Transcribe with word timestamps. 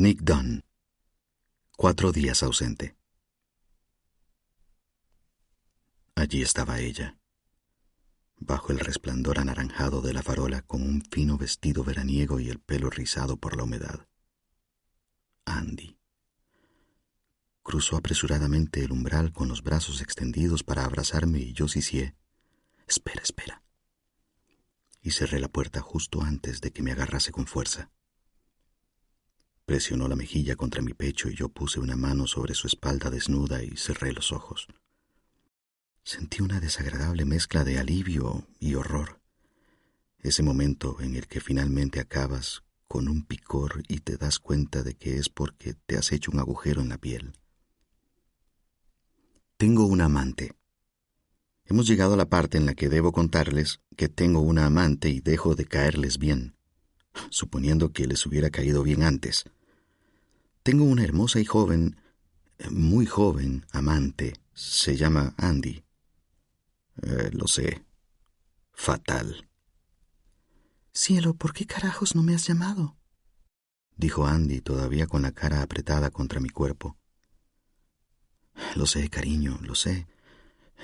Nick 0.00 0.20
Dunn. 0.20 0.62
Cuatro 1.76 2.12
días 2.12 2.44
ausente. 2.44 2.96
Allí 6.14 6.40
estaba 6.40 6.78
ella, 6.78 7.18
bajo 8.36 8.70
el 8.70 8.78
resplandor 8.78 9.40
anaranjado 9.40 10.00
de 10.00 10.12
la 10.12 10.22
farola 10.22 10.62
con 10.62 10.82
un 10.82 11.02
fino 11.02 11.36
vestido 11.36 11.82
veraniego 11.82 12.38
y 12.38 12.48
el 12.48 12.60
pelo 12.60 12.90
rizado 12.90 13.38
por 13.38 13.56
la 13.56 13.64
humedad. 13.64 14.06
Andy. 15.44 15.98
Cruzó 17.64 17.96
apresuradamente 17.96 18.84
el 18.84 18.92
umbral 18.92 19.32
con 19.32 19.48
los 19.48 19.64
brazos 19.64 20.00
extendidos 20.00 20.62
para 20.62 20.84
abrazarme 20.84 21.40
y 21.40 21.54
yo 21.54 21.66
sisié. 21.66 22.14
Espera, 22.86 23.22
espera. 23.22 23.64
Y 25.02 25.10
cerré 25.10 25.40
la 25.40 25.48
puerta 25.48 25.80
justo 25.80 26.22
antes 26.22 26.60
de 26.60 26.70
que 26.70 26.84
me 26.84 26.92
agarrase 26.92 27.32
con 27.32 27.48
fuerza. 27.48 27.90
Presionó 29.68 30.08
la 30.08 30.16
mejilla 30.16 30.56
contra 30.56 30.80
mi 30.80 30.94
pecho 30.94 31.28
y 31.28 31.34
yo 31.34 31.50
puse 31.50 31.78
una 31.78 31.94
mano 31.94 32.26
sobre 32.26 32.54
su 32.54 32.66
espalda 32.66 33.10
desnuda 33.10 33.62
y 33.62 33.76
cerré 33.76 34.14
los 34.14 34.32
ojos. 34.32 34.66
Sentí 36.02 36.40
una 36.40 36.58
desagradable 36.58 37.26
mezcla 37.26 37.64
de 37.64 37.78
alivio 37.78 38.46
y 38.58 38.76
horror. 38.76 39.20
Ese 40.20 40.42
momento 40.42 40.96
en 41.02 41.16
el 41.16 41.26
que 41.26 41.42
finalmente 41.42 42.00
acabas 42.00 42.62
con 42.86 43.08
un 43.08 43.26
picor 43.26 43.82
y 43.88 43.98
te 44.00 44.16
das 44.16 44.38
cuenta 44.38 44.82
de 44.82 44.94
que 44.94 45.18
es 45.18 45.28
porque 45.28 45.74
te 45.74 45.98
has 45.98 46.12
hecho 46.12 46.30
un 46.30 46.38
agujero 46.38 46.80
en 46.80 46.88
la 46.88 46.96
piel. 46.96 47.34
Tengo 49.58 49.84
una 49.84 50.06
amante. 50.06 50.54
Hemos 51.66 51.86
llegado 51.86 52.14
a 52.14 52.16
la 52.16 52.30
parte 52.30 52.56
en 52.56 52.64
la 52.64 52.72
que 52.72 52.88
debo 52.88 53.12
contarles 53.12 53.80
que 53.98 54.08
tengo 54.08 54.40
una 54.40 54.64
amante 54.64 55.10
y 55.10 55.20
dejo 55.20 55.54
de 55.54 55.66
caerles 55.66 56.16
bien, 56.16 56.56
suponiendo 57.28 57.92
que 57.92 58.06
les 58.06 58.24
hubiera 58.24 58.48
caído 58.48 58.82
bien 58.82 59.02
antes. 59.02 59.44
Tengo 60.68 60.84
una 60.84 61.02
hermosa 61.02 61.40
y 61.40 61.46
joven, 61.46 61.96
muy 62.70 63.06
joven, 63.06 63.64
amante. 63.72 64.34
Se 64.52 64.96
llama 64.96 65.34
Andy. 65.38 65.82
Eh, 67.00 67.30
lo 67.32 67.48
sé. 67.48 67.86
Fatal. 68.74 69.48
Cielo, 70.92 71.32
¿por 71.32 71.54
qué 71.54 71.64
carajos 71.64 72.14
no 72.14 72.22
me 72.22 72.34
has 72.34 72.46
llamado? 72.46 72.98
dijo 73.96 74.26
Andy, 74.26 74.60
todavía 74.60 75.06
con 75.06 75.22
la 75.22 75.32
cara 75.32 75.62
apretada 75.62 76.10
contra 76.10 76.38
mi 76.38 76.50
cuerpo. 76.50 76.98
Lo 78.76 78.84
sé, 78.84 79.08
cariño, 79.08 79.58
lo 79.62 79.74
sé. 79.74 80.06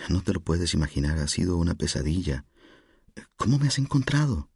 No 0.08 0.22
te 0.22 0.32
lo 0.32 0.40
puedes 0.40 0.72
imaginar, 0.72 1.18
ha 1.18 1.28
sido 1.28 1.58
una 1.58 1.74
pesadilla. 1.74 2.46
¿Cómo 3.36 3.58
me 3.58 3.66
has 3.66 3.78
encontrado? 3.78 4.48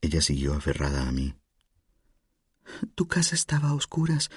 Ella 0.00 0.20
siguió 0.20 0.54
aferrada 0.54 1.06
a 1.06 1.12
mí. 1.12 1.36
Tu 2.94 3.06
casa 3.06 3.34
estaba 3.34 3.70
a 3.70 3.74
oscuras, 3.74 4.30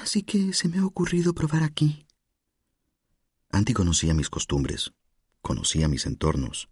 así 0.00 0.22
que 0.22 0.52
se 0.52 0.68
me 0.68 0.78
ha 0.78 0.86
ocurrido 0.86 1.34
probar 1.34 1.62
aquí. 1.62 2.06
Andy 3.50 3.74
conocía 3.74 4.14
mis 4.14 4.30
costumbres, 4.30 4.92
conocía 5.42 5.88
mis 5.88 6.06
entornos. 6.06 6.68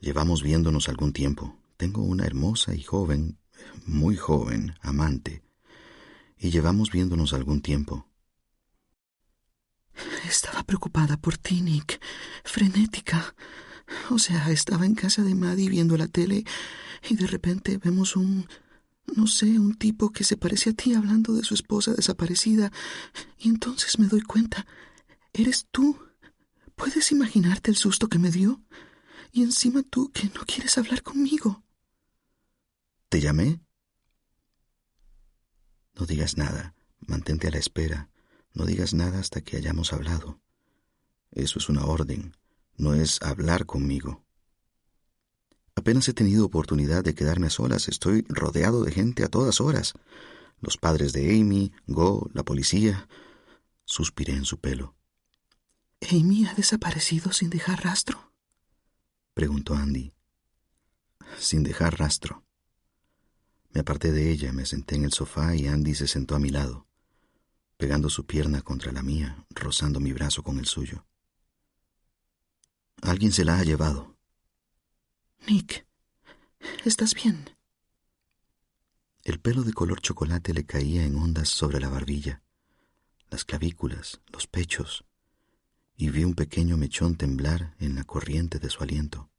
Llevamos 0.00 0.42
viéndonos 0.42 0.88
algún 0.88 1.12
tiempo. 1.12 1.58
Tengo 1.76 2.02
una 2.02 2.24
hermosa 2.24 2.74
y 2.74 2.82
joven, 2.82 3.38
muy 3.86 4.16
joven, 4.16 4.74
amante, 4.80 5.42
y 6.36 6.50
llevamos 6.50 6.90
viéndonos 6.90 7.32
algún 7.32 7.62
tiempo. 7.62 8.08
Estaba 10.28 10.62
preocupada 10.62 11.16
por 11.16 11.36
ti, 11.36 11.60
Nick, 11.60 12.00
frenética. 12.44 13.34
O 14.10 14.18
sea, 14.18 14.50
estaba 14.50 14.86
en 14.86 14.94
casa 14.94 15.22
de 15.22 15.34
Maddie 15.34 15.68
viendo 15.68 15.96
la 15.96 16.08
tele 16.08 16.44
y 17.08 17.16
de 17.16 17.26
repente 17.26 17.78
vemos 17.78 18.16
un 18.16 18.48
no 19.16 19.26
sé, 19.26 19.58
un 19.58 19.74
tipo 19.74 20.10
que 20.10 20.24
se 20.24 20.36
parece 20.36 20.70
a 20.70 20.72
ti 20.72 20.94
hablando 20.94 21.32
de 21.34 21.44
su 21.44 21.54
esposa 21.54 21.92
desaparecida. 21.92 22.72
Y 23.38 23.48
entonces 23.48 23.98
me 23.98 24.06
doy 24.06 24.22
cuenta, 24.22 24.66
eres 25.32 25.66
tú. 25.70 25.98
¿Puedes 26.76 27.12
imaginarte 27.12 27.70
el 27.70 27.76
susto 27.76 28.08
que 28.08 28.18
me 28.18 28.30
dio? 28.30 28.62
Y 29.32 29.42
encima 29.42 29.82
tú 29.82 30.10
que 30.12 30.28
no 30.34 30.42
quieres 30.46 30.78
hablar 30.78 31.02
conmigo. 31.02 31.62
¿Te 33.08 33.20
llamé? 33.20 33.60
No 35.94 36.06
digas 36.06 36.36
nada, 36.36 36.74
mantente 37.00 37.48
a 37.48 37.50
la 37.50 37.58
espera, 37.58 38.08
no 38.54 38.64
digas 38.64 38.94
nada 38.94 39.18
hasta 39.18 39.40
que 39.42 39.56
hayamos 39.56 39.92
hablado. 39.92 40.40
Eso 41.30 41.58
es 41.58 41.68
una 41.68 41.84
orden, 41.84 42.36
no 42.76 42.94
es 42.94 43.20
hablar 43.22 43.66
conmigo. 43.66 44.24
Apenas 45.80 46.06
he 46.08 46.12
tenido 46.12 46.44
oportunidad 46.44 47.02
de 47.02 47.14
quedarme 47.14 47.46
a 47.46 47.50
solas. 47.50 47.88
Estoy 47.88 48.26
rodeado 48.28 48.84
de 48.84 48.92
gente 48.92 49.24
a 49.24 49.28
todas 49.28 49.62
horas. 49.62 49.94
Los 50.60 50.76
padres 50.76 51.14
de 51.14 51.40
Amy, 51.40 51.72
Go, 51.86 52.28
la 52.34 52.42
policía. 52.42 53.08
Suspiré 53.86 54.34
en 54.34 54.44
su 54.44 54.60
pelo. 54.60 54.94
¿Amy 56.12 56.44
ha 56.44 56.52
desaparecido 56.52 57.32
sin 57.32 57.48
dejar 57.48 57.82
rastro? 57.82 58.30
Preguntó 59.32 59.74
Andy. 59.74 60.12
Sin 61.38 61.62
dejar 61.62 61.98
rastro. 61.98 62.44
Me 63.70 63.80
aparté 63.80 64.12
de 64.12 64.30
ella, 64.30 64.52
me 64.52 64.66
senté 64.66 64.96
en 64.96 65.04
el 65.04 65.14
sofá 65.14 65.56
y 65.56 65.66
Andy 65.66 65.94
se 65.94 66.06
sentó 66.06 66.34
a 66.34 66.40
mi 66.40 66.50
lado, 66.50 66.88
pegando 67.78 68.10
su 68.10 68.26
pierna 68.26 68.60
contra 68.60 68.92
la 68.92 69.02
mía, 69.02 69.46
rozando 69.48 69.98
mi 69.98 70.12
brazo 70.12 70.42
con 70.42 70.58
el 70.58 70.66
suyo. 70.66 71.06
Alguien 73.00 73.32
se 73.32 73.46
la 73.46 73.58
ha 73.58 73.64
llevado. 73.64 74.09
Nick, 75.46 75.86
¿estás 76.84 77.14
bien? 77.14 77.50
El 79.24 79.40
pelo 79.40 79.62
de 79.62 79.72
color 79.72 80.00
chocolate 80.00 80.54
le 80.54 80.64
caía 80.64 81.04
en 81.04 81.16
ondas 81.16 81.48
sobre 81.48 81.80
la 81.80 81.88
barbilla, 81.88 82.42
las 83.30 83.44
clavículas, 83.44 84.20
los 84.32 84.46
pechos, 84.46 85.04
y 85.96 86.10
vi 86.10 86.24
un 86.24 86.34
pequeño 86.34 86.76
mechón 86.76 87.16
temblar 87.16 87.74
en 87.78 87.94
la 87.94 88.04
corriente 88.04 88.58
de 88.58 88.70
su 88.70 88.82
aliento. 88.82 89.30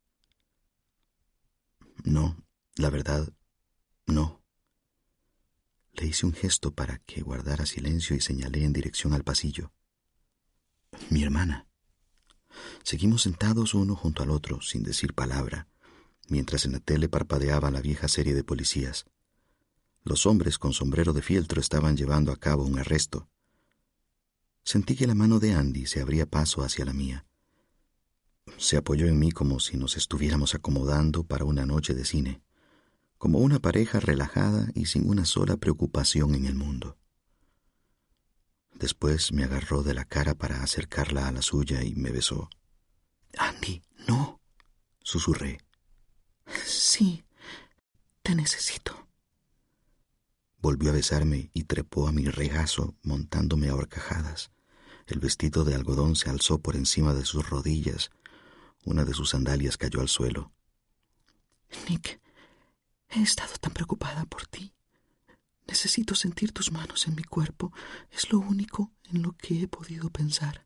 No, 2.04 2.38
la 2.76 2.90
verdad, 2.90 3.32
no. 4.06 4.44
Le 5.94 6.08
hice 6.08 6.26
un 6.26 6.34
gesto 6.34 6.74
para 6.74 7.00
que 7.00 7.22
guardara 7.22 7.66
silencio 7.66 8.16
y 8.16 8.22
señalé 8.22 8.64
en 8.64 8.74
dirección 8.74 9.14
al 9.14 9.24
pasillo. 9.24 9.74
Mi 11.10 11.24
hermana. 11.24 11.68
Seguimos 12.84 13.22
sentados 13.22 13.74
uno 13.74 13.96
junto 13.96 14.24
al 14.24 14.30
otro, 14.30 14.62
sin 14.62 14.84
decir 14.84 15.14
palabra, 15.14 15.68
mientras 16.32 16.66
en 16.66 16.72
la 16.72 16.80
tele 16.80 17.10
parpadeaba 17.10 17.70
la 17.70 17.82
vieja 17.82 18.08
serie 18.08 18.34
de 18.34 18.44
policías. 18.44 19.06
Los 20.04 20.26
hombres 20.26 20.58
con 20.58 20.74
sombrero 20.74 21.14
de 21.14 21.22
fieltro 21.22 21.60
estaban 21.60 21.96
llevando 21.98 22.32
a 22.32 22.38
cabo 22.38 22.64
un 22.64 22.80
arresto. 22.80 23.30
Sentí 24.64 24.96
que 24.96 25.08
la 25.08 25.14
mano 25.14 25.40
de 25.40 25.54
Andy 25.54 25.86
se 25.86 26.02
abría 26.02 26.26
paso 26.26 26.64
hacia 26.64 26.86
la 26.86 26.94
mía. 26.94 27.26
Se 28.58 28.78
apoyó 28.78 29.08
en 29.08 29.20
mí 29.20 29.32
como 29.32 29.60
si 29.60 29.78
nos 29.78 29.98
estuviéramos 29.98 30.56
acomodando 30.56 31.24
para 31.24 31.46
una 31.46 31.66
noche 31.66 31.94
de 31.94 32.06
cine, 32.06 32.42
como 33.18 33.40
una 33.40 33.60
pareja 33.60 34.00
relajada 34.00 34.70
y 34.74 34.86
sin 34.86 35.08
una 35.10 35.26
sola 35.26 35.58
preocupación 35.58 36.34
en 36.34 36.46
el 36.46 36.56
mundo. 36.56 36.98
Después 38.74 39.32
me 39.34 39.44
agarró 39.44 39.84
de 39.84 39.94
la 39.94 40.06
cara 40.06 40.34
para 40.34 40.64
acercarla 40.64 41.28
a 41.28 41.32
la 41.32 41.42
suya 41.42 41.84
y 41.84 41.94
me 41.94 42.12
besó. 42.12 42.50
Andy, 43.38 43.84
no, 44.08 44.42
susurré. 45.04 45.60
Sí, 46.66 47.24
te 48.22 48.36
necesito. 48.36 49.08
Volvió 50.58 50.92
a 50.92 50.94
besarme 50.94 51.50
y 51.54 51.64
trepó 51.64 52.08
a 52.08 52.12
mi 52.12 52.26
regazo 52.26 52.96
montándome 53.02 53.70
a 53.70 53.76
horcajadas. 53.76 54.52
El 55.08 55.20
vestido 55.20 55.64
de 55.64 55.74
algodón 55.74 56.16
se 56.16 56.30
alzó 56.30 56.60
por 56.60 56.76
encima 56.76 57.14
de 57.14 57.26
sus 57.26 57.50
rodillas. 57.50 58.12
Una 58.86 59.04
de 59.04 59.14
sus 59.14 59.32
sandalias 59.32 59.78
cayó 59.78 60.02
al 60.02 60.08
suelo. 60.08 60.52
Nick, 61.90 62.22
he 63.10 63.22
estado 63.22 63.54
tan 63.60 63.74
preocupada 63.74 64.26
por 64.26 64.46
ti. 64.48 64.74
Necesito 65.68 66.16
sentir 66.16 66.52
tus 66.52 66.72
manos 66.72 67.08
en 67.08 67.16
mi 67.16 67.24
cuerpo. 67.24 67.74
Es 68.12 68.32
lo 68.32 68.40
único 68.40 68.92
en 69.12 69.24
lo 69.24 69.34
que 69.34 69.64
he 69.64 69.68
podido 69.68 70.10
pensar. 70.10 70.66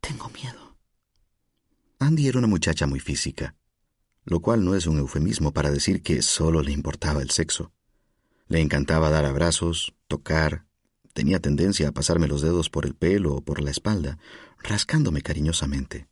Tengo 0.00 0.28
miedo. 0.30 0.76
Andy 1.98 2.26
era 2.26 2.38
una 2.38 2.48
muchacha 2.48 2.86
muy 2.86 2.98
física 2.98 3.54
lo 4.24 4.40
cual 4.40 4.64
no 4.64 4.74
es 4.74 4.86
un 4.86 4.98
eufemismo 4.98 5.52
para 5.52 5.70
decir 5.70 6.02
que 6.02 6.22
solo 6.22 6.62
le 6.62 6.72
importaba 6.72 7.22
el 7.22 7.30
sexo. 7.30 7.72
Le 8.48 8.60
encantaba 8.60 9.10
dar 9.10 9.24
abrazos, 9.24 9.94
tocar, 10.08 10.66
tenía 11.12 11.40
tendencia 11.40 11.88
a 11.88 11.92
pasarme 11.92 12.28
los 12.28 12.42
dedos 12.42 12.70
por 12.70 12.86
el 12.86 12.94
pelo 12.94 13.34
o 13.34 13.40
por 13.42 13.60
la 13.60 13.70
espalda, 13.70 14.18
rascándome 14.62 15.22
cariñosamente. 15.22 16.08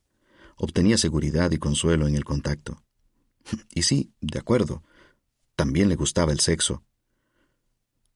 Obtenía 0.57 0.99
seguridad 0.99 1.51
y 1.53 1.59
consuelo 1.59 2.07
en 2.07 2.15
el 2.15 2.25
contacto. 2.25 2.83
Y 3.75 3.83
sí, 3.83 4.13
de 4.21 4.39
acuerdo, 4.39 4.83
también 5.57 5.89
le 5.89 5.97
gustaba 5.97 6.33
el 6.33 6.41
sexo. 6.41 6.83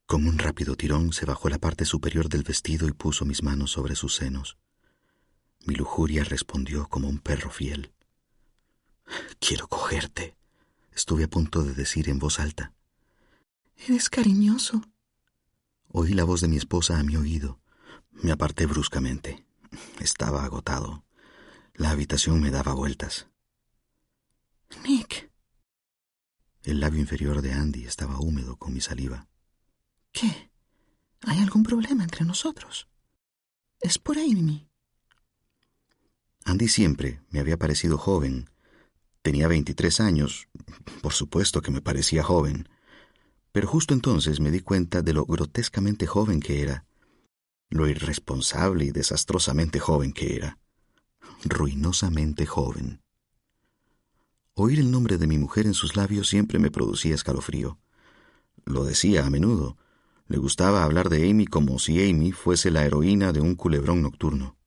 Con 0.07 0.27
un 0.27 0.39
rápido 0.39 0.77
tirón 0.77 1.13
se 1.15 1.25
bajó 1.25 1.49
la 1.49 1.59
parte 1.59 1.87
superior 1.87 2.29
del 2.29 2.43
vestido 2.43 2.87
y 2.89 2.93
puso 2.93 3.25
mis 3.25 3.43
manos 3.43 3.71
sobre 3.71 3.97
sus 3.97 4.15
senos. 4.15 4.59
Mi 5.65 5.75
lujuria 5.75 6.25
respondió 6.25 6.89
como 6.89 7.09
un 7.09 7.19
perro 7.19 7.49
fiel. 7.49 7.94
Quiero 9.39 9.69
cogerte, 9.69 10.37
estuve 10.93 11.25
a 11.25 11.29
punto 11.29 11.63
de 11.63 11.75
decir 11.75 12.09
en 12.09 12.19
voz 12.19 12.41
alta. 12.41 12.73
Eres 13.77 14.09
cariñoso. 14.09 14.83
Oí 15.89 16.15
la 16.15 16.25
voz 16.25 16.41
de 16.41 16.49
mi 16.49 16.57
esposa 16.57 16.99
a 16.99 17.03
mi 17.03 17.17
oído. 17.17 17.61
Me 18.11 18.33
aparté 18.33 18.67
bruscamente. 18.67 19.45
Estaba 20.01 20.45
agotado. 20.45 21.05
La 21.75 21.91
habitación 21.91 22.41
me 22.41 22.51
daba 22.51 22.75
vueltas. 22.75 23.29
Nick. 24.83 25.31
El 26.63 26.81
labio 26.81 27.01
inferior 27.01 27.43
de 27.43 27.53
Andy 27.53 27.85
estaba 27.85 28.19
húmedo 28.21 28.57
con 28.57 28.73
mi 28.73 28.81
saliva. 28.81 29.29
¿Qué? 30.13 30.51
¿Hay 31.23 31.41
algún 31.41 31.63
problema 31.63 32.05
entre 32.05 32.25
nosotros? 32.25 32.89
Es 33.81 33.99
por 33.99 34.19
Amy. 34.19 34.69
Andy 36.45 36.69
siempre 36.69 37.21
me 37.31 37.41
había 37.41 37.59
parecido 37.59 37.99
joven. 37.99 38.49
Tenía 39.25 39.49
veintitrés 39.49 40.01
años. 40.01 40.49
Por 41.01 41.15
supuesto 41.15 41.63
que 41.63 41.71
me 41.71 41.81
parecía 41.81 42.23
joven. 42.23 42.69
Pero 43.53 43.67
justo 43.67 43.95
entonces 43.95 44.39
me 44.39 44.51
di 44.51 44.61
cuenta 44.61 45.01
de 45.01 45.15
lo 45.15 45.25
grotescamente 45.25 46.07
joven 46.07 46.41
que 46.41 46.61
era, 46.61 46.85
lo 47.71 47.89
irresponsable 47.89 48.85
y 48.85 48.91
desastrosamente 48.91 49.81
joven 49.81 50.13
que 50.13 50.37
era, 50.37 50.59
ruinosamente 51.43 52.45
joven. 52.45 53.01
Oír 54.53 54.79
el 54.79 54.91
nombre 54.91 55.17
de 55.17 55.27
mi 55.27 55.39
mujer 55.39 55.65
en 55.65 55.75
sus 55.75 55.97
labios 55.97 56.29
siempre 56.29 56.59
me 56.59 56.71
producía 56.71 57.15
escalofrío. 57.15 57.79
Lo 58.67 58.85
decía 58.85 59.25
a 59.25 59.31
menudo. 59.31 59.79
Le 60.29 60.37
gustaba 60.37 60.85
hablar 60.85 61.09
de 61.09 61.31
Amy 61.31 61.47
como 61.47 61.79
si 61.79 62.11
Amy 62.11 62.33
fuese 62.33 62.71
la 62.71 62.85
heroína 62.85 63.33
de 63.33 63.41
un 63.41 63.55
culebrón 63.55 64.03
nocturno. 64.03 64.59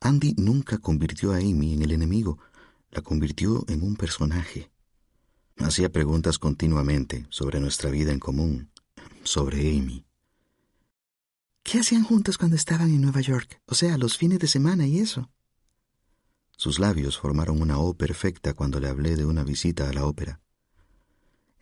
Andy 0.00 0.32
nunca 0.38 0.78
convirtió 0.78 1.32
a 1.32 1.36
Amy 1.36 1.74
en 1.74 1.82
el 1.82 1.92
enemigo, 1.92 2.38
la 2.94 3.02
convirtió 3.02 3.64
en 3.68 3.82
un 3.82 3.96
personaje. 3.96 4.70
Hacía 5.56 5.90
preguntas 5.90 6.38
continuamente 6.38 7.26
sobre 7.28 7.60
nuestra 7.60 7.90
vida 7.90 8.12
en 8.12 8.20
común, 8.20 8.70
sobre 9.24 9.76
Amy. 9.76 10.04
¿Qué 11.62 11.80
hacían 11.80 12.04
juntos 12.04 12.38
cuando 12.38 12.56
estaban 12.56 12.90
en 12.90 13.00
Nueva 13.00 13.20
York? 13.20 13.60
O 13.66 13.74
sea, 13.74 13.98
los 13.98 14.16
fines 14.16 14.38
de 14.38 14.46
semana 14.46 14.86
y 14.86 14.98
eso. 14.98 15.30
Sus 16.56 16.78
labios 16.78 17.18
formaron 17.18 17.60
una 17.60 17.78
O 17.78 17.94
perfecta 17.94 18.54
cuando 18.54 18.78
le 18.78 18.88
hablé 18.88 19.16
de 19.16 19.24
una 19.24 19.42
visita 19.42 19.88
a 19.88 19.92
la 19.92 20.06
ópera. 20.06 20.40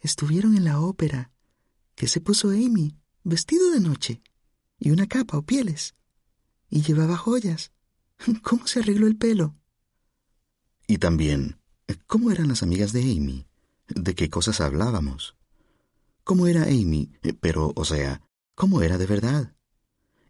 Estuvieron 0.01 0.57
en 0.57 0.65
la 0.65 0.81
ópera. 0.81 1.31
¿Qué 1.95 2.09
se 2.09 2.21
puso 2.21 2.51
Amy? 2.51 2.99
Vestido 3.23 3.71
de 3.71 3.81
noche. 3.81 4.23
Y 4.79 4.91
una 4.91 5.07
capa 5.07 5.39
o 5.39 5.43
pieles. 5.43 5.95
Y 6.69 6.83
llevaba 6.83 7.17
joyas. 7.17 7.73
¿Cómo 8.43 8.67
se 8.67 8.81
arregló 8.81 9.07
el 9.07 9.17
pelo? 9.17 9.57
Y 10.87 10.99
también, 10.99 11.59
¿cómo 12.07 12.31
eran 12.31 12.49
las 12.49 12.63
amigas 12.63 12.93
de 12.93 13.03
Amy? 13.03 13.47
de 13.95 14.15
qué 14.15 14.31
cosas 14.31 14.61
hablábamos. 14.61 15.37
¿Cómo 16.25 16.47
era 16.47 16.65
Amy? 16.65 17.11
Pero, 17.41 17.73
o 17.77 17.85
sea, 17.85 18.23
¿cómo 18.55 18.83
era 18.83 18.99
de 18.99 19.07
verdad? 19.07 19.55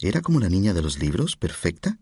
¿Era 0.00 0.20
como 0.20 0.40
la 0.40 0.49
niña 0.49 0.75
de 0.75 0.82
los 0.82 0.99
libros, 0.99 1.37
perfecta? 1.37 1.99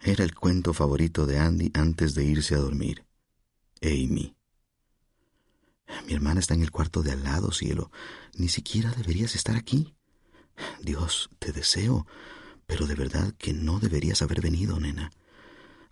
Era 0.00 0.24
el 0.24 0.34
cuento 0.34 0.74
favorito 0.74 1.26
de 1.26 1.38
Andy 1.38 1.70
antes 1.74 2.14
de 2.14 2.24
irse 2.24 2.54
a 2.54 2.58
dormir. 2.58 3.04
Amy. 3.82 4.34
Mi 6.06 6.14
hermana 6.14 6.40
está 6.40 6.54
en 6.54 6.62
el 6.62 6.70
cuarto 6.70 7.02
de 7.02 7.12
al 7.12 7.22
lado, 7.22 7.52
cielo. 7.52 7.90
Ni 8.36 8.48
siquiera 8.48 8.90
deberías 8.92 9.34
estar 9.34 9.56
aquí. 9.56 9.94
Dios, 10.80 11.30
te 11.38 11.52
deseo, 11.52 12.06
pero 12.66 12.86
de 12.86 12.94
verdad 12.94 13.34
que 13.38 13.52
no 13.52 13.80
deberías 13.80 14.22
haber 14.22 14.40
venido, 14.40 14.80
nena, 14.80 15.10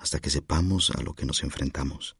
hasta 0.02 0.18
que 0.18 0.30
sepamos 0.30 0.90
a 0.90 1.00
lo 1.00 1.14
que 1.14 1.24
nos 1.24 1.44
enfrentamos. 1.44 2.16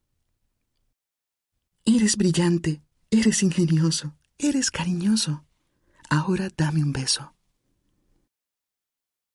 Eres 1.84 2.17
brillante, 2.17 2.81
eres 3.11 3.43
ingenioso, 3.43 4.17
eres 4.38 4.70
cariñoso. 4.70 5.44
Ahora 6.08 6.49
dame 6.56 6.81
un 6.82 6.93
beso. 6.93 7.34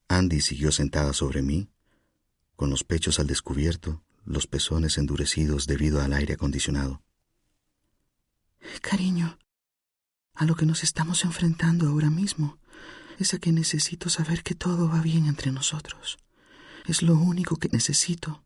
Andy 0.08 0.40
siguió 0.40 0.72
sentada 0.72 1.12
sobre 1.12 1.42
mí, 1.42 1.70
con 2.56 2.70
los 2.70 2.86
pechos 2.86 3.20
al 3.20 3.28
descubierto, 3.28 4.02
los 4.24 4.48
pezones 4.48 4.98
endurecidos 4.98 5.68
debido 5.68 6.02
al 6.02 6.14
aire 6.14 6.36
acondicionado. 6.36 7.04
Cariño, 8.82 9.38
a 10.34 10.46
lo 10.46 10.56
que 10.56 10.66
nos 10.66 10.84
estamos 10.84 11.26
enfrentando 11.26 11.90
ahora 11.90 12.10
mismo 12.10 12.60
es 13.20 13.34
a 13.34 13.40
que 13.40 13.52
necesito 13.52 14.10
saber 14.10 14.42
que 14.44 14.56
todo 14.56 14.88
va 14.88 15.02
bien 15.02 15.26
entre 15.26 15.52
nosotros. 15.52 16.18
Es 16.88 17.02
lo 17.02 17.16
único 17.16 17.58
que 17.58 17.68
necesito. 17.68 18.46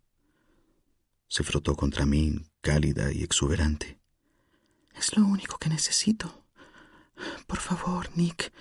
Se 1.27 1.43
frotó 1.43 1.75
contra 1.75 2.07
mí, 2.07 2.43
cálida 2.61 3.13
y 3.13 3.21
exuberante. 3.21 4.01
Es 4.95 5.15
lo 5.15 5.23
único 5.23 5.59
que 5.59 5.69
necesito. 5.69 6.43
Por 7.45 7.59
favor, 7.59 8.09
Nick, 8.17 8.51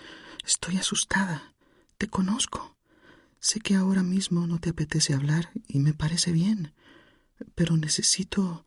estoy 0.45 0.77
asustada. 0.77 1.55
Te 1.97 2.09
conozco. 2.09 2.77
Sé 3.39 3.61
que 3.61 3.75
ahora 3.75 4.03
mismo 4.03 4.47
no 4.47 4.59
te 4.59 4.69
apetece 4.69 5.15
hablar 5.15 5.51
y 5.67 5.79
me 5.79 5.95
parece 5.95 6.31
bien, 6.31 6.75
pero 7.55 7.79
necesito 7.79 8.67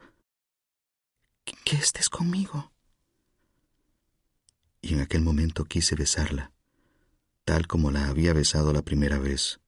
que 1.63 1.75
estés 1.75 2.09
conmigo. 2.09 2.73
Y 4.81 4.95
en 4.95 5.01
aquel 5.01 5.21
momento 5.21 5.65
quise 5.65 5.93
besarla, 5.93 6.51
tal 7.45 7.67
como 7.67 7.91
la 7.91 8.07
había 8.07 8.33
besado 8.33 8.73
la 8.73 8.81
primera 8.81 9.19
vez, 9.19 9.59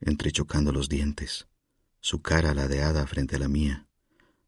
entrechocando 0.00 0.72
los 0.72 0.88
dientes 0.88 1.46
su 2.06 2.22
cara 2.22 2.54
ladeada 2.54 3.04
frente 3.08 3.34
a 3.34 3.40
la 3.40 3.48
mía, 3.48 3.88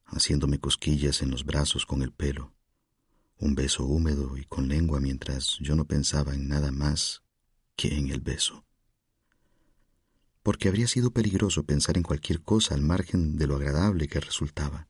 haciéndome 0.04 0.60
cosquillas 0.60 1.22
en 1.22 1.32
los 1.32 1.44
brazos 1.44 1.86
con 1.86 2.02
el 2.02 2.12
pelo, 2.12 2.54
un 3.36 3.56
beso 3.56 3.84
húmedo 3.84 4.36
y 4.36 4.44
con 4.44 4.68
lengua 4.68 5.00
mientras 5.00 5.58
yo 5.60 5.74
no 5.74 5.84
pensaba 5.84 6.34
en 6.34 6.46
nada 6.46 6.70
más 6.70 7.24
que 7.74 7.98
en 7.98 8.10
el 8.10 8.20
beso. 8.20 8.64
Porque 10.44 10.68
habría 10.68 10.86
sido 10.86 11.10
peligroso 11.10 11.64
pensar 11.64 11.96
en 11.96 12.04
cualquier 12.04 12.42
cosa 12.42 12.76
al 12.76 12.82
margen 12.82 13.36
de 13.36 13.48
lo 13.48 13.56
agradable 13.56 14.06
que 14.06 14.20
resultaba. 14.20 14.86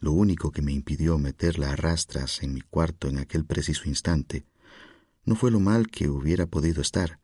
Lo 0.00 0.10
único 0.10 0.50
que 0.50 0.62
me 0.62 0.72
impidió 0.72 1.18
meterla 1.18 1.70
a 1.70 1.76
rastras 1.76 2.42
en 2.42 2.52
mi 2.52 2.62
cuarto 2.62 3.06
en 3.06 3.18
aquel 3.18 3.44
preciso 3.44 3.88
instante 3.88 4.44
no 5.24 5.36
fue 5.36 5.52
lo 5.52 5.60
mal 5.60 5.86
que 5.86 6.08
hubiera 6.08 6.46
podido 6.46 6.82
estar. 6.82 7.20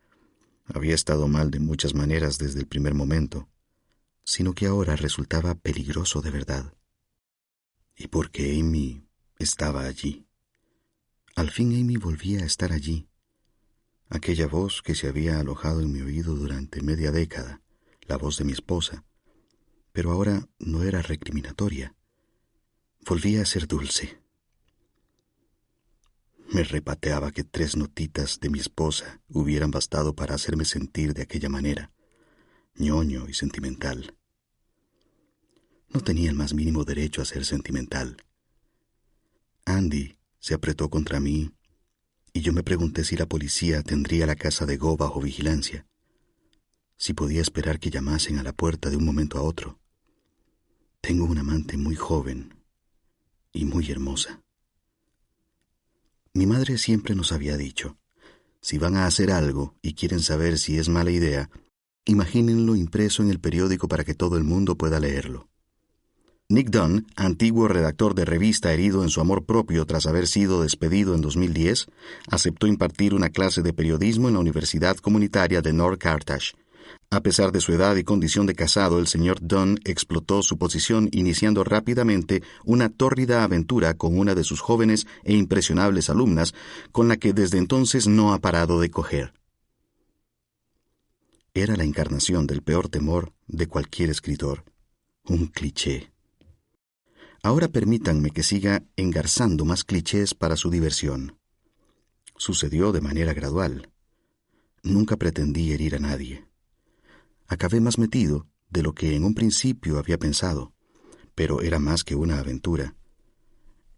Había 0.66 0.94
estado 0.94 1.28
mal 1.28 1.50
de 1.50 1.60
muchas 1.60 1.94
maneras 1.94 2.38
desde 2.38 2.60
el 2.60 2.66
primer 2.66 2.94
momento, 2.94 3.48
sino 4.24 4.54
que 4.54 4.66
ahora 4.66 4.96
resultaba 4.96 5.54
peligroso 5.54 6.22
de 6.22 6.30
verdad. 6.30 6.74
Y 7.96 8.08
porque 8.08 8.58
Amy 8.58 9.06
estaba 9.38 9.84
allí. 9.84 10.26
Al 11.36 11.50
fin 11.50 11.78
Amy 11.78 11.96
volvía 11.96 12.40
a 12.40 12.46
estar 12.46 12.72
allí. 12.72 13.08
Aquella 14.08 14.46
voz 14.46 14.82
que 14.82 14.94
se 14.94 15.08
había 15.08 15.38
alojado 15.38 15.80
en 15.80 15.92
mi 15.92 16.00
oído 16.00 16.34
durante 16.34 16.80
media 16.80 17.10
década, 17.10 17.60
la 18.02 18.16
voz 18.16 18.38
de 18.38 18.44
mi 18.44 18.52
esposa, 18.52 19.04
pero 19.92 20.12
ahora 20.12 20.48
no 20.58 20.82
era 20.82 21.02
recriminatoria. 21.02 21.94
Volvía 23.06 23.42
a 23.42 23.46
ser 23.46 23.66
dulce. 23.66 24.23
Me 26.52 26.62
repateaba 26.62 27.32
que 27.32 27.44
tres 27.44 27.76
notitas 27.76 28.38
de 28.40 28.50
mi 28.50 28.60
esposa 28.60 29.20
hubieran 29.28 29.70
bastado 29.70 30.14
para 30.14 30.34
hacerme 30.34 30.64
sentir 30.64 31.14
de 31.14 31.22
aquella 31.22 31.48
manera 31.48 31.90
ñoño 32.76 33.28
y 33.28 33.34
sentimental. 33.34 34.16
No 35.88 36.00
tenía 36.00 36.30
el 36.30 36.36
más 36.36 36.54
mínimo 36.54 36.84
derecho 36.84 37.22
a 37.22 37.24
ser 37.24 37.44
sentimental. 37.44 38.16
Andy 39.64 40.18
se 40.40 40.54
apretó 40.54 40.90
contra 40.90 41.20
mí 41.20 41.52
y 42.32 42.40
yo 42.40 42.52
me 42.52 42.64
pregunté 42.64 43.04
si 43.04 43.16
la 43.16 43.26
policía 43.26 43.82
tendría 43.82 44.26
la 44.26 44.34
casa 44.34 44.66
de 44.66 44.76
Go 44.76 44.96
bajo 44.96 45.20
vigilancia, 45.20 45.86
si 46.96 47.14
podía 47.14 47.42
esperar 47.42 47.78
que 47.78 47.90
llamasen 47.90 48.38
a 48.38 48.42
la 48.42 48.52
puerta 48.52 48.90
de 48.90 48.96
un 48.96 49.04
momento 49.04 49.38
a 49.38 49.42
otro. 49.42 49.78
Tengo 51.00 51.26
una 51.26 51.42
amante 51.42 51.76
muy 51.76 51.94
joven 51.94 52.54
y 53.52 53.64
muy 53.64 53.88
hermosa. 53.90 54.43
Mi 56.34 56.46
madre 56.46 56.78
siempre 56.78 57.14
nos 57.14 57.32
había 57.32 57.56
dicho, 57.56 57.96
si 58.60 58.78
van 58.78 58.96
a 58.96 59.06
hacer 59.06 59.30
algo 59.30 59.74
y 59.82 59.94
quieren 59.94 60.20
saber 60.20 60.58
si 60.58 60.78
es 60.78 60.88
mala 60.88 61.10
idea, 61.10 61.48
Imagínenlo 62.06 62.76
impreso 62.76 63.22
en 63.22 63.30
el 63.30 63.40
periódico 63.40 63.88
para 63.88 64.04
que 64.04 64.14
todo 64.14 64.36
el 64.36 64.44
mundo 64.44 64.76
pueda 64.76 65.00
leerlo. 65.00 65.48
Nick 66.50 66.68
Dunn, 66.68 67.06
antiguo 67.16 67.66
redactor 67.66 68.14
de 68.14 68.26
revista 68.26 68.74
herido 68.74 69.02
en 69.02 69.08
su 69.08 69.22
amor 69.22 69.46
propio 69.46 69.86
tras 69.86 70.04
haber 70.04 70.26
sido 70.26 70.62
despedido 70.62 71.14
en 71.14 71.22
2010, 71.22 71.86
aceptó 72.28 72.66
impartir 72.66 73.14
una 73.14 73.30
clase 73.30 73.62
de 73.62 73.72
periodismo 73.72 74.28
en 74.28 74.34
la 74.34 74.40
Universidad 74.40 74.98
Comunitaria 74.98 75.62
de 75.62 75.72
North 75.72 75.98
Carthage. 75.98 76.52
A 77.14 77.20
pesar 77.20 77.52
de 77.52 77.60
su 77.60 77.72
edad 77.72 77.94
y 77.94 78.02
condición 78.02 78.44
de 78.44 78.56
casado, 78.56 78.98
el 78.98 79.06
señor 79.06 79.38
Dunn 79.40 79.78
explotó 79.84 80.42
su 80.42 80.58
posición 80.58 81.08
iniciando 81.12 81.62
rápidamente 81.62 82.42
una 82.64 82.88
tórrida 82.88 83.44
aventura 83.44 83.94
con 83.94 84.18
una 84.18 84.34
de 84.34 84.42
sus 84.42 84.60
jóvenes 84.60 85.06
e 85.22 85.36
impresionables 85.36 86.10
alumnas, 86.10 86.54
con 86.90 87.06
la 87.06 87.16
que 87.16 87.32
desde 87.32 87.58
entonces 87.58 88.08
no 88.08 88.34
ha 88.34 88.40
parado 88.40 88.80
de 88.80 88.90
coger. 88.90 89.32
Era 91.54 91.76
la 91.76 91.84
encarnación 91.84 92.48
del 92.48 92.62
peor 92.62 92.88
temor 92.88 93.32
de 93.46 93.68
cualquier 93.68 94.10
escritor, 94.10 94.64
un 95.22 95.46
cliché. 95.46 96.10
Ahora 97.44 97.68
permítanme 97.68 98.32
que 98.32 98.42
siga 98.42 98.82
engarzando 98.96 99.64
más 99.64 99.84
clichés 99.84 100.34
para 100.34 100.56
su 100.56 100.68
diversión. 100.68 101.38
Sucedió 102.36 102.90
de 102.90 103.02
manera 103.02 103.34
gradual. 103.34 103.92
Nunca 104.82 105.16
pretendí 105.16 105.72
herir 105.72 105.94
a 105.94 106.00
nadie. 106.00 106.44
Acabé 107.46 107.80
más 107.80 107.98
metido 107.98 108.46
de 108.70 108.82
lo 108.82 108.94
que 108.94 109.14
en 109.14 109.24
un 109.24 109.34
principio 109.34 109.98
había 109.98 110.18
pensado, 110.18 110.72
pero 111.34 111.60
era 111.60 111.78
más 111.78 112.04
que 112.04 112.14
una 112.14 112.38
aventura. 112.38 112.96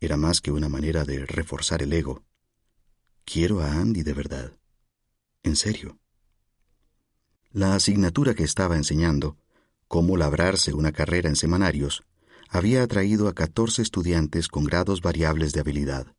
Era 0.01 0.17
más 0.17 0.41
que 0.41 0.51
una 0.51 0.69
manera 0.69 1.05
de 1.05 1.25
reforzar 1.25 1.83
el 1.83 1.93
ego. 1.93 2.25
Quiero 3.25 3.61
a 3.61 3.73
Andy 3.73 4.03
de 4.03 4.13
verdad. 4.13 4.53
En 5.43 5.57
serio. 5.57 5.99
La 7.53 7.75
asignatura 7.75 8.35
que 8.35 8.45
estaba 8.45 8.77
enseñando, 8.77 9.39
cómo 9.89 10.17
labrarse 10.17 10.75
una 10.75 10.93
carrera 10.93 11.29
en 11.29 11.37
semanarios, 11.37 12.05
había 12.49 12.83
atraído 12.83 13.29
a 13.29 13.35
catorce 13.35 13.83
estudiantes 13.83 14.49
con 14.49 14.65
grados 14.65 15.01
variables 15.01 15.53
de 15.53 15.61
habilidad. 15.61 16.15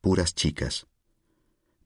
Puras 0.00 0.34
chicas. 0.34 0.86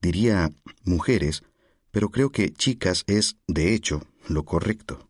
Diría 0.00 0.52
mujeres, 0.84 1.42
pero 1.90 2.10
creo 2.10 2.30
que 2.30 2.52
chicas 2.52 3.04
es, 3.06 3.36
de 3.46 3.74
hecho, 3.74 4.02
lo 4.28 4.44
correcto. 4.44 5.08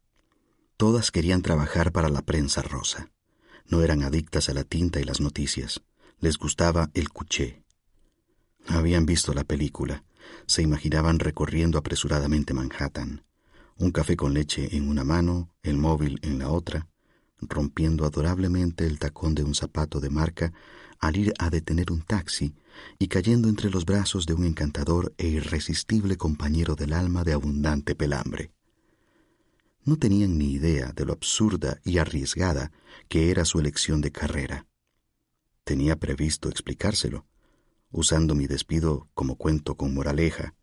Todas 0.77 1.11
querían 1.11 1.43
trabajar 1.43 1.93
para 1.93 2.09
la 2.09 2.23
prensa 2.23 2.63
rosa. 2.63 3.11
No 3.67 3.83
eran 3.83 4.03
adictas 4.03 4.49
a 4.49 4.55
la 4.55 4.65
tinta 4.65 5.01
y 5.01 5.05
las 5.05 5.21
noticias. 5.21 5.83
Les 6.21 6.39
gustaba 6.39 6.91
el 6.95 7.11
cuché. 7.11 7.65
Habían 8.67 9.07
visto 9.07 9.35
la 9.35 9.45
película. 9.45 10.05
Se 10.47 10.63
imaginaban 10.63 11.19
recorriendo 11.19 11.79
apresuradamente 11.79 12.55
Manhattan. 12.55 13.25
Un 13.77 13.91
café 13.91 14.17
con 14.17 14.35
leche 14.35 14.77
en 14.77 14.89
una 14.89 15.05
mano, 15.05 15.51
el 15.63 15.77
móvil 15.77 16.19
en 16.23 16.39
la 16.39 16.51
otra, 16.51 16.89
rompiendo 17.41 18.05
adorablemente 18.05 18.87
el 18.87 18.99
tacón 18.99 19.35
de 19.35 19.45
un 19.45 19.55
zapato 19.55 20.01
de 20.01 20.11
marca 20.11 20.53
al 20.99 21.17
ir 21.17 21.33
a 21.39 21.51
detener 21.51 21.93
un 21.93 22.03
taxi 22.03 22.55
y 22.99 23.09
cayendo 23.09 23.49
entre 23.49 23.71
los 23.71 23.85
brazos 23.85 24.27
de 24.27 24.35
un 24.35 24.45
encantador 24.45 25.15
e 25.17 25.29
irresistible 25.29 26.17
compañero 26.17 26.75
del 26.75 26.93
alma 26.93 27.23
de 27.25 27.33
abundante 27.33 27.95
pelambre. 27.95 28.53
No 29.85 29.97
tenían 29.97 30.39
ni 30.39 30.53
idea 30.53 30.93
de 30.93 31.05
lo 31.05 31.13
absurda 31.13 31.81
y 31.85 31.99
arriesgada 31.99 32.73
que 33.09 33.31
era 33.31 33.45
su 33.45 33.59
elección 33.59 34.01
de 34.01 34.13
carrera. 34.13 34.67
Tenía 35.65 35.97
previsto 35.97 36.49
explicárselo, 36.49 37.27
usando 37.91 38.35
mi 38.35 38.47
despido 38.47 39.09
como 39.15 39.37
cuento 39.37 39.77
con 39.77 39.95
moraleja, 39.95 40.55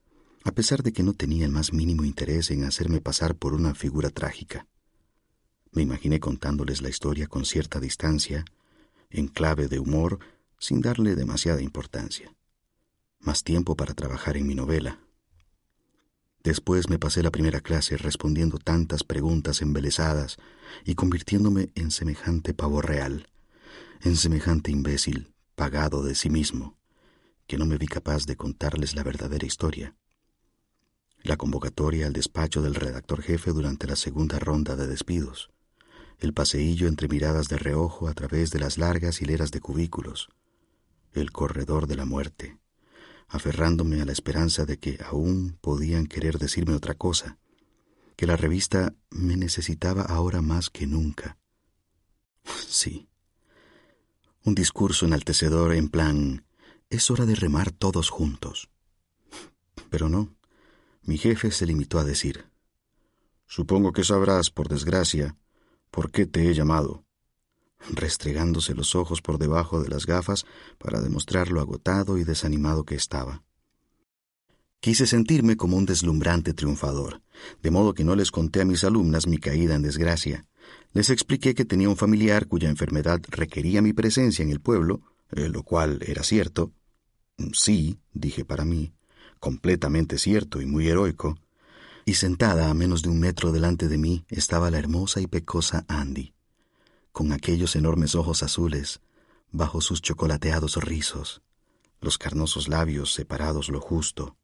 a 0.44 0.52
pesar 0.52 0.84
de 0.84 0.94
que 0.94 1.04
no 1.04 1.14
tenía 1.14 1.46
el 1.46 1.52
más 1.52 1.74
mínimo 1.74 2.04
interés 2.06 2.52
en 2.52 2.64
hacerme 2.64 3.02
pasar 3.02 3.36
por 3.36 3.54
una 3.54 3.74
figura 3.74 4.10
trágica. 4.10 4.68
Me 5.72 5.82
imaginé 5.82 6.20
contándoles 6.20 6.82
la 6.82 6.90
historia 6.90 7.28
con 7.28 7.46
cierta 7.46 7.80
distancia, 7.80 8.46
en 9.10 9.28
clave 9.28 9.68
de 9.68 9.80
humor, 9.80 10.20
sin 10.60 10.82
darle 10.82 11.16
demasiada 11.16 11.62
importancia. 11.62 12.34
Más 13.20 13.44
tiempo 13.44 13.76
para 13.76 13.94
trabajar 13.94 14.38
en 14.38 14.48
mi 14.48 14.56
novela. 14.56 15.00
Después 16.46 16.90
me 16.90 17.00
pasé 17.00 17.24
la 17.24 17.32
primera 17.32 17.60
clase 17.60 17.98
respondiendo 17.98 18.60
tantas 18.60 19.04
preguntas 19.04 19.62
embelesadas 19.62 20.38
y 20.86 20.96
convirtiéndome 20.96 21.72
en 21.75 21.92
semejante 21.92 22.54
pavo 22.54 22.82
real, 22.82 23.28
en 24.02 24.16
semejante 24.16 24.72
imbécil, 24.72 25.34
pagado 25.56 26.04
de 26.04 26.16
sí 26.16 26.30
mismo, 26.30 26.78
que 27.48 27.58
no 27.58 27.66
me 27.66 27.78
vi 27.78 27.88
capaz 27.88 28.25
de 28.25 28.38
contarles 28.38 28.96
la 28.96 29.04
verdadera 29.04 29.46
historia. 29.46 29.96
La 31.24 31.36
convocatoria 31.36 32.06
al 32.08 32.14
despacho 32.14 32.62
del 32.62 32.75
redactor 32.75 33.22
jefe 33.24 33.52
durante 33.52 33.88
la 33.88 33.98
segunda 33.98 34.40
ronda 34.40 34.78
de 34.78 34.88
despidos 34.88 35.50
el 36.20 36.34
paseillo 36.34 36.88
entre 36.88 37.08
miradas 37.08 37.50
de 37.50 37.58
reojo 37.58 38.08
a 38.08 38.14
través 38.14 38.52
de 38.52 38.60
las 38.60 38.78
largas 38.78 39.22
hileras 39.22 39.52
de 39.52 39.60
cubículos, 39.60 40.30
el 41.14 41.32
corredor 41.32 41.88
de 41.88 41.96
la 41.96 42.06
muerte, 42.06 42.58
aferrándome 43.27 44.01
a 44.01 44.05
la 44.05 44.12
esperanza 44.12 44.65
de 44.65 44.77
que 44.77 45.00
aún 45.03 45.58
podían 45.62 46.08
querer 46.08 46.38
decirme 46.38 46.74
otra 46.74 46.94
cosa, 46.96 47.38
que 48.15 48.27
la 48.27 48.38
revista 48.38 48.94
me 49.10 49.36
necesitaba 49.38 50.03
ahora 50.03 50.41
más 50.41 50.70
que 50.70 50.88
nunca. 50.88 51.38
Sí. 52.67 53.08
Un 54.44 54.53
discurso 54.53 55.08
enaltecedor 55.08 55.74
en 55.74 55.89
plan, 55.89 56.46
es 56.89 57.10
hora 57.10 57.25
de 57.25 57.34
remar 57.34 57.72
todos 57.72 58.12
juntos. 58.12 58.70
Pero 59.89 60.08
no, 60.08 60.36
mi 61.01 61.17
jefe 61.17 61.50
se 61.51 61.65
limitó 61.65 61.98
a 62.00 62.03
decir, 62.03 62.46
Supongo 63.48 63.91
que 63.94 64.03
sabrás, 64.03 64.50
por 64.50 64.70
desgracia, 64.70 65.36
¿Por 65.96 66.12
qué 66.12 66.25
te 66.25 66.50
he 66.50 66.53
llamado? 66.53 67.05
Restregándose 67.89 68.74
los 68.74 68.96
ojos 68.96 69.22
por 69.22 69.38
debajo 69.38 69.82
de 69.82 69.89
las 69.89 70.06
gafas 70.06 70.46
para 70.77 71.01
demostrar 71.01 71.50
lo 71.50 71.62
agotado 71.62 72.18
y 72.18 72.24
desanimado 72.24 72.84
que 72.84 72.96
estaba. 72.96 73.44
Quise 74.80 75.08
sentirme 75.08 75.58
como 75.58 75.77
un 75.77 75.86
deslumbrante 75.86 76.54
triunfador, 76.54 77.22
de 77.63 77.72
modo 77.72 77.94
que 77.94 78.04
no 78.04 78.15
les 78.15 78.30
conté 78.30 78.62
a 78.62 78.65
mis 78.65 78.84
alumnas 78.84 79.25
mi 79.25 79.39
caída 79.39 79.74
en 79.74 79.82
desgracia. 79.82 80.46
Les 80.94 81.10
expliqué 81.10 81.56
que 81.56 81.65
tenía 81.65 81.89
un 81.89 81.98
familiar 81.98 82.46
cuya 82.46 82.70
enfermedad 82.70 83.20
requería 83.30 83.82
mi 83.82 83.94
presencia 83.94 84.44
en 84.44 84.51
el 84.51 84.62
pueblo, 84.62 85.01
eh, 85.32 85.50
lo 85.50 85.63
cual 85.63 86.01
era 86.06 86.22
cierto. 86.22 86.72
Sí, 87.54 88.00
dije 88.13 88.46
para 88.46 88.63
mí, 88.63 88.94
completamente 89.39 90.20
cierto 90.20 90.62
y 90.62 90.68
muy 90.68 90.88
heroico, 90.88 91.36
y 92.06 92.13
sentada 92.13 92.70
a 92.70 92.74
menos 92.75 93.01
de 93.01 93.10
un 93.10 93.20
metro 93.20 93.51
delante 93.51 93.88
de 93.88 93.98
mí 93.98 94.24
estaba 94.30 94.70
la 94.70 94.77
hermosa 94.77 95.20
y 95.20 95.25
pecosa 95.25 95.84
Andy, 95.88 96.35
con 97.16 97.32
aquellos 97.32 97.78
enormes 97.78 98.14
ojos 98.14 98.44
azules 98.44 99.00
bajo 99.50 99.80
sus 99.80 100.02
chocolateados 100.02 100.76
rizos, 100.76 101.42
los 102.02 102.18
carnosos 102.18 102.68
labios 102.68 103.14
separados 103.14 103.70
lo 103.70 103.80
justo, 103.80 104.36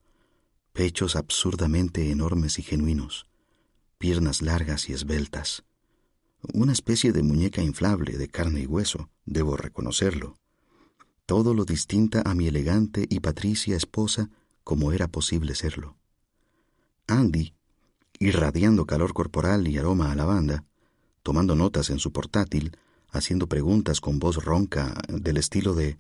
pechos 0.72 1.18
absurdamente 1.18 2.12
enormes 2.12 2.60
y 2.60 2.63
genuinos, 2.63 3.28
piernas 3.98 4.42
largas 4.42 4.88
y 4.88 4.94
esbeltas, 4.94 5.66
una 6.54 6.72
especie 6.72 7.12
de 7.12 7.24
muñeca 7.24 7.62
inflable 7.62 8.18
de 8.18 8.30
carne 8.30 8.62
y 8.62 8.68
hueso, 8.68 9.10
debo 9.25 9.58
reconocerlo, 9.58 10.38
todo 11.25 11.54
lo 11.54 11.66
distinta 11.66 12.22
a 12.24 12.34
mi 12.36 12.48
elegante 12.48 13.06
y 13.10 13.20
patricia 13.20 13.75
esposa 13.75 14.30
como 14.63 14.94
era 14.94 15.10
posible 15.10 15.56
serlo. 15.56 15.98
Andy, 17.06 17.54
irradiando 18.18 18.86
calor 18.86 19.12
corporal 19.12 19.68
y 19.68 19.78
aroma 19.78 20.13
a 20.13 20.16
lavanda, 20.16 20.63
tomando 21.24 21.56
notas 21.56 21.90
en 21.90 22.00
su 22.00 22.12
portátil, 22.12 22.78
haciendo 23.10 23.48
preguntas 23.48 24.01
con 24.01 24.20
voz 24.20 24.44
ronca 24.44 24.94
del 25.08 25.38
estilo 25.38 25.74
de 25.74 26.00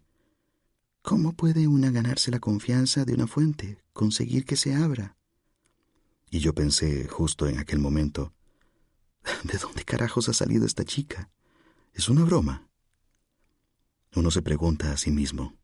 ¿Cómo 1.01 1.33
puede 1.33 1.67
una 1.67 1.89
ganarse 1.89 2.29
la 2.29 2.39
confianza 2.39 3.05
de 3.05 3.13
una 3.15 3.25
fuente, 3.25 3.83
conseguir 3.91 4.45
que 4.45 4.55
se 4.55 4.75
abra? 4.75 5.17
Y 6.29 6.39
yo 6.39 6.53
pensé 6.53 7.07
justo 7.07 7.47
en 7.47 7.57
aquel 7.57 7.79
momento, 7.79 8.33
¿de 9.43 9.57
dónde 9.57 9.83
carajos 9.83 10.29
ha 10.29 10.33
salido 10.33 10.65
esta 10.65 10.85
chica? 10.85 11.31
¿Es 11.93 12.07
una 12.07 12.23
broma? 12.23 12.69
Uno 14.15 14.29
se 14.29 14.41
pregunta 14.41 14.91
a 14.91 14.97
sí 14.97 15.09
mismo, 15.09 15.57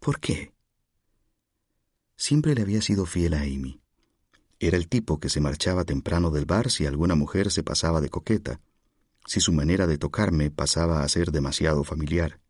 ¿por 0.00 0.20
qué? 0.20 0.54
Siempre 2.16 2.54
le 2.54 2.62
había 2.62 2.80
sido 2.80 3.06
fiel 3.06 3.34
a 3.34 3.42
Amy. 3.42 3.80
Era 4.60 4.76
el 4.76 4.88
tipo 4.88 5.20
que 5.20 5.28
se 5.28 5.40
marchaba 5.40 5.84
temprano 5.84 6.30
del 6.30 6.44
bar 6.44 6.70
si 6.70 6.84
alguna 6.84 7.14
mujer 7.14 7.50
se 7.50 7.62
pasaba 7.62 8.00
de 8.00 8.08
coqueta, 8.08 8.60
si 9.24 9.40
su 9.40 9.52
manera 9.52 9.86
de 9.86 9.98
tocarme 9.98 10.50
pasaba 10.50 11.02
a 11.02 11.08
ser 11.08 11.30
demasiado 11.30 11.84
familiar. 11.84 12.40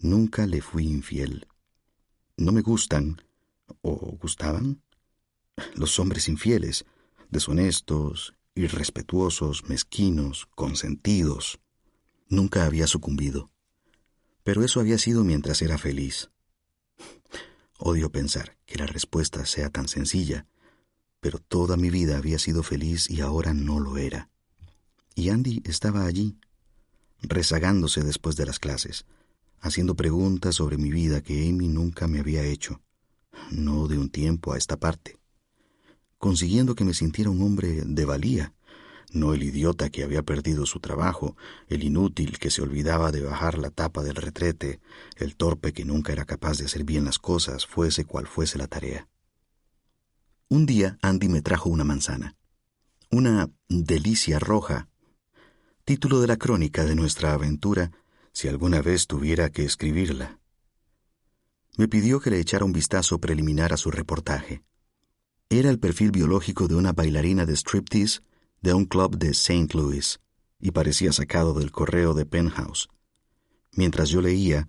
Nunca 0.00 0.46
le 0.46 0.60
fui 0.62 0.84
infiel. 0.84 1.46
No 2.36 2.50
me 2.50 2.60
gustan, 2.60 3.22
o 3.82 3.94
gustaban, 4.20 4.82
los 5.76 5.98
hombres 6.00 6.28
infieles, 6.28 6.86
deshonestos, 7.30 8.34
irrespetuosos, 8.54 9.68
mezquinos, 9.68 10.48
consentidos. 10.56 11.60
Nunca 12.28 12.64
había 12.64 12.88
sucumbido. 12.88 13.50
Pero 14.42 14.64
eso 14.64 14.80
había 14.80 14.98
sido 14.98 15.22
mientras 15.22 15.62
era 15.62 15.78
feliz. 15.78 16.30
Odio 17.78 18.10
pensar 18.10 18.56
que 18.66 18.78
la 18.78 18.86
respuesta 18.86 19.46
sea 19.46 19.70
tan 19.70 19.86
sencilla 19.86 20.46
pero 21.22 21.38
toda 21.38 21.76
mi 21.76 21.88
vida 21.88 22.18
había 22.18 22.40
sido 22.40 22.64
feliz 22.64 23.08
y 23.08 23.20
ahora 23.20 23.54
no 23.54 23.78
lo 23.78 23.96
era. 23.96 24.28
Y 25.14 25.28
Andy 25.28 25.62
estaba 25.64 26.04
allí, 26.04 26.36
rezagándose 27.22 28.02
después 28.02 28.34
de 28.34 28.44
las 28.44 28.58
clases, 28.58 29.06
haciendo 29.60 29.94
preguntas 29.94 30.56
sobre 30.56 30.78
mi 30.78 30.90
vida 30.90 31.22
que 31.22 31.48
Amy 31.48 31.68
nunca 31.68 32.08
me 32.08 32.18
había 32.18 32.42
hecho, 32.42 32.82
no 33.52 33.86
de 33.86 33.98
un 33.98 34.10
tiempo 34.10 34.52
a 34.52 34.58
esta 34.58 34.76
parte, 34.76 35.16
consiguiendo 36.18 36.74
que 36.74 36.84
me 36.84 36.92
sintiera 36.92 37.30
un 37.30 37.40
hombre 37.40 37.82
de 37.86 38.04
valía, 38.04 38.52
no 39.12 39.32
el 39.32 39.44
idiota 39.44 39.90
que 39.90 40.02
había 40.02 40.24
perdido 40.24 40.66
su 40.66 40.80
trabajo, 40.80 41.36
el 41.68 41.84
inútil 41.84 42.40
que 42.40 42.50
se 42.50 42.62
olvidaba 42.62 43.12
de 43.12 43.22
bajar 43.22 43.58
la 43.58 43.70
tapa 43.70 44.02
del 44.02 44.16
retrete, 44.16 44.80
el 45.18 45.36
torpe 45.36 45.72
que 45.72 45.84
nunca 45.84 46.12
era 46.12 46.24
capaz 46.24 46.58
de 46.58 46.64
hacer 46.64 46.82
bien 46.82 47.04
las 47.04 47.20
cosas, 47.20 47.64
fuese 47.64 48.04
cual 48.04 48.26
fuese 48.26 48.58
la 48.58 48.66
tarea. 48.66 49.06
Un 50.52 50.66
día 50.66 50.98
Andy 51.00 51.30
me 51.30 51.40
trajo 51.40 51.70
una 51.70 51.82
manzana, 51.82 52.36
una 53.10 53.50
delicia 53.70 54.38
roja, 54.38 54.90
título 55.86 56.20
de 56.20 56.26
la 56.26 56.36
crónica 56.36 56.84
de 56.84 56.94
nuestra 56.94 57.32
aventura 57.32 57.90
si 58.34 58.48
alguna 58.48 58.82
vez 58.82 59.06
tuviera 59.06 59.48
que 59.48 59.64
escribirla. 59.64 60.40
Me 61.78 61.88
pidió 61.88 62.20
que 62.20 62.28
le 62.28 62.38
echara 62.38 62.66
un 62.66 62.74
vistazo 62.74 63.18
preliminar 63.18 63.72
a 63.72 63.78
su 63.78 63.90
reportaje. 63.90 64.62
Era 65.48 65.70
el 65.70 65.78
perfil 65.78 66.10
biológico 66.10 66.68
de 66.68 66.74
una 66.74 66.92
bailarina 66.92 67.46
de 67.46 67.56
striptease 67.56 68.20
de 68.60 68.74
un 68.74 68.84
club 68.84 69.16
de 69.16 69.30
St. 69.30 69.68
Louis 69.72 70.20
y 70.60 70.72
parecía 70.72 71.12
sacado 71.12 71.54
del 71.54 71.70
correo 71.70 72.12
de 72.12 72.26
Penthouse. 72.26 72.90
Mientras 73.74 74.10
yo 74.10 74.20
leía, 74.20 74.68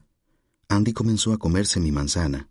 Andy 0.70 0.94
comenzó 0.94 1.34
a 1.34 1.38
comerse 1.38 1.82
mi 1.82 1.92
manzana, 1.92 2.48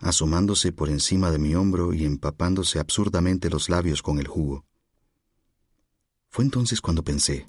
asomándose 0.00 0.72
por 0.72 0.88
encima 0.88 1.30
de 1.30 1.38
mi 1.38 1.54
hombro 1.54 1.92
y 1.92 2.04
empapándose 2.04 2.78
absurdamente 2.78 3.50
los 3.50 3.68
labios 3.68 4.02
con 4.02 4.18
el 4.18 4.26
jugo. 4.26 4.64
Fue 6.28 6.44
entonces 6.44 6.80
cuando 6.80 7.04
pensé, 7.04 7.46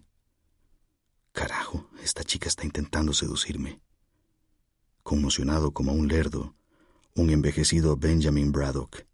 carajo, 1.31 1.89
esta 2.03 2.23
chica 2.23 2.47
está 2.47 2.65
intentando 2.65 3.13
seducirme. 3.13 3.81
Conmocionado 5.03 5.71
como 5.71 5.93
un 5.93 6.07
lerdo, 6.07 6.55
un 7.15 7.29
envejecido 7.29 7.95
Benjamin 7.95 8.51
Braddock. 8.51 9.05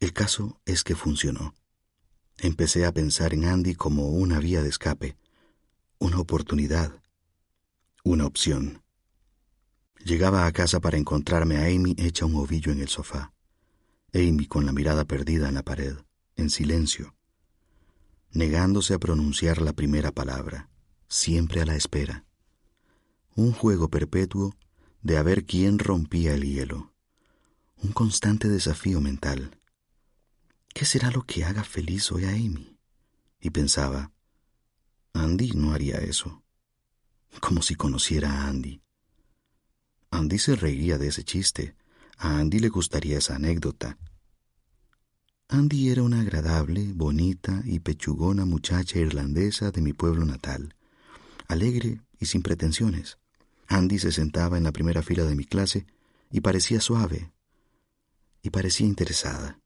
El 0.00 0.12
caso 0.12 0.60
es 0.64 0.82
que 0.82 0.96
funcionó. 0.96 1.54
Empecé 2.38 2.86
a 2.86 2.92
pensar 2.92 3.34
en 3.34 3.44
Andy 3.44 3.74
como 3.74 4.08
una 4.08 4.38
vía 4.38 4.62
de 4.62 4.68
escape, 4.68 5.16
una 5.98 6.18
oportunidad, 6.18 7.02
una 8.02 8.26
opción. 8.26 8.82
Llegaba 10.04 10.46
a 10.46 10.52
casa 10.52 10.80
para 10.80 10.96
encontrarme 10.96 11.58
a 11.58 11.66
Amy 11.66 11.94
hecha 11.98 12.24
un 12.24 12.36
ovillo 12.36 12.72
en 12.72 12.80
el 12.80 12.88
sofá. 12.88 13.32
Amy 14.14 14.46
con 14.46 14.66
la 14.66 14.72
mirada 14.72 15.04
perdida 15.04 15.48
en 15.48 15.54
la 15.54 15.62
pared, 15.62 15.96
en 16.36 16.50
silencio, 16.50 17.14
negándose 18.32 18.94
a 18.94 18.98
pronunciar 18.98 19.60
la 19.60 19.72
primera 19.72 20.10
palabra, 20.10 20.68
siempre 21.08 21.60
a 21.60 21.66
la 21.66 21.76
espera. 21.76 22.24
Un 23.36 23.52
juego 23.52 23.88
perpetuo 23.88 24.56
de 25.02 25.16
a 25.16 25.22
ver 25.22 25.44
quién 25.44 25.78
rompía 25.78 26.34
el 26.34 26.44
hielo. 26.44 26.92
Un 27.82 27.92
constante 27.92 28.48
desafío 28.48 29.00
mental. 29.00 29.58
¿Qué 30.74 30.84
será 30.84 31.10
lo 31.10 31.22
que 31.22 31.44
haga 31.44 31.64
feliz 31.64 32.10
hoy 32.10 32.24
a 32.24 32.30
Amy? 32.30 32.78
Y 33.40 33.50
pensaba, 33.50 34.12
Andy 35.12 35.52
no 35.52 35.72
haría 35.72 35.98
eso. 35.98 36.42
Como 37.40 37.62
si 37.62 37.74
conociera 37.74 38.30
a 38.30 38.48
Andy. 38.48 38.82
Andy 40.10 40.38
se 40.38 40.56
reiría 40.56 40.98
de 40.98 41.08
ese 41.08 41.24
chiste. 41.24 41.74
A 42.18 42.38
Andy 42.38 42.58
le 42.58 42.68
gustaría 42.68 43.18
esa 43.18 43.36
anécdota. 43.36 43.96
Andy 45.48 45.90
era 45.90 46.02
una 46.02 46.20
agradable, 46.20 46.92
bonita 46.94 47.62
y 47.64 47.80
pechugona 47.80 48.44
muchacha 48.44 48.98
irlandesa 48.98 49.70
de 49.70 49.80
mi 49.80 49.92
pueblo 49.92 50.24
natal, 50.24 50.76
alegre 51.48 52.00
y 52.18 52.26
sin 52.26 52.42
pretensiones. 52.42 53.18
Andy 53.66 53.98
se 53.98 54.12
sentaba 54.12 54.58
en 54.58 54.64
la 54.64 54.72
primera 54.72 55.02
fila 55.02 55.24
de 55.24 55.34
mi 55.34 55.44
clase 55.44 55.86
y 56.30 56.40
parecía 56.40 56.80
suave 56.80 57.32
y 58.42 58.50
parecía 58.50 58.86
interesada. 58.86 59.58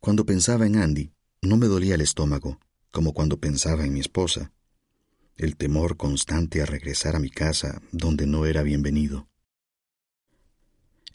Cuando 0.00 0.26
pensaba 0.26 0.66
en 0.66 0.76
Andy, 0.76 1.12
no 1.42 1.56
me 1.56 1.66
dolía 1.66 1.94
el 1.94 2.00
estómago, 2.00 2.58
como 2.90 3.12
cuando 3.12 3.38
pensaba 3.38 3.84
en 3.84 3.92
mi 3.92 4.00
esposa. 4.00 4.52
El 5.42 5.56
temor 5.56 5.96
constante 5.96 6.62
a 6.62 6.66
regresar 6.66 7.16
a 7.16 7.18
mi 7.18 7.28
casa, 7.28 7.82
donde 7.90 8.28
no 8.28 8.46
era 8.46 8.62
bienvenido. 8.62 9.28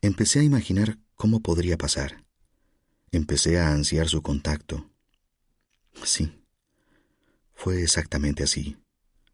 Empecé 0.02 0.42
a 0.42 0.44
imaginar 0.44 0.98
cómo 1.16 1.40
podría 1.40 1.78
pasar. 1.78 2.26
Empecé 3.14 3.58
a 3.58 3.72
ansiar 3.72 4.10
su 4.10 4.22
contacto. 4.22 4.92
Sí, 6.04 6.44
fue 7.54 7.82
exactamente 7.82 8.44
así, 8.44 8.76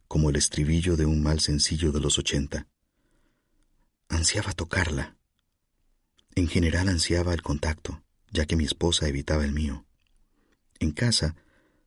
como 0.08 0.30
el 0.30 0.36
estribillo 0.36 0.96
de 0.96 1.08
un 1.08 1.24
mal 1.24 1.40
sencillo 1.40 1.92
de 1.92 2.00
los 2.00 2.20
ochenta. 2.20 2.68
Ansiaba 4.10 4.52
tocarla. 4.52 5.18
En 6.36 6.48
general 6.48 6.88
ansiaba 6.88 7.34
el 7.34 7.42
contacto 7.42 8.04
ya 8.30 8.46
que 8.46 8.56
mi 8.56 8.66
esposa 8.66 9.08
evitaba 9.08 9.44
el 9.44 9.54
mío. 9.54 9.88
En 10.78 10.92
casa, 10.92 11.36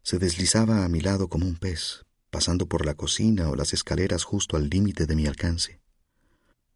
se 0.03 0.19
deslizaba 0.19 0.85
a 0.85 0.89
mi 0.89 1.01
lado 1.01 1.29
como 1.29 1.47
un 1.47 1.55
pez, 1.55 2.06
pasando 2.37 2.69
por 2.69 2.85
la 2.85 2.93
cocina 2.93 3.49
o 3.49 3.57
las 3.57 3.73
escaleras 3.73 4.23
justo 4.23 4.59
al 4.59 4.69
límite 4.69 5.07
de 5.07 5.17
mi 5.17 5.27
alcance. 5.27 5.81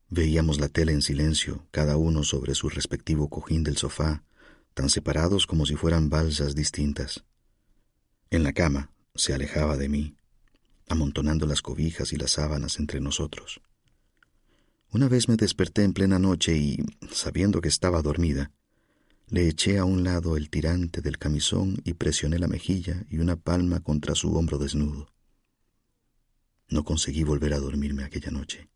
Veíamos 0.09 0.59
la 0.59 0.71
tele 0.71 0.93
en 0.93 1.03
silencio, 1.03 1.67
cada 1.71 1.99
uno 1.99 2.25
sobre 2.25 2.55
su 2.55 2.71
respectivo 2.71 3.29
cojín 3.29 3.63
del 3.63 3.77
sofá, 3.77 4.25
tan 4.73 4.89
separados 4.89 5.47
como 5.47 5.67
si 5.67 5.77
fueran 5.77 6.09
balsas 6.09 6.55
distintas. 6.55 7.27
En 8.31 8.43
la 8.43 8.55
cama 8.55 8.91
se 9.15 9.35
alejaba 9.35 9.77
de 9.77 9.91
mí, 9.91 10.17
amontonando 10.89 11.45
las 11.45 11.61
cobijas 11.61 12.15
y 12.15 12.17
las 12.17 12.31
sábanas 12.31 12.79
entre 12.79 13.03
nosotros. 13.03 13.61
Una 14.91 15.09
vez 15.09 15.29
me 15.29 15.37
desperté 15.37 15.85
en 15.85 15.93
plena 15.93 16.19
noche 16.19 16.57
y, 16.57 16.79
sabiendo 17.13 17.61
que 17.61 17.69
estaba 17.69 18.01
dormida, 18.01 18.51
le 19.29 19.47
eché 19.47 19.77
a 19.77 19.85
un 19.85 20.05
lado 20.05 20.39
el 20.39 20.49
tirante 20.49 21.03
del 21.03 21.19
camisón 21.19 21.83
y 21.85 21.93
presioné 21.93 22.39
la 22.39 22.49
mejilla 22.49 23.05
y 23.11 23.19
una 23.19 23.37
palma 23.37 23.81
contra 23.81 24.15
su 24.15 24.35
hombro 24.35 24.57
desnudo. 24.57 25.11
No 26.71 26.85
conseguí 26.85 27.25
volver 27.25 27.53
a 27.53 27.59
dormirme 27.59 28.05
aquella 28.05 28.31
noche, 28.31 28.71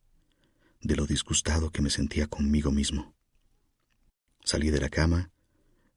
de 0.83 0.97
lo 0.97 1.07
disgustado 1.07 1.71
que 1.71 1.81
me 1.81 1.91
sentía 1.91 2.27
conmigo 2.27 2.73
mismo. 2.73 3.15
Salí 4.43 4.71
de 4.71 4.81
la 4.81 4.89
cama 4.89 5.31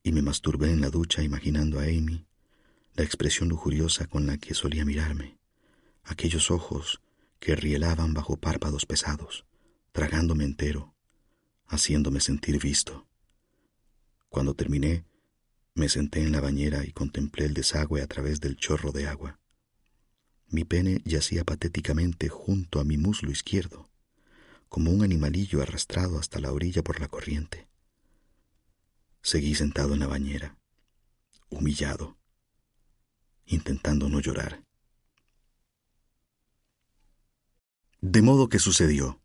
y 0.04 0.12
me 0.12 0.22
masturbé 0.22 0.72
en 0.72 0.80
la 0.80 0.92
ducha 0.92 1.24
imaginando 1.24 1.80
a 1.80 1.86
Amy, 1.86 2.28
la 2.94 3.04
expresión 3.04 3.50
lujuriosa 3.50 4.06
con 4.06 4.28
la 4.28 4.38
que 4.38 4.54
solía 4.54 4.86
mirarme, 4.86 5.40
aquellos 6.04 6.52
ojos 6.52 7.02
que 7.40 7.56
rielaban 7.56 8.14
bajo 8.14 8.38
párpados 8.38 8.86
pesados, 8.86 9.46
tragándome 9.92 10.44
entero, 10.44 10.94
haciéndome 11.66 12.20
sentir 12.20 12.62
visto. 12.62 13.08
Cuando 14.30 14.54
terminé, 14.54 15.04
me 15.74 15.90
senté 15.90 16.22
en 16.22 16.32
la 16.32 16.42
bañera 16.42 16.86
y 16.86 16.92
contemplé 16.92 17.46
el 17.46 17.56
desagüe 17.56 18.04
a 18.04 18.08
través 18.08 18.40
del 18.40 18.56
chorro 18.56 18.92
de 18.92 19.08
agua. 19.08 19.40
Mi 20.50 20.64
pene 20.64 21.02
yacía 21.04 21.44
patéticamente 21.44 22.30
junto 22.30 22.80
a 22.80 22.84
mi 22.84 22.98
muslo 22.98 23.32
izquierdo, 23.32 23.90
como 24.70 24.92
un 24.92 25.04
animalillo 25.04 25.62
arrastrado 25.62 26.20
hasta 26.20 26.40
la 26.40 26.52
orilla 26.52 26.84
por 26.84 27.00
la 27.00 27.08
corriente. 27.08 27.68
Seguí 29.22 29.56
sentado 29.56 29.94
en 29.94 30.00
la 30.00 30.08
bañera, 30.08 30.58
humillado, 31.50 32.18
intentando 33.46 34.10
no 34.10 34.20
llorar. 34.20 34.64
De 38.02 38.22
modo 38.22 38.48
que 38.48 38.60
sucedió, 38.60 39.20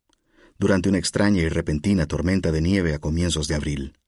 durante 0.58 0.88
una 0.88 0.98
extraña 0.98 1.42
y 1.42 1.48
repentina 1.48 2.06
tormenta 2.06 2.52
de 2.52 2.60
nieve 2.60 2.94
a 2.94 2.98
comienzos 2.98 3.48
de 3.48 3.54
abril. 3.54 3.98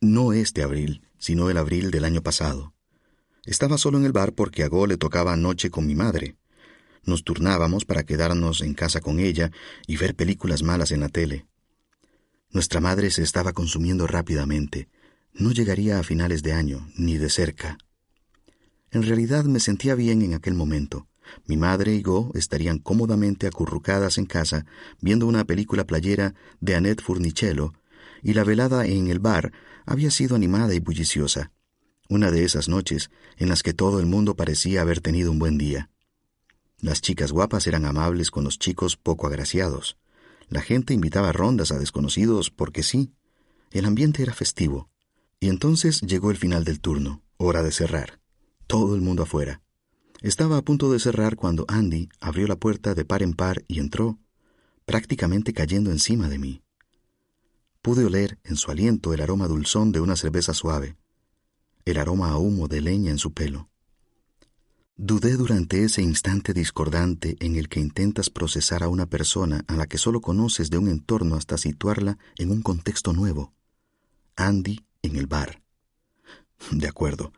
No 0.00 0.32
este 0.32 0.62
abril, 0.62 1.02
sino 1.18 1.50
el 1.50 1.56
abril 1.56 1.90
del 1.90 2.04
año 2.04 2.22
pasado. 2.22 2.74
Estaba 3.48 3.78
solo 3.78 3.96
en 3.96 4.04
el 4.04 4.12
bar 4.12 4.34
porque 4.34 4.62
a 4.62 4.68
Go 4.68 4.86
le 4.86 4.98
tocaba 4.98 5.32
anoche 5.32 5.70
con 5.70 5.86
mi 5.86 5.94
madre. 5.94 6.36
Nos 7.04 7.24
turnábamos 7.24 7.86
para 7.86 8.02
quedarnos 8.02 8.60
en 8.60 8.74
casa 8.74 9.00
con 9.00 9.20
ella 9.20 9.50
y 9.86 9.96
ver 9.96 10.14
películas 10.14 10.62
malas 10.62 10.90
en 10.90 11.00
la 11.00 11.08
tele. 11.08 11.46
Nuestra 12.50 12.82
madre 12.82 13.10
se 13.10 13.22
estaba 13.22 13.54
consumiendo 13.54 14.06
rápidamente. 14.06 14.90
No 15.32 15.50
llegaría 15.50 15.98
a 15.98 16.02
finales 16.02 16.42
de 16.42 16.52
año, 16.52 16.90
ni 16.94 17.16
de 17.16 17.30
cerca. 17.30 17.78
En 18.90 19.02
realidad 19.02 19.44
me 19.44 19.60
sentía 19.60 19.94
bien 19.94 20.20
en 20.20 20.34
aquel 20.34 20.52
momento. 20.52 21.08
Mi 21.46 21.56
madre 21.56 21.94
y 21.94 22.02
Go 22.02 22.32
estarían 22.34 22.78
cómodamente 22.78 23.46
acurrucadas 23.46 24.18
en 24.18 24.26
casa 24.26 24.66
viendo 25.00 25.26
una 25.26 25.46
película 25.46 25.86
playera 25.86 26.34
de 26.60 26.74
Annette 26.74 27.00
Furnicello, 27.00 27.72
y 28.22 28.34
la 28.34 28.44
velada 28.44 28.84
en 28.84 29.08
el 29.08 29.20
bar 29.20 29.52
había 29.86 30.10
sido 30.10 30.36
animada 30.36 30.74
y 30.74 30.80
bulliciosa, 30.80 31.50
una 32.08 32.30
de 32.30 32.44
esas 32.44 32.68
noches 32.68 33.10
en 33.36 33.48
las 33.48 33.62
que 33.62 33.74
todo 33.74 34.00
el 34.00 34.06
mundo 34.06 34.34
parecía 34.34 34.80
haber 34.80 35.00
tenido 35.00 35.30
un 35.30 35.38
buen 35.38 35.58
día. 35.58 35.90
Las 36.80 37.00
chicas 37.00 37.32
guapas 37.32 37.66
eran 37.66 37.84
amables 37.84 38.30
con 38.30 38.44
los 38.44 38.58
chicos 38.58 38.96
poco 38.96 39.26
agraciados. 39.26 39.98
La 40.48 40.62
gente 40.62 40.94
invitaba 40.94 41.32
rondas 41.32 41.70
a 41.70 41.78
desconocidos 41.78 42.50
porque 42.50 42.82
sí. 42.82 43.12
El 43.70 43.84
ambiente 43.84 44.22
era 44.22 44.32
festivo. 44.32 44.88
Y 45.40 45.48
entonces 45.48 46.00
llegó 46.00 46.30
el 46.30 46.36
final 46.36 46.64
del 46.64 46.80
turno, 46.80 47.22
hora 47.36 47.62
de 47.62 47.72
cerrar. 47.72 48.20
Todo 48.66 48.94
el 48.94 49.02
mundo 49.02 49.24
afuera. 49.24 49.60
Estaba 50.22 50.56
a 50.56 50.62
punto 50.62 50.90
de 50.90 50.98
cerrar 50.98 51.36
cuando 51.36 51.64
Andy 51.68 52.08
abrió 52.20 52.46
la 52.48 52.56
puerta 52.56 52.94
de 52.94 53.04
par 53.04 53.22
en 53.22 53.34
par 53.34 53.64
y 53.68 53.78
entró, 53.78 54.18
prácticamente 54.84 55.52
cayendo 55.52 55.90
encima 55.90 56.28
de 56.28 56.38
mí. 56.38 56.62
Pude 57.82 58.04
oler 58.04 58.38
en 58.42 58.56
su 58.56 58.70
aliento 58.70 59.14
el 59.14 59.20
aroma 59.20 59.46
dulzón 59.46 59.92
de 59.92 60.00
una 60.00 60.16
cerveza 60.16 60.54
suave, 60.54 60.96
el 61.90 61.98
aroma 61.98 62.30
a 62.30 62.38
humo 62.38 62.68
de 62.68 62.80
leña 62.80 63.10
en 63.10 63.18
su 63.18 63.32
pelo. 63.32 63.70
Dudé 64.96 65.36
durante 65.36 65.84
ese 65.84 66.02
instante 66.02 66.52
discordante 66.52 67.36
en 67.38 67.54
el 67.54 67.68
que 67.68 67.78
intentas 67.78 68.30
procesar 68.30 68.82
a 68.82 68.88
una 68.88 69.06
persona 69.06 69.64
a 69.68 69.76
la 69.76 69.86
que 69.86 69.96
solo 69.96 70.20
conoces 70.20 70.70
de 70.70 70.78
un 70.78 70.88
entorno 70.88 71.36
hasta 71.36 71.56
situarla 71.56 72.18
en 72.36 72.50
un 72.50 72.62
contexto 72.62 73.12
nuevo. 73.12 73.54
Andy 74.34 74.84
en 75.02 75.16
el 75.16 75.26
bar. 75.26 75.62
De 76.72 76.88
acuerdo. 76.88 77.32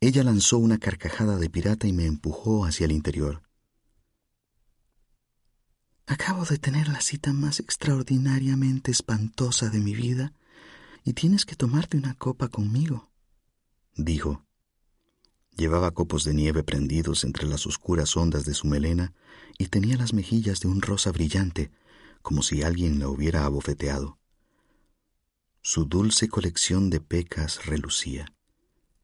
Ella 0.00 0.24
lanzó 0.24 0.58
una 0.58 0.78
carcajada 0.78 1.36
de 1.36 1.50
pirata 1.50 1.86
y 1.86 1.92
me 1.92 2.06
empujó 2.06 2.64
hacia 2.64 2.84
el 2.84 2.92
interior. 2.92 3.42
Acabo 6.06 6.44
de 6.44 6.58
tener 6.58 6.88
la 6.88 7.00
cita 7.00 7.32
más 7.32 7.60
extraordinariamente 7.60 8.90
espantosa 8.90 9.68
de 9.68 9.78
mi 9.78 9.94
vida 9.94 10.32
y 11.04 11.12
tienes 11.12 11.46
que 11.46 11.54
tomarte 11.54 11.96
una 11.96 12.14
copa 12.14 12.48
conmigo, 12.48 13.09
dijo. 13.94 14.44
Llevaba 15.56 15.90
copos 15.90 16.24
de 16.24 16.34
nieve 16.34 16.62
prendidos 16.62 17.24
entre 17.24 17.46
las 17.46 17.66
oscuras 17.66 18.16
ondas 18.16 18.44
de 18.44 18.54
su 18.54 18.66
melena 18.66 19.12
y 19.58 19.66
tenía 19.66 19.96
las 19.96 20.12
mejillas 20.14 20.60
de 20.60 20.68
un 20.68 20.80
rosa 20.80 21.12
brillante, 21.12 21.70
como 22.22 22.42
si 22.42 22.62
alguien 22.62 22.98
la 22.98 23.08
hubiera 23.08 23.44
abofeteado. 23.44 24.18
Su 25.62 25.84
dulce 25.84 26.28
colección 26.28 26.88
de 26.88 27.00
pecas 27.00 27.66
relucía. 27.66 28.32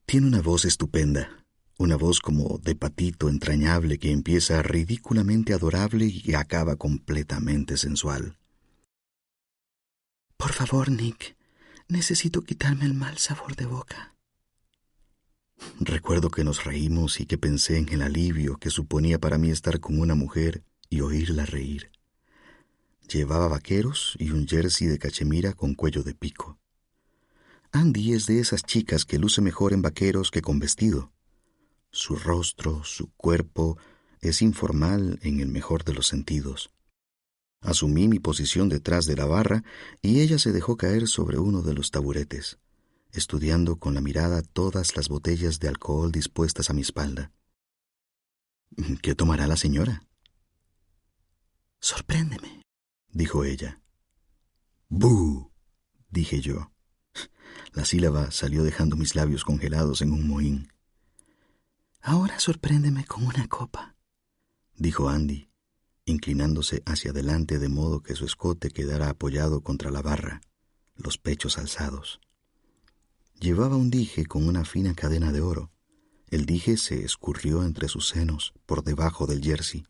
Tiene 0.06 0.28
una 0.28 0.40
voz 0.40 0.64
estupenda, 0.64 1.44
una 1.78 1.96
voz 1.96 2.20
como 2.20 2.58
de 2.58 2.74
patito 2.74 3.28
entrañable 3.28 3.98
que 3.98 4.10
empieza 4.10 4.62
ridículamente 4.62 5.52
adorable 5.52 6.06
y 6.06 6.34
acaba 6.34 6.76
completamente 6.76 7.76
sensual. 7.76 8.38
Por 10.38 10.52
favor, 10.52 10.90
Nick, 10.90 11.36
necesito 11.88 12.42
quitarme 12.42 12.86
el 12.86 12.94
mal 12.94 13.18
sabor 13.18 13.56
de 13.56 13.66
boca. 13.66 14.15
Recuerdo 15.78 16.30
que 16.30 16.42
nos 16.42 16.64
reímos 16.64 17.20
y 17.20 17.26
que 17.26 17.36
pensé 17.36 17.76
en 17.76 17.88
el 17.90 18.02
alivio 18.02 18.56
que 18.56 18.70
suponía 18.70 19.18
para 19.18 19.36
mí 19.36 19.50
estar 19.50 19.78
con 19.78 20.00
una 20.00 20.14
mujer 20.14 20.62
y 20.88 21.02
oírla 21.02 21.44
reír. 21.44 21.90
Llevaba 23.08 23.48
vaqueros 23.48 24.16
y 24.18 24.30
un 24.30 24.48
jersey 24.48 24.88
de 24.88 24.98
cachemira 24.98 25.52
con 25.52 25.74
cuello 25.74 26.02
de 26.02 26.14
pico. 26.14 26.58
Andy 27.72 28.14
es 28.14 28.26
de 28.26 28.40
esas 28.40 28.62
chicas 28.62 29.04
que 29.04 29.18
luce 29.18 29.42
mejor 29.42 29.74
en 29.74 29.82
vaqueros 29.82 30.30
que 30.30 30.40
con 30.40 30.58
vestido. 30.58 31.12
Su 31.90 32.16
rostro, 32.16 32.82
su 32.82 33.12
cuerpo, 33.12 33.76
es 34.20 34.40
informal 34.42 35.18
en 35.22 35.40
el 35.40 35.48
mejor 35.48 35.84
de 35.84 35.92
los 35.92 36.06
sentidos. 36.06 36.70
Asumí 37.60 38.08
mi 38.08 38.18
posición 38.18 38.68
detrás 38.68 39.04
de 39.06 39.16
la 39.16 39.26
barra 39.26 39.62
y 40.00 40.20
ella 40.20 40.38
se 40.38 40.52
dejó 40.52 40.76
caer 40.76 41.06
sobre 41.06 41.38
uno 41.38 41.62
de 41.62 41.74
los 41.74 41.90
taburetes 41.90 42.58
estudiando 43.12 43.76
con 43.76 43.94
la 43.94 44.00
mirada 44.00 44.42
todas 44.42 44.96
las 44.96 45.08
botellas 45.08 45.58
de 45.60 45.68
alcohol 45.68 46.12
dispuestas 46.12 46.70
a 46.70 46.72
mi 46.74 46.82
espalda. 46.82 47.32
¿Qué 49.02 49.14
tomará 49.14 49.46
la 49.46 49.56
señora? 49.56 50.06
Sorpréndeme, 51.80 52.62
dijo 53.08 53.44
ella. 53.44 53.80
¡Bú! 54.88 55.52
dije 56.10 56.40
yo. 56.40 56.72
La 57.72 57.84
sílaba 57.84 58.30
salió 58.30 58.62
dejando 58.62 58.96
mis 58.96 59.14
labios 59.14 59.44
congelados 59.44 60.02
en 60.02 60.12
un 60.12 60.26
mohín. 60.26 60.72
Ahora 62.00 62.38
sorpréndeme 62.38 63.04
con 63.04 63.26
una 63.26 63.48
copa, 63.48 63.96
dijo 64.74 65.08
Andy, 65.08 65.50
inclinándose 66.04 66.82
hacia 66.86 67.10
adelante 67.10 67.58
de 67.58 67.68
modo 67.68 68.02
que 68.02 68.14
su 68.14 68.24
escote 68.24 68.70
quedara 68.70 69.10
apoyado 69.10 69.60
contra 69.60 69.90
la 69.90 70.02
barra, 70.02 70.40
los 70.94 71.18
pechos 71.18 71.58
alzados. 71.58 72.20
Llevaba 73.38 73.76
un 73.76 73.90
dije 73.90 74.26
con 74.26 74.48
una 74.48 74.64
fina 74.64 74.94
cadena 74.94 75.30
de 75.32 75.40
oro. 75.40 75.70
El 76.28 76.46
dije 76.46 76.76
se 76.76 77.04
escurrió 77.04 77.62
entre 77.62 77.88
sus 77.88 78.08
senos, 78.08 78.54
por 78.64 78.82
debajo 78.82 79.26
del 79.26 79.42
jersey. 79.42 79.86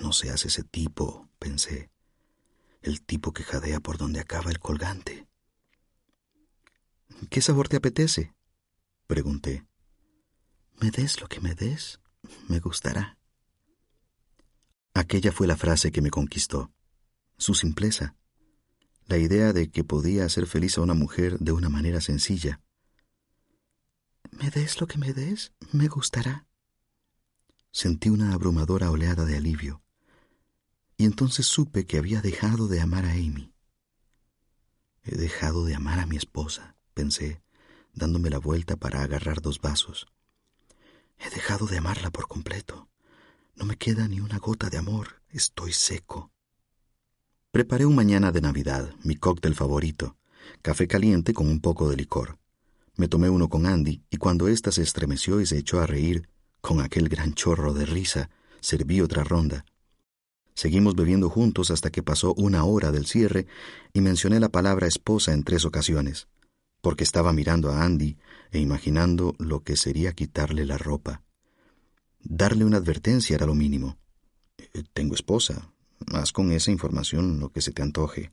No 0.00 0.12
seas 0.12 0.44
ese 0.44 0.62
tipo, 0.62 1.28
pensé. 1.38 1.90
El 2.82 3.02
tipo 3.02 3.32
que 3.32 3.42
jadea 3.42 3.80
por 3.80 3.96
donde 3.96 4.20
acaba 4.20 4.50
el 4.50 4.60
colgante. 4.60 5.26
¿Qué 7.30 7.40
sabor 7.40 7.68
te 7.68 7.76
apetece? 7.76 8.34
pregunté. 9.06 9.66
Me 10.80 10.90
des 10.90 11.20
lo 11.20 11.28
que 11.28 11.40
me 11.40 11.54
des, 11.54 12.00
me 12.48 12.60
gustará. 12.60 13.16
Aquella 14.92 15.32
fue 15.32 15.46
la 15.46 15.56
frase 15.56 15.90
que 15.90 16.02
me 16.02 16.10
conquistó. 16.10 16.70
Su 17.36 17.54
simpleza, 17.54 18.14
la 19.06 19.18
idea 19.18 19.52
de 19.52 19.70
que 19.70 19.84
podía 19.84 20.24
hacer 20.24 20.46
feliz 20.46 20.78
a 20.78 20.82
una 20.82 20.94
mujer 20.94 21.38
de 21.38 21.52
una 21.52 21.68
manera 21.68 22.00
sencilla. 22.00 22.60
Me 24.30 24.50
des 24.50 24.80
lo 24.80 24.86
que 24.86 24.98
me 24.98 25.12
des, 25.12 25.52
me 25.72 25.88
gustará. 25.88 26.46
Sentí 27.70 28.08
una 28.08 28.32
abrumadora 28.32 28.90
oleada 28.90 29.24
de 29.24 29.36
alivio, 29.36 29.82
y 30.96 31.04
entonces 31.04 31.46
supe 31.46 31.86
que 31.86 31.98
había 31.98 32.20
dejado 32.20 32.68
de 32.68 32.80
amar 32.80 33.04
a 33.04 33.12
Amy. 33.12 33.52
He 35.02 35.16
dejado 35.16 35.64
de 35.64 35.74
amar 35.74 35.98
a 35.98 36.06
mi 36.06 36.16
esposa, 36.16 36.76
pensé, 36.94 37.42
dándome 37.92 38.30
la 38.30 38.38
vuelta 38.38 38.76
para 38.76 39.02
agarrar 39.02 39.40
dos 39.42 39.60
vasos. 39.60 40.06
He 41.18 41.30
dejado 41.30 41.66
de 41.66 41.78
amarla 41.78 42.10
por 42.10 42.28
completo. 42.28 42.88
No 43.54 43.64
me 43.64 43.76
queda 43.76 44.08
ni 44.08 44.20
una 44.20 44.38
gota 44.38 44.70
de 44.70 44.78
amor. 44.78 45.22
Estoy 45.28 45.72
seco. 45.72 46.33
Preparé 47.54 47.86
un 47.86 47.94
mañana 47.94 48.32
de 48.32 48.40
Navidad, 48.40 48.90
mi 49.04 49.14
cóctel 49.14 49.54
favorito, 49.54 50.16
café 50.60 50.88
caliente 50.88 51.32
con 51.32 51.46
un 51.46 51.60
poco 51.60 51.88
de 51.88 51.94
licor. 51.94 52.36
Me 52.96 53.06
tomé 53.06 53.30
uno 53.30 53.48
con 53.48 53.66
Andy 53.66 54.02
y 54.10 54.16
cuando 54.16 54.48
ésta 54.48 54.72
se 54.72 54.82
estremeció 54.82 55.40
y 55.40 55.46
se 55.46 55.58
echó 55.58 55.80
a 55.80 55.86
reír, 55.86 56.28
con 56.60 56.80
aquel 56.80 57.08
gran 57.08 57.32
chorro 57.32 57.72
de 57.72 57.86
risa, 57.86 58.28
serví 58.60 59.00
otra 59.00 59.22
ronda. 59.22 59.64
Seguimos 60.54 60.96
bebiendo 60.96 61.30
juntos 61.30 61.70
hasta 61.70 61.90
que 61.90 62.02
pasó 62.02 62.34
una 62.34 62.64
hora 62.64 62.90
del 62.90 63.06
cierre 63.06 63.46
y 63.92 64.00
mencioné 64.00 64.40
la 64.40 64.48
palabra 64.48 64.88
esposa 64.88 65.32
en 65.32 65.44
tres 65.44 65.64
ocasiones, 65.64 66.26
porque 66.80 67.04
estaba 67.04 67.32
mirando 67.32 67.70
a 67.70 67.84
Andy 67.84 68.18
e 68.50 68.58
imaginando 68.58 69.36
lo 69.38 69.62
que 69.62 69.76
sería 69.76 70.12
quitarle 70.12 70.66
la 70.66 70.76
ropa. 70.76 71.22
Darle 72.18 72.64
una 72.64 72.78
advertencia 72.78 73.36
era 73.36 73.46
lo 73.46 73.54
mínimo. 73.54 73.96
Eh, 74.58 74.82
tengo 74.92 75.14
esposa, 75.14 75.70
Haz 76.12 76.32
con 76.32 76.52
esa 76.52 76.70
información 76.70 77.40
lo 77.40 77.50
que 77.50 77.60
se 77.60 77.72
te 77.72 77.82
antoje. 77.82 78.32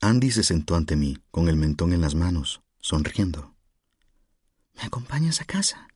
Andy 0.00 0.30
se 0.30 0.42
sentó 0.42 0.74
ante 0.74 0.96
mí, 0.96 1.18
con 1.30 1.48
el 1.48 1.56
mentón 1.56 1.92
en 1.92 2.00
las 2.00 2.14
manos, 2.14 2.62
sonriendo. 2.78 3.54
¿Me 4.74 4.82
acompañas 4.82 5.40
a 5.40 5.44
casa? 5.44 5.88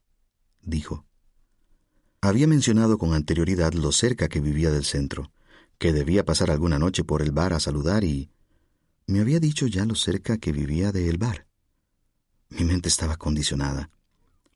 dijo. 0.62 1.04
Había 2.20 2.46
mencionado 2.46 2.98
con 2.98 3.14
anterioridad 3.14 3.72
lo 3.72 3.92
cerca 3.92 4.28
que 4.28 4.40
vivía 4.40 4.70
del 4.70 4.84
centro, 4.84 5.30
que 5.78 5.92
debía 5.92 6.24
pasar 6.24 6.50
alguna 6.50 6.78
noche 6.78 7.04
por 7.04 7.22
el 7.22 7.32
bar 7.32 7.52
a 7.52 7.60
saludar 7.60 8.04
y... 8.04 8.30
Me 9.06 9.20
había 9.20 9.38
dicho 9.38 9.66
ya 9.68 9.84
lo 9.84 9.94
cerca 9.94 10.38
que 10.38 10.50
vivía 10.50 10.90
de 10.90 11.08
el 11.08 11.18
bar. 11.18 11.46
Mi 12.48 12.64
mente 12.64 12.88
estaba 12.88 13.16
condicionada. 13.16 13.90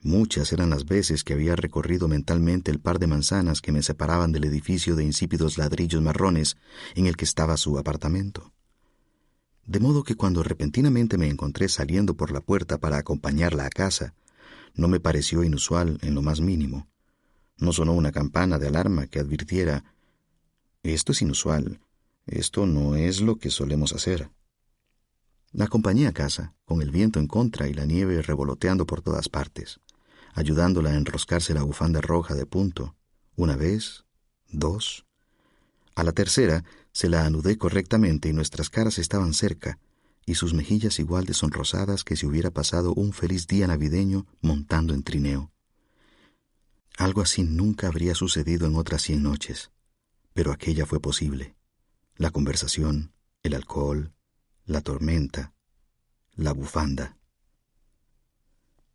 Muchas 0.02 0.50
eran 0.54 0.70
las 0.70 0.86
veces 0.86 1.24
que 1.24 1.34
había 1.34 1.56
recorrido 1.56 2.08
mentalmente 2.08 2.70
el 2.70 2.80
par 2.80 2.98
de 2.98 3.06
manzanas 3.06 3.60
que 3.60 3.70
me 3.70 3.82
separaban 3.82 4.32
del 4.32 4.44
edificio 4.44 4.96
de 4.96 5.04
insípidos 5.04 5.58
ladrillos 5.58 6.00
marrones 6.00 6.56
en 6.94 7.06
el 7.06 7.16
que 7.16 7.26
estaba 7.26 7.58
su 7.58 7.78
apartamento. 7.78 8.54
De 9.66 9.78
modo 9.78 10.02
que 10.02 10.14
cuando 10.14 10.42
repentinamente 10.42 11.18
me 11.18 11.28
encontré 11.28 11.68
saliendo 11.68 12.16
por 12.16 12.32
la 12.32 12.40
puerta 12.40 12.78
para 12.78 12.96
acompañarla 12.96 13.66
a 13.66 13.70
casa, 13.70 14.14
no 14.74 14.88
me 14.88 15.00
pareció 15.00 15.44
inusual 15.44 15.98
en 16.00 16.14
lo 16.14 16.22
más 16.22 16.40
mínimo. 16.40 16.88
No 17.58 17.74
sonó 17.74 17.92
una 17.92 18.10
campana 18.10 18.58
de 18.58 18.68
alarma 18.68 19.06
que 19.06 19.18
advirtiera 19.18 19.84
esto 20.82 21.12
es 21.12 21.20
inusual, 21.20 21.78
esto 22.24 22.64
no 22.64 22.96
es 22.96 23.20
lo 23.20 23.36
que 23.36 23.50
solemos 23.50 23.92
hacer. 23.92 24.30
La 25.52 25.66
acompañé 25.66 26.06
a 26.06 26.12
casa, 26.12 26.54
con 26.64 26.80
el 26.80 26.90
viento 26.90 27.18
en 27.20 27.26
contra 27.26 27.68
y 27.68 27.74
la 27.74 27.84
nieve 27.84 28.22
revoloteando 28.22 28.86
por 28.86 29.02
todas 29.02 29.28
partes 29.28 29.78
ayudándola 30.34 30.90
a 30.90 30.96
enroscarse 30.96 31.54
la 31.54 31.62
bufanda 31.62 32.00
roja 32.00 32.34
de 32.34 32.46
punto, 32.46 32.96
una 33.36 33.56
vez, 33.56 34.04
dos. 34.48 35.06
A 35.94 36.04
la 36.04 36.12
tercera 36.12 36.64
se 36.92 37.08
la 37.08 37.24
anudé 37.24 37.58
correctamente 37.58 38.28
y 38.28 38.32
nuestras 38.32 38.70
caras 38.70 38.98
estaban 38.98 39.34
cerca, 39.34 39.78
y 40.26 40.34
sus 40.34 40.54
mejillas 40.54 40.98
igual 40.98 41.24
de 41.24 41.34
sonrosadas 41.34 42.04
que 42.04 42.16
si 42.16 42.26
hubiera 42.26 42.50
pasado 42.50 42.94
un 42.94 43.12
feliz 43.12 43.46
día 43.46 43.66
navideño 43.66 44.26
montando 44.40 44.94
en 44.94 45.02
trineo. 45.02 45.50
Algo 46.96 47.22
así 47.22 47.42
nunca 47.42 47.86
habría 47.86 48.14
sucedido 48.14 48.66
en 48.66 48.76
otras 48.76 49.02
cien 49.02 49.22
noches, 49.22 49.70
pero 50.34 50.52
aquella 50.52 50.86
fue 50.86 51.00
posible. 51.00 51.56
La 52.16 52.30
conversación, 52.30 53.12
el 53.42 53.54
alcohol, 53.54 54.12
la 54.66 54.82
tormenta, 54.82 55.54
la 56.34 56.52
bufanda. 56.52 57.16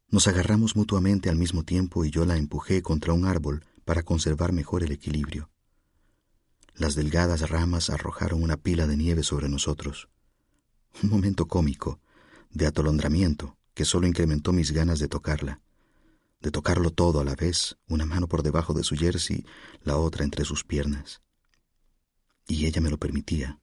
Nos 0.09 0.27
agarramos 0.27 0.75
mutuamente 0.75 1.29
al 1.29 1.35
mismo 1.35 1.63
tiempo 1.63 2.05
y 2.05 2.11
yo 2.11 2.25
la 2.25 2.37
empujé 2.37 2.81
contra 2.81 3.13
un 3.13 3.25
árbol 3.25 3.65
para 3.83 4.03
conservar 4.03 4.53
mejor 4.53 4.83
el 4.83 4.91
equilibrio. 4.91 5.49
Las 6.73 6.95
delgadas 6.95 7.49
ramas 7.49 7.89
arrojaron 7.89 8.43
una 8.43 8.57
pila 8.57 8.85
de 8.87 8.97
nieve 8.97 9.23
sobre 9.23 9.49
nosotros. 9.49 10.09
Un 11.03 11.09
momento 11.09 11.47
cómico, 11.47 11.99
de 12.51 12.67
atolondramiento, 12.67 13.57
que 13.73 13.85
solo 13.85 14.07
incrementó 14.07 14.53
mis 14.53 14.71
ganas 14.71 14.99
de 14.99 15.07
tocarla, 15.07 15.61
de 16.41 16.51
tocarlo 16.51 16.91
todo 16.91 17.19
a 17.19 17.25
la 17.25 17.35
vez, 17.35 17.77
una 17.87 18.05
mano 18.05 18.27
por 18.27 18.43
debajo 18.43 18.73
de 18.73 18.83
su 18.83 18.95
jersey, 18.95 19.45
la 19.83 19.97
otra 19.97 20.23
entre 20.23 20.45
sus 20.45 20.63
piernas. 20.63 21.21
Y 22.47 22.65
ella 22.65 22.81
me 22.81 22.89
lo 22.89 22.97
permitía. 22.97 23.59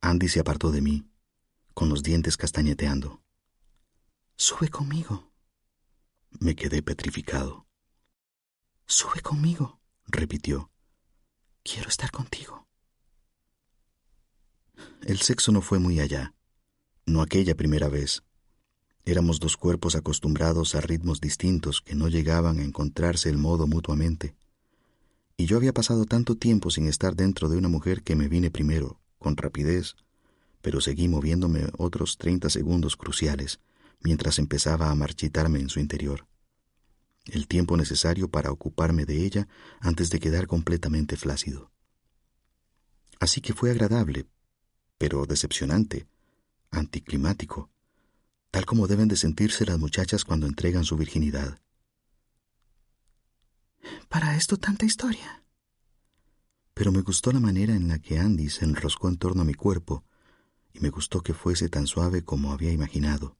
Andy 0.00 0.28
se 0.28 0.40
apartó 0.40 0.70
de 0.70 0.80
mí, 0.80 1.08
con 1.74 1.88
los 1.88 2.02
dientes 2.02 2.36
castañeteando. 2.36 3.22
Sube 4.42 4.70
conmigo. 4.70 5.30
Me 6.40 6.56
quedé 6.56 6.82
petrificado. 6.82 7.66
Sube 8.86 9.20
conmigo, 9.20 9.82
repitió. 10.06 10.70
Quiero 11.62 11.90
estar 11.90 12.10
contigo. 12.10 12.66
El 15.02 15.20
sexo 15.20 15.52
no 15.52 15.60
fue 15.60 15.78
muy 15.78 16.00
allá, 16.00 16.32
no 17.04 17.20
aquella 17.20 17.54
primera 17.54 17.90
vez. 17.90 18.22
Éramos 19.04 19.40
dos 19.40 19.58
cuerpos 19.58 19.94
acostumbrados 19.94 20.74
a 20.74 20.80
ritmos 20.80 21.20
distintos 21.20 21.82
que 21.82 21.94
no 21.94 22.08
llegaban 22.08 22.60
a 22.60 22.64
encontrarse 22.64 23.28
el 23.28 23.36
modo 23.36 23.66
mutuamente. 23.66 24.34
Y 25.36 25.44
yo 25.44 25.58
había 25.58 25.74
pasado 25.74 26.06
tanto 26.06 26.34
tiempo 26.34 26.70
sin 26.70 26.88
estar 26.88 27.14
dentro 27.14 27.50
de 27.50 27.58
una 27.58 27.68
mujer 27.68 28.02
que 28.02 28.16
me 28.16 28.26
vine 28.26 28.50
primero, 28.50 29.02
con 29.18 29.36
rapidez, 29.36 29.96
pero 30.62 30.80
seguí 30.80 31.08
moviéndome 31.08 31.66
otros 31.76 32.16
treinta 32.16 32.48
segundos 32.48 32.96
cruciales 32.96 33.60
mientras 34.00 34.38
empezaba 34.38 34.90
a 34.90 34.94
marchitarme 34.94 35.60
en 35.60 35.68
su 35.68 35.80
interior 35.80 36.26
el 37.26 37.46
tiempo 37.46 37.76
necesario 37.76 38.30
para 38.30 38.50
ocuparme 38.50 39.04
de 39.04 39.24
ella 39.24 39.48
antes 39.80 40.10
de 40.10 40.20
quedar 40.20 40.46
completamente 40.46 41.16
flácido. 41.16 41.70
Así 43.18 43.40
que 43.40 43.52
fue 43.52 43.70
agradable, 43.70 44.26
pero 44.98 45.26
decepcionante, 45.26 46.08
anticlimático, 46.70 47.70
tal 48.50 48.64
como 48.64 48.86
deben 48.86 49.08
de 49.08 49.16
sentirse 49.16 49.66
las 49.66 49.78
muchachas 49.78 50.24
cuando 50.24 50.46
entregan 50.46 50.84
su 50.84 50.96
virginidad. 50.96 51.60
¿Para 54.08 54.36
esto 54.36 54.56
tanta 54.56 54.86
historia? 54.86 55.44
Pero 56.74 56.92
me 56.92 57.02
gustó 57.02 57.32
la 57.32 57.40
manera 57.40 57.74
en 57.74 57.88
la 57.88 57.98
que 57.98 58.18
Andy 58.18 58.48
se 58.48 58.64
enroscó 58.64 59.08
en 59.08 59.18
torno 59.18 59.42
a 59.42 59.44
mi 59.44 59.54
cuerpo, 59.54 60.04
y 60.72 60.80
me 60.80 60.90
gustó 60.90 61.20
que 61.20 61.34
fuese 61.34 61.68
tan 61.68 61.86
suave 61.86 62.24
como 62.24 62.52
había 62.52 62.72
imaginado. 62.72 63.36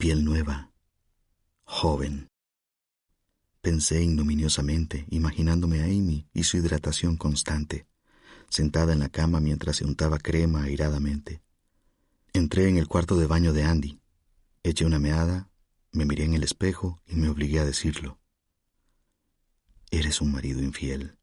Piel 0.00 0.24
nueva, 0.24 0.70
joven, 1.64 2.28
Pensé 3.60 4.00
ignominiosamente, 4.00 5.04
imaginándome 5.10 5.80
a 5.80 5.86
Amy 5.86 6.28
y 6.32 6.44
su 6.44 6.56
hidratación 6.56 7.16
constante, 7.16 7.88
sentada 8.48 8.92
en 8.92 9.00
la 9.00 9.08
cama 9.08 9.40
mientras 9.40 9.78
se 9.78 9.84
untaba 9.84 10.18
crema 10.18 10.62
airadamente. 10.62 11.42
Entré 12.32 12.68
en 12.68 12.78
el 12.78 12.86
cuarto 12.86 13.16
de 13.16 13.26
baño 13.26 13.52
de 13.52 13.64
Andy, 13.64 14.00
eché 14.62 14.86
una 14.86 15.00
meada, 15.00 15.50
me 15.90 16.04
miré 16.04 16.26
en 16.26 16.34
el 16.34 16.44
espejo 16.44 17.02
y 17.04 17.16
me 17.16 17.28
obligué 17.28 17.58
a 17.58 17.64
decirlo. 17.64 18.20
Eres 19.90 20.20
un 20.20 20.30
marido 20.30 20.62
infiel. 20.62 21.18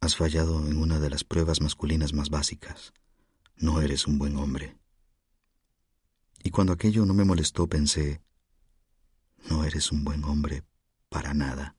Has 0.00 0.16
fallado 0.16 0.66
en 0.66 0.76
una 0.76 0.98
de 0.98 1.10
las 1.10 1.22
pruebas 1.22 1.60
masculinas 1.60 2.14
más 2.14 2.30
básicas. 2.30 2.92
No 3.54 3.80
eres 3.80 4.08
un 4.08 4.18
buen 4.18 4.34
hombre. 4.34 4.79
Y 6.42 6.50
cuando 6.50 6.72
aquello 6.72 7.04
no 7.06 7.14
me 7.14 7.24
molestó 7.24 7.66
pensé, 7.68 8.22
no 9.48 9.64
eres 9.64 9.92
un 9.92 10.04
buen 10.04 10.24
hombre 10.24 10.64
para 11.08 11.34
nada. 11.34 11.76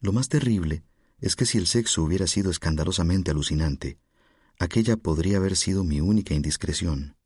Lo 0.00 0.12
más 0.12 0.28
terrible 0.28 0.84
es 1.20 1.36
que 1.36 1.46
si 1.46 1.58
el 1.58 1.66
sexo 1.66 2.02
hubiera 2.02 2.26
sido 2.26 2.50
escandalosamente 2.50 3.30
alucinante, 3.30 3.98
aquella 4.58 4.96
podría 4.96 5.36
haber 5.36 5.56
sido 5.56 5.84
mi 5.84 6.00
única 6.00 6.34
indiscreción. 6.34 7.16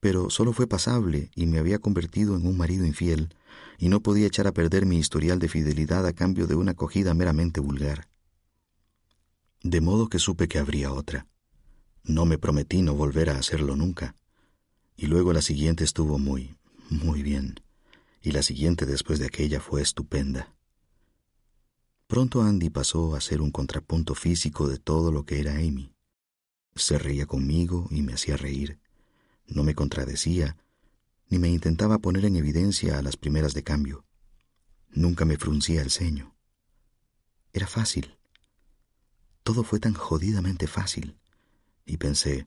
Pero 0.00 0.30
solo 0.30 0.52
fue 0.52 0.66
pasable 0.66 1.30
y 1.36 1.46
me 1.46 1.58
había 1.58 1.78
convertido 1.78 2.34
en 2.36 2.46
un 2.46 2.56
marido 2.56 2.84
infiel, 2.84 3.34
y 3.78 3.88
no 3.88 4.00
podía 4.00 4.26
echar 4.26 4.48
a 4.48 4.52
perder 4.52 4.84
mi 4.84 4.98
historial 4.98 5.38
de 5.38 5.48
fidelidad 5.48 6.06
a 6.06 6.12
cambio 6.12 6.46
de 6.46 6.56
una 6.56 6.72
acogida 6.72 7.14
meramente 7.14 7.60
vulgar. 7.60 8.08
De 9.62 9.80
modo 9.80 10.08
que 10.08 10.18
supe 10.18 10.48
que 10.48 10.58
habría 10.58 10.92
otra. 10.92 11.28
No 12.02 12.26
me 12.26 12.36
prometí 12.36 12.82
no 12.82 12.94
volver 12.94 13.30
a 13.30 13.38
hacerlo 13.38 13.76
nunca. 13.76 14.16
Y 14.96 15.06
luego 15.06 15.32
la 15.32 15.42
siguiente 15.42 15.84
estuvo 15.84 16.18
muy, 16.18 16.56
muy 16.90 17.22
bien 17.22 17.56
y 18.22 18.30
la 18.30 18.42
siguiente 18.42 18.86
después 18.86 19.18
de 19.18 19.26
aquella 19.26 19.60
fue 19.60 19.82
estupenda. 19.82 20.54
Pronto 22.06 22.42
Andy 22.42 22.70
pasó 22.70 23.16
a 23.16 23.20
ser 23.20 23.40
un 23.40 23.50
contrapunto 23.50 24.14
físico 24.14 24.68
de 24.68 24.78
todo 24.78 25.10
lo 25.10 25.24
que 25.24 25.40
era 25.40 25.56
Amy. 25.56 25.92
Se 26.74 26.98
reía 26.98 27.26
conmigo 27.26 27.88
y 27.90 28.02
me 28.02 28.14
hacía 28.14 28.36
reír. 28.36 28.78
No 29.46 29.64
me 29.64 29.74
contradecía, 29.74 30.56
ni 31.28 31.38
me 31.38 31.48
intentaba 31.48 31.98
poner 31.98 32.24
en 32.24 32.36
evidencia 32.36 32.98
a 32.98 33.02
las 33.02 33.16
primeras 33.16 33.54
de 33.54 33.64
cambio. 33.64 34.04
Nunca 34.90 35.24
me 35.24 35.36
fruncía 35.36 35.82
el 35.82 35.90
ceño. 35.90 36.36
Era 37.52 37.66
fácil. 37.66 38.16
Todo 39.42 39.64
fue 39.64 39.80
tan 39.80 39.94
jodidamente 39.94 40.66
fácil. 40.66 41.18
Y 41.84 41.96
pensé, 41.96 42.46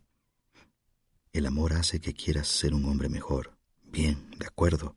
el 1.35 1.45
amor 1.45 1.73
hace 1.73 1.99
que 1.99 2.13
quieras 2.13 2.47
ser 2.47 2.73
un 2.73 2.85
hombre 2.85 3.09
mejor. 3.09 3.57
Bien, 3.83 4.29
de 4.37 4.45
acuerdo. 4.45 4.95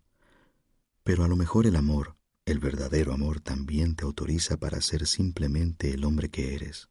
Pero 1.02 1.24
a 1.24 1.28
lo 1.28 1.34
mejor 1.34 1.66
el 1.66 1.74
amor, 1.74 2.16
el 2.46 2.60
verdadero 2.60 3.12
amor, 3.12 3.40
también 3.40 3.96
te 3.96 4.04
autoriza 4.04 4.56
para 4.56 4.80
ser 4.80 5.06
simplemente 5.06 5.92
el 5.92 6.04
hombre 6.04 6.30
que 6.30 6.54
eres. 6.54 6.88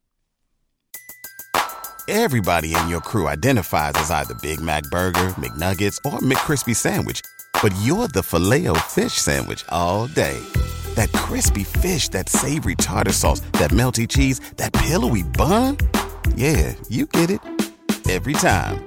Everybody 2.10 2.73
in 2.73 2.88
your 2.89 3.01
crew 3.01 3.27
identifies 3.27 3.93
as 3.95 4.12
either 4.12 4.33
Big 4.41 4.62
Mac 4.62 4.83
Burger, 4.91 5.33
McNuggets, 5.38 5.97
or 6.05 6.19
McCrispy 6.19 6.73
Sandwich. 6.73 7.21
But 7.62 7.73
you're 7.83 8.07
the 8.07 8.23
filet 8.23 8.67
fish 8.88 9.13
Sandwich 9.13 9.65
all 9.69 10.07
day. 10.07 10.39
That 10.95 11.12
crispy 11.12 11.65
fish, 11.65 12.07
that 12.10 12.29
savory 12.29 12.75
tartar 12.75 13.12
sauce, 13.12 13.41
that 13.53 13.71
melty 13.71 14.07
cheese, 14.07 14.39
that 14.55 14.71
pillowy 14.71 15.23
bun. 15.23 15.77
Yeah, 16.36 16.75
you 16.88 17.07
get 17.07 17.29
it. 17.29 17.41
Every 18.10 18.33
time. 18.33 18.87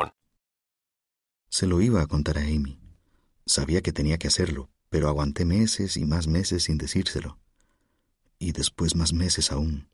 Se 1.51 1.67
lo 1.67 1.81
iba 1.81 2.01
a 2.01 2.07
contar 2.07 2.37
a 2.37 2.43
Amy. 2.43 2.79
Sabía 3.45 3.81
que 3.81 3.91
tenía 3.91 4.17
que 4.17 4.29
hacerlo, 4.29 4.69
pero 4.89 5.09
aguanté 5.09 5.43
meses 5.43 5.97
y 5.97 6.05
más 6.05 6.25
meses 6.25 6.63
sin 6.63 6.77
decírselo. 6.77 7.39
Y 8.39 8.53
después 8.53 8.95
más 8.95 9.11
meses 9.11 9.51
aún. 9.51 9.89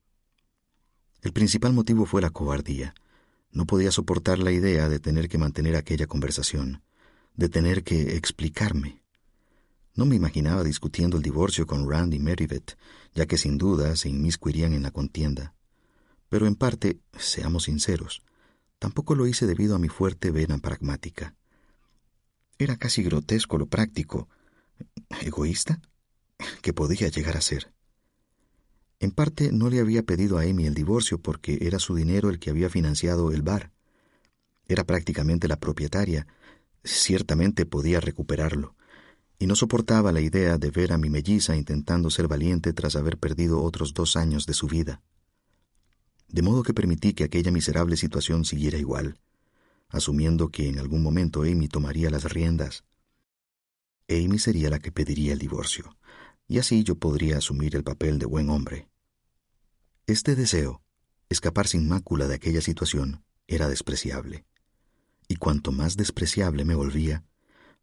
El 1.24 1.34
principal 1.34 1.74
motivo 1.74 2.06
fue 2.06 2.22
la 2.22 2.30
cobardía. 2.30 2.94
No 3.50 3.66
podía 3.66 3.92
soportar 3.92 4.38
la 4.38 4.52
idea 4.52 4.88
de 4.88 5.00
tener 5.00 5.30
que 5.30 5.40
mantener 5.40 5.76
aquella 5.76 6.06
conversación, 6.06 6.84
de 7.34 7.50
tener 7.50 7.84
que 7.84 8.16
explicarme. 8.16 9.02
No 9.96 10.06
me 10.06 10.16
imaginaba 10.16 10.64
discutiendo 10.64 11.18
el 11.18 11.24
divorcio 11.24 11.66
con 11.66 11.90
Randy 11.90 12.20
Meriveth, 12.20 12.78
ya 13.16 13.26
que 13.26 13.40
sin 13.40 13.58
duda 13.58 13.96
se 13.96 14.10
inmiscuirían 14.10 14.74
en 14.74 14.84
la 14.84 14.92
contienda. 14.92 15.56
Pero 16.30 16.46
en 16.46 16.54
parte, 16.54 17.00
seamos 17.18 17.64
sinceros, 17.64 18.22
tampoco 18.78 19.16
lo 19.16 19.26
hice 19.26 19.48
debido 19.48 19.76
a 19.76 19.80
mi 19.80 19.90
fuerte 19.90 20.30
vena 20.30 20.60
pragmática. 20.60 21.34
Era 22.60 22.78
casi 22.78 23.04
grotesco 23.04 23.58
lo 23.58 23.68
práctico, 23.68 24.28
egoísta, 25.22 25.82
que 26.62 26.74
podía 26.74 27.08
llegar 27.10 27.38
a 27.38 27.42
ser. 27.42 27.72
En 29.00 29.12
parte 29.12 29.52
no 29.52 29.70
le 29.70 29.80
había 29.80 30.04
pedido 30.04 30.40
a 30.40 30.42
Amy 30.42 30.66
el 30.66 30.74
divorcio 30.74 31.20
porque 31.20 31.60
era 31.62 31.78
su 31.78 31.94
dinero 31.96 32.30
el 32.30 32.40
que 32.40 32.50
había 32.50 32.70
financiado 32.70 33.32
el 33.32 33.44
bar. 33.44 33.72
Era 34.68 34.86
prácticamente 34.86 35.48
la 35.48 35.60
propietaria, 35.60 36.26
ciertamente 36.84 37.66
podía 37.66 38.00
recuperarlo, 38.00 38.76
y 39.38 39.46
no 39.46 39.56
soportaba 39.56 40.12
la 40.12 40.22
idea 40.22 40.58
de 40.58 40.72
ver 40.72 40.94
a 40.94 40.98
mi 40.98 41.12
melliza 41.12 41.56
intentando 41.56 42.10
ser 42.10 42.28
valiente 42.28 42.74
tras 42.74 42.96
haber 42.96 43.18
perdido 43.18 43.62
otros 43.62 43.94
dos 43.94 44.16
años 44.16 44.48
de 44.48 44.54
su 44.54 44.68
vida. 44.68 45.02
De 46.28 46.42
modo 46.42 46.64
que 46.64 46.74
permití 46.74 47.14
que 47.14 47.24
aquella 47.24 47.52
miserable 47.52 47.98
situación 47.98 48.46
siguiera 48.46 48.80
igual, 48.80 49.20
asumiendo 49.90 50.50
que 50.50 50.70
en 50.70 50.80
algún 50.80 51.04
momento 51.04 51.44
Amy 51.44 51.68
tomaría 51.68 52.10
las 52.10 52.24
riendas. 52.26 52.84
Amy 54.10 54.40
sería 54.40 54.70
la 54.70 54.80
que 54.80 54.92
pediría 54.92 55.34
el 55.34 55.40
divorcio, 55.40 55.98
y 56.48 56.60
así 56.60 56.84
yo 56.84 56.96
podría 56.96 57.38
asumir 57.38 57.76
el 57.76 57.84
papel 57.84 58.20
de 58.20 58.26
buen 58.26 58.50
hombre. 58.50 58.88
Este 60.06 60.36
deseo, 60.36 60.82
escapar 61.30 61.68
sin 61.68 61.88
mácula 61.88 62.28
de 62.28 62.36
aquella 62.36 62.62
situación, 62.62 63.24
era 63.48 63.68
despreciable. 63.68 64.46
Y 65.28 65.36
cuanto 65.36 65.72
más 65.72 65.98
despreciable 65.98 66.64
me 66.64 66.76
volvía, 66.76 67.26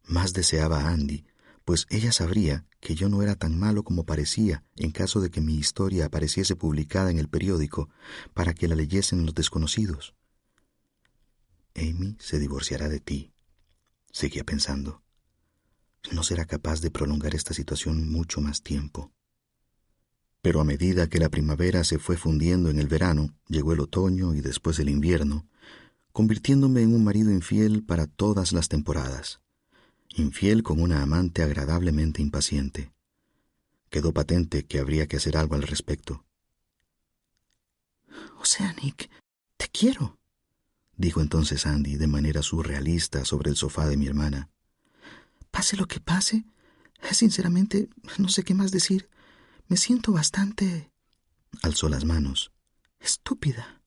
más 0.03 0.33
deseaba 0.33 0.81
a 0.81 0.89
Andy, 0.89 1.25
pues 1.63 1.87
ella 1.89 2.11
sabría 2.11 2.65
que 2.79 2.95
yo 2.95 3.09
no 3.09 3.23
era 3.23 3.35
tan 3.35 3.57
malo 3.57 3.83
como 3.83 4.05
parecía 4.05 4.63
en 4.75 4.91
caso 4.91 5.19
de 5.19 5.31
que 5.31 5.41
mi 5.41 5.55
historia 5.55 6.05
apareciese 6.05 6.55
publicada 6.55 7.09
en 7.09 7.17
el 7.17 7.27
periódico 7.27 7.89
para 8.33 8.53
que 8.53 8.67
la 8.67 8.75
leyesen 8.75 9.25
los 9.25 9.33
desconocidos. 9.33 10.13
Amy 11.75 12.15
se 12.19 12.39
divorciará 12.39 12.87
de 12.89 12.99
ti, 12.99 13.33
seguía 14.11 14.43
pensando. 14.43 15.03
No 16.11 16.23
será 16.23 16.45
capaz 16.45 16.81
de 16.81 16.91
prolongar 16.91 17.35
esta 17.35 17.53
situación 17.53 18.09
mucho 18.09 18.39
más 18.41 18.61
tiempo. 18.61 19.11
Pero 20.41 20.61
a 20.61 20.63
medida 20.63 21.09
que 21.09 21.19
la 21.19 21.29
primavera 21.29 21.83
se 21.83 21.99
fue 21.99 22.17
fundiendo 22.17 22.69
en 22.69 22.79
el 22.79 22.87
verano, 22.87 23.35
llegó 23.47 23.73
el 23.73 23.79
otoño 23.79 24.35
y 24.35 24.41
después 24.41 24.79
el 24.79 24.89
invierno, 24.89 25.47
convirtiéndome 26.11 26.81
en 26.81 26.93
un 26.93 27.03
marido 27.03 27.31
infiel 27.31 27.83
para 27.83 28.07
todas 28.07 28.53
las 28.53 28.69
temporadas, 28.69 29.41
infiel 30.09 30.63
con 30.63 30.79
una 30.79 31.01
amante 31.01 31.43
agradablemente 31.43 32.21
impaciente. 32.21 32.93
Quedó 33.89 34.13
patente 34.13 34.65
que 34.65 34.79
habría 34.79 35.07
que 35.07 35.17
hacer 35.17 35.35
algo 35.35 35.55
al 35.55 35.63
respecto. 35.63 36.25
O 38.39 38.45
sea, 38.45 38.73
Nick, 38.73 39.09
te 39.57 39.67
quiero, 39.67 40.19
dijo 40.97 41.21
entonces 41.21 41.65
Andy 41.65 41.95
de 41.95 42.07
manera 42.07 42.41
surrealista 42.41 43.25
sobre 43.25 43.49
el 43.49 43.55
sofá 43.55 43.87
de 43.87 43.97
mi 43.97 44.07
hermana. 44.07 44.49
Pase 45.51 45.77
lo 45.77 45.87
que 45.87 45.99
pase, 45.99 46.45
sinceramente 47.11 47.89
no 48.17 48.29
sé 48.29 48.43
qué 48.43 48.53
más 48.53 48.71
decir. 48.71 49.09
Me 49.67 49.77
siento 49.77 50.11
bastante... 50.11 50.91
Alzó 51.61 51.89
las 51.89 52.05
manos. 52.05 52.51
Estúpida. 52.99 53.81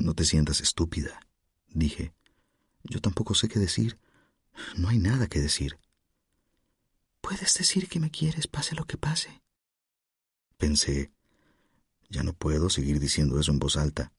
No 0.00 0.14
te 0.14 0.24
sientas 0.24 0.60
estúpida, 0.60 1.20
dije. 1.68 2.12
Yo 2.82 3.00
tampoco 3.00 3.34
sé 3.34 3.48
qué 3.48 3.58
decir. 3.58 3.98
No 4.76 4.88
hay 4.88 4.98
nada 4.98 5.28
que 5.28 5.40
decir. 5.40 5.78
Puedes 7.20 7.54
decir 7.54 7.88
que 7.88 8.00
me 8.00 8.10
quieres, 8.10 8.46
pase 8.48 8.74
lo 8.74 8.84
que 8.84 8.98
pase. 8.98 9.42
Pensé, 10.58 11.12
ya 12.10 12.22
no 12.22 12.34
puedo 12.34 12.68
seguir 12.68 13.00
diciendo 13.00 13.40
eso 13.40 13.52
en 13.52 13.58
voz 13.58 13.76
alta. 13.76 14.12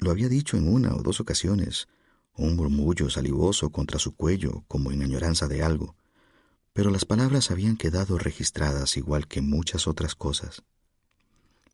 Lo 0.00 0.10
había 0.10 0.30
dicho 0.30 0.56
en 0.56 0.66
una 0.66 0.94
o 0.94 1.02
dos 1.02 1.20
ocasiones, 1.20 1.86
un 2.34 2.56
murmullo 2.56 3.10
salivoso 3.10 3.70
contra 3.70 3.98
su 3.98 4.14
cuello 4.16 4.64
como 4.66 4.92
en 4.92 5.02
añoranza 5.02 5.46
de 5.46 5.62
algo, 5.62 5.94
pero 6.72 6.90
las 6.90 7.04
palabras 7.04 7.50
habían 7.50 7.76
quedado 7.76 8.16
registradas 8.16 8.96
igual 8.96 9.28
que 9.28 9.42
muchas 9.42 9.86
otras 9.86 10.14
cosas. 10.14 10.62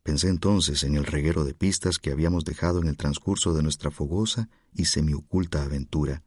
Pensé 0.03 0.27
entonces 0.27 0.83
en 0.83 0.95
el 0.95 1.05
reguero 1.05 1.45
de 1.45 1.53
pistas 1.53 1.99
que 1.99 2.11
habíamos 2.11 2.43
dejado 2.43 2.81
en 2.81 2.89
el 2.89 2.97
transcurso 2.97 3.53
de 3.53 3.63
nuestra 3.63 3.91
fogosa 3.91 4.49
y 4.73 4.85
semioculta 4.85 5.63
aventura, 5.63 6.23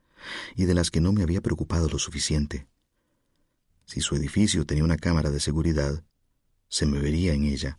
y 0.56 0.64
de 0.64 0.74
las 0.74 0.90
que 0.90 1.02
no 1.02 1.12
me 1.12 1.22
había 1.22 1.42
preocupado 1.42 1.88
lo 1.88 1.98
suficiente. 1.98 2.66
Si 3.84 4.00
su 4.00 4.16
edificio 4.16 4.64
tenía 4.64 4.84
una 4.84 4.96
cámara 4.96 5.30
de 5.30 5.40
seguridad, 5.40 6.02
se 6.68 6.86
me 6.86 6.98
vería 6.98 7.34
en 7.34 7.44
ella. 7.44 7.78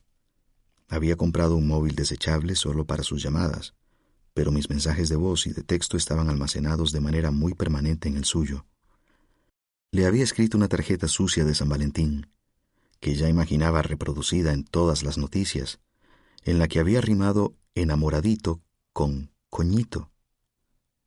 Había 0.88 1.16
comprado 1.16 1.56
un 1.56 1.68
móvil 1.68 1.96
desechable 1.96 2.56
solo 2.56 2.86
para 2.86 3.04
sus 3.04 3.24
llamadas, 3.24 3.74
pero 4.34 4.52
mis 4.52 4.70
mensajes 4.70 5.10
de 5.10 5.16
voz 5.16 5.48
y 5.48 5.54
de 5.54 5.64
texto 5.64 5.98
estaban 5.98 6.30
almacenados 6.30 6.92
de 6.92 7.02
manera 7.02 7.32
muy 7.32 7.54
permanente 7.54 8.08
en 8.08 8.18
el 8.18 8.26
suyo. 8.26 8.66
Le 9.92 10.06
había 10.06 10.24
escrito 10.24 10.58
una 10.58 10.70
tarjeta 10.70 11.08
sucia 11.08 11.44
de 11.44 11.54
San 11.54 11.70
Valentín, 11.70 12.28
que 13.00 13.16
ya 13.16 13.28
imaginaba 13.28 13.82
reproducida 13.82 14.54
en 14.54 14.64
todas 14.64 15.04
las 15.04 15.18
noticias, 15.18 15.80
en 16.44 16.60
la 16.60 16.68
que 16.68 16.80
había 16.80 17.02
rimado 17.02 17.56
enamoradito 17.76 18.62
con 18.94 19.32
coñito. 19.50 20.12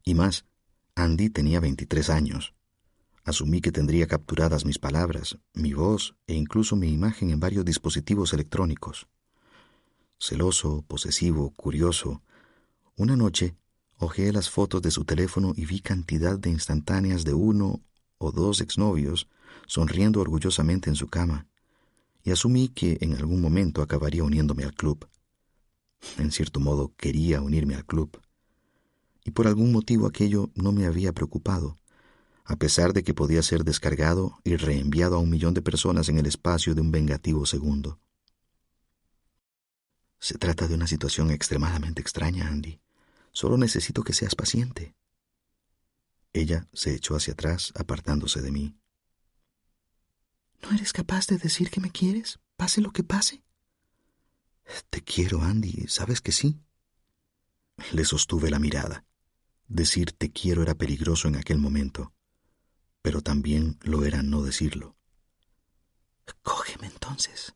Y 0.04 0.14
más, 0.14 0.44
Andy 0.94 1.30
tenía 1.30 1.60
veintitrés 1.60 2.10
años. 2.10 2.54
Asumí 3.24 3.62
que 3.62 3.72
tendría 3.72 4.06
capturadas 4.06 4.66
mis 4.66 4.78
palabras, 4.78 5.38
mi 5.54 5.72
voz 5.72 6.14
e 6.26 6.34
incluso 6.34 6.76
mi 6.76 6.92
imagen 6.92 7.30
en 7.30 7.40
varios 7.40 7.64
dispositivos 7.64 8.34
electrónicos. 8.34 9.08
Celoso, 10.18 10.84
posesivo, 10.86 11.52
curioso, 11.56 12.22
una 12.96 13.16
noche 13.16 13.56
hojeé 13.98 14.32
las 14.32 14.50
fotos 14.50 14.82
de 14.82 14.90
su 14.90 15.04
teléfono 15.04 15.52
y 15.56 15.66
vi 15.66 15.80
cantidad 15.80 16.38
de 16.38 16.50
instantáneas 16.50 17.24
de 17.24 17.34
uno 17.34 17.82
o 18.18 18.30
dos 18.30 18.60
exnovios 18.60 19.28
sonriendo 19.66 20.20
orgullosamente 20.20 20.90
en 20.90 20.96
su 20.96 21.08
cama, 21.08 21.46
y 22.22 22.30
asumí 22.30 22.68
que 22.68 22.98
en 23.00 23.14
algún 23.14 23.40
momento 23.40 23.82
acabaría 23.82 24.24
uniéndome 24.24 24.64
al 24.64 24.74
club. 24.74 25.08
En 26.18 26.30
cierto 26.30 26.60
modo 26.60 26.92
quería 26.96 27.40
unirme 27.40 27.74
al 27.74 27.84
club, 27.84 28.20
y 29.24 29.30
por 29.30 29.46
algún 29.46 29.72
motivo 29.72 30.06
aquello 30.06 30.50
no 30.54 30.72
me 30.72 30.86
había 30.86 31.12
preocupado, 31.12 31.78
a 32.44 32.56
pesar 32.56 32.92
de 32.92 33.02
que 33.02 33.14
podía 33.14 33.42
ser 33.42 33.64
descargado 33.64 34.38
y 34.44 34.56
reenviado 34.56 35.16
a 35.16 35.18
un 35.18 35.30
millón 35.30 35.54
de 35.54 35.62
personas 35.62 36.08
en 36.08 36.18
el 36.18 36.26
espacio 36.26 36.74
de 36.74 36.82
un 36.82 36.90
vengativo 36.90 37.46
segundo. 37.46 37.98
Se 40.18 40.38
trata 40.38 40.68
de 40.68 40.74
una 40.74 40.86
situación 40.86 41.30
extremadamente 41.30 42.00
extraña, 42.00 42.48
Andy. 42.48 42.83
Solo 43.34 43.58
necesito 43.58 44.04
que 44.04 44.12
seas 44.12 44.36
paciente. 44.36 44.94
Ella 46.32 46.68
se 46.72 46.94
echó 46.94 47.16
hacia 47.16 47.32
atrás, 47.32 47.72
apartándose 47.74 48.40
de 48.40 48.52
mí. 48.52 48.78
¿No 50.62 50.70
eres 50.70 50.92
capaz 50.92 51.26
de 51.26 51.36
decir 51.36 51.68
que 51.70 51.80
me 51.80 51.90
quieres, 51.90 52.38
pase 52.56 52.80
lo 52.80 52.92
que 52.92 53.02
pase? 53.02 53.42
Te 54.88 55.02
quiero, 55.02 55.42
Andy, 55.42 55.86
¿sabes 55.88 56.20
que 56.20 56.30
sí? 56.30 56.60
Le 57.92 58.04
sostuve 58.04 58.50
la 58.50 58.60
mirada. 58.60 59.04
Decir 59.66 60.12
te 60.12 60.30
quiero 60.30 60.62
era 60.62 60.74
peligroso 60.74 61.26
en 61.26 61.34
aquel 61.36 61.58
momento, 61.58 62.12
pero 63.02 63.20
también 63.20 63.78
lo 63.82 64.04
era 64.04 64.22
no 64.22 64.42
decirlo. 64.42 64.96
Cógeme 66.42 66.86
entonces, 66.86 67.54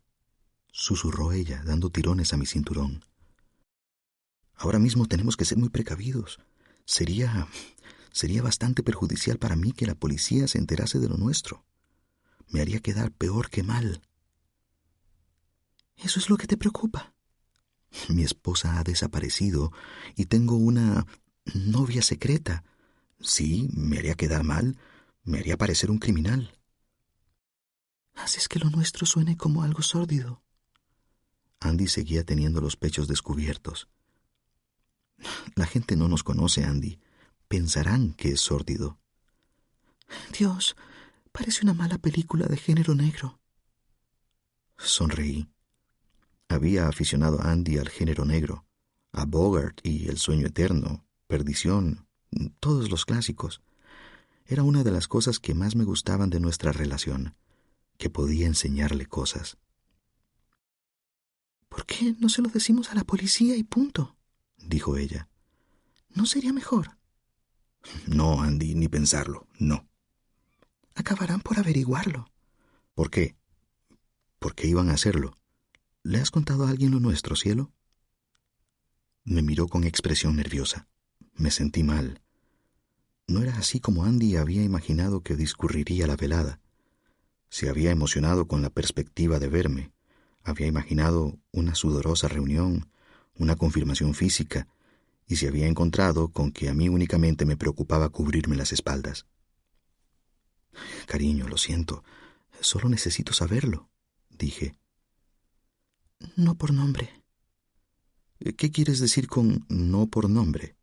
susurró 0.72 1.32
ella, 1.32 1.62
dando 1.64 1.90
tirones 1.90 2.32
a 2.32 2.36
mi 2.36 2.46
cinturón. 2.46 3.04
Ahora 4.58 4.80
mismo 4.80 5.06
tenemos 5.06 5.36
que 5.36 5.44
ser 5.44 5.56
muy 5.56 5.68
precavidos. 5.68 6.40
Sería... 6.84 7.48
sería 8.12 8.42
bastante 8.42 8.82
perjudicial 8.82 9.38
para 9.38 9.56
mí 9.56 9.72
que 9.72 9.86
la 9.86 9.94
policía 9.94 10.48
se 10.48 10.58
enterase 10.58 10.98
de 10.98 11.08
lo 11.08 11.16
nuestro. 11.16 11.64
Me 12.48 12.60
haría 12.60 12.80
quedar 12.80 13.12
peor 13.12 13.50
que 13.50 13.62
mal. 13.62 14.02
¿Eso 15.96 16.18
es 16.18 16.28
lo 16.28 16.36
que 16.36 16.46
te 16.46 16.56
preocupa? 16.56 17.14
Mi 18.08 18.22
esposa 18.22 18.78
ha 18.78 18.84
desaparecido 18.84 19.72
y 20.16 20.26
tengo 20.26 20.56
una 20.56 21.06
novia 21.54 22.02
secreta. 22.02 22.64
Sí, 23.20 23.68
me 23.72 23.98
haría 23.98 24.14
quedar 24.14 24.44
mal, 24.44 24.76
me 25.24 25.38
haría 25.38 25.56
parecer 25.56 25.90
un 25.90 25.98
criminal. 25.98 26.58
Haces 28.14 28.48
que 28.48 28.58
lo 28.58 28.70
nuestro 28.70 29.06
suene 29.06 29.36
como 29.36 29.62
algo 29.62 29.82
sórdido. 29.82 30.42
Andy 31.60 31.86
seguía 31.86 32.24
teniendo 32.24 32.60
los 32.60 32.76
pechos 32.76 33.08
descubiertos. 33.08 33.88
La 35.54 35.66
gente 35.66 35.96
no 35.96 36.08
nos 36.08 36.22
conoce, 36.22 36.64
Andy. 36.64 37.00
Pensarán 37.48 38.12
que 38.12 38.32
es 38.32 38.40
sórdido. 38.40 38.98
Dios, 40.36 40.76
parece 41.32 41.62
una 41.62 41.74
mala 41.74 41.98
película 41.98 42.46
de 42.46 42.56
género 42.56 42.94
negro. 42.94 43.40
Sonreí. 44.76 45.48
Había 46.48 46.88
aficionado 46.88 47.40
a 47.40 47.50
Andy 47.50 47.78
al 47.78 47.88
género 47.88 48.24
negro, 48.24 48.64
a 49.12 49.24
Bogart 49.24 49.80
y 49.82 50.08
El 50.08 50.18
sueño 50.18 50.46
eterno, 50.46 51.04
Perdición, 51.26 52.06
todos 52.60 52.90
los 52.90 53.04
clásicos. 53.04 53.60
Era 54.46 54.62
una 54.62 54.82
de 54.82 54.90
las 54.90 55.08
cosas 55.08 55.40
que 55.40 55.54
más 55.54 55.76
me 55.76 55.84
gustaban 55.84 56.30
de 56.30 56.40
nuestra 56.40 56.72
relación, 56.72 57.34
que 57.98 58.08
podía 58.08 58.46
enseñarle 58.46 59.06
cosas. 59.06 59.58
¿Por 61.68 61.84
qué 61.84 62.14
no 62.18 62.28
se 62.28 62.40
lo 62.40 62.48
decimos 62.48 62.90
a 62.90 62.94
la 62.94 63.04
policía 63.04 63.56
y 63.56 63.62
punto? 63.62 64.17
Dijo 64.58 64.96
ella. 64.96 65.28
¿No 66.10 66.26
sería 66.26 66.52
mejor? 66.52 66.98
No, 68.06 68.42
Andy, 68.42 68.74
ni 68.74 68.88
pensarlo, 68.88 69.46
no. 69.58 69.88
Acabarán 70.94 71.40
por 71.40 71.58
averiguarlo. 71.58 72.30
¿Por 72.94 73.10
qué? 73.10 73.36
¿Por 74.38 74.54
qué 74.54 74.66
iban 74.66 74.90
a 74.90 74.94
hacerlo? 74.94 75.36
¿Le 76.02 76.18
has 76.18 76.30
contado 76.30 76.66
a 76.66 76.70
alguien 76.70 76.90
lo 76.90 77.00
nuestro, 77.00 77.36
cielo? 77.36 77.72
Me 79.24 79.42
miró 79.42 79.68
con 79.68 79.84
expresión 79.84 80.36
nerviosa. 80.36 80.88
Me 81.34 81.50
sentí 81.50 81.82
mal. 81.82 82.22
No 83.26 83.42
era 83.42 83.56
así 83.58 83.78
como 83.78 84.04
Andy 84.04 84.36
había 84.36 84.64
imaginado 84.64 85.22
que 85.22 85.36
discurriría 85.36 86.06
la 86.06 86.16
velada. 86.16 86.60
Se 87.50 87.68
había 87.68 87.90
emocionado 87.90 88.48
con 88.48 88.62
la 88.62 88.70
perspectiva 88.70 89.38
de 89.38 89.48
verme. 89.48 89.92
Había 90.42 90.66
imaginado 90.66 91.38
una 91.52 91.74
sudorosa 91.74 92.28
reunión, 92.28 92.90
una 93.38 93.56
confirmación 93.56 94.14
física, 94.14 94.66
y 95.26 95.36
se 95.36 95.48
había 95.48 95.66
encontrado 95.66 96.28
con 96.28 96.52
que 96.52 96.68
a 96.68 96.74
mí 96.74 96.88
únicamente 96.88 97.44
me 97.44 97.56
preocupaba 97.56 98.08
cubrirme 98.08 98.56
las 98.56 98.72
espaldas. 98.72 99.26
Cariño, 101.06 101.48
lo 101.48 101.56
siento. 101.56 102.02
Solo 102.60 102.88
necesito 102.88 103.32
saberlo, 103.32 103.88
dije. 104.30 104.74
No 106.36 106.56
por 106.56 106.72
nombre. 106.72 107.22
¿Qué 108.56 108.70
quieres 108.70 109.00
decir 109.00 109.28
con 109.28 109.64
no 109.68 110.06
por 110.06 110.30
nombre? 110.30 110.76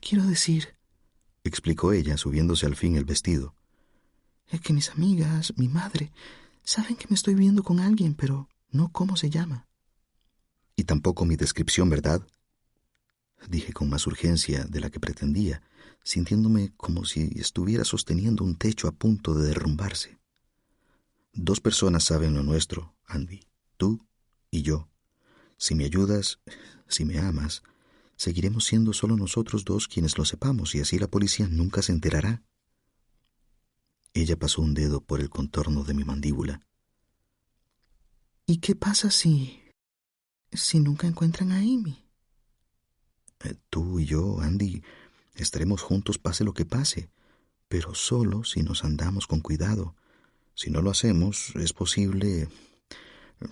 Quiero 0.00 0.24
decir, 0.24 0.76
explicó 1.44 1.92
ella, 1.92 2.16
subiéndose 2.16 2.66
al 2.66 2.76
fin 2.76 2.96
el 2.96 3.04
vestido, 3.04 3.54
que 4.62 4.72
mis 4.72 4.90
amigas, 4.90 5.52
mi 5.56 5.68
madre, 5.68 6.12
saben 6.62 6.96
que 6.96 7.06
me 7.08 7.14
estoy 7.14 7.34
viendo 7.34 7.62
con 7.62 7.80
alguien, 7.80 8.14
pero 8.14 8.48
no 8.70 8.90
cómo 8.92 9.16
se 9.16 9.30
llama. 9.30 9.66
Y 10.76 10.84
tampoco 10.84 11.24
mi 11.24 11.36
descripción, 11.36 11.88
¿verdad? 11.88 12.26
Dije 13.48 13.72
con 13.72 13.88
más 13.88 14.06
urgencia 14.06 14.64
de 14.64 14.80
la 14.80 14.90
que 14.90 15.00
pretendía, 15.00 15.62
sintiéndome 16.02 16.72
como 16.76 17.04
si 17.04 17.30
estuviera 17.36 17.84
sosteniendo 17.84 18.44
un 18.44 18.56
techo 18.56 18.88
a 18.88 18.92
punto 18.92 19.34
de 19.34 19.48
derrumbarse. 19.48 20.18
Dos 21.32 21.60
personas 21.60 22.04
saben 22.04 22.34
lo 22.34 22.42
nuestro, 22.42 22.94
Andy, 23.06 23.40
tú 23.76 24.06
y 24.50 24.62
yo. 24.62 24.88
Si 25.56 25.74
me 25.74 25.84
ayudas, 25.84 26.40
si 26.88 27.04
me 27.04 27.18
amas, 27.18 27.62
seguiremos 28.16 28.64
siendo 28.64 28.92
solo 28.92 29.16
nosotros 29.16 29.64
dos 29.64 29.88
quienes 29.88 30.16
lo 30.18 30.24
sepamos 30.24 30.74
y 30.74 30.80
así 30.80 30.98
la 30.98 31.08
policía 31.08 31.48
nunca 31.48 31.82
se 31.82 31.92
enterará. 31.92 32.42
Ella 34.12 34.38
pasó 34.38 34.62
un 34.62 34.74
dedo 34.74 35.00
por 35.00 35.20
el 35.20 35.28
contorno 35.28 35.82
de 35.82 35.94
mi 35.94 36.04
mandíbula. 36.04 36.60
¿Y 38.46 38.58
qué 38.58 38.76
pasa 38.76 39.10
si... 39.10 39.63
si 40.54 40.80
nunca 40.80 41.06
encuentran 41.06 41.52
a 41.52 41.58
Amy? 41.58 42.04
Eh, 43.44 43.54
tú 43.70 44.00
y 44.00 44.06
yo, 44.06 44.40
Andy, 44.40 44.82
estaremos 45.34 45.82
juntos 45.82 46.18
pase 46.18 46.44
lo 46.44 46.54
que 46.54 46.64
pase, 46.64 47.10
pero 47.68 47.94
solo 47.94 48.44
si 48.44 48.62
nos 48.62 48.84
andamos 48.84 49.26
con 49.26 49.40
cuidado. 49.40 49.94
Si 50.54 50.70
no 50.70 50.80
lo 50.82 50.90
hacemos, 50.90 51.54
es 51.56 51.72
posible 51.72 52.48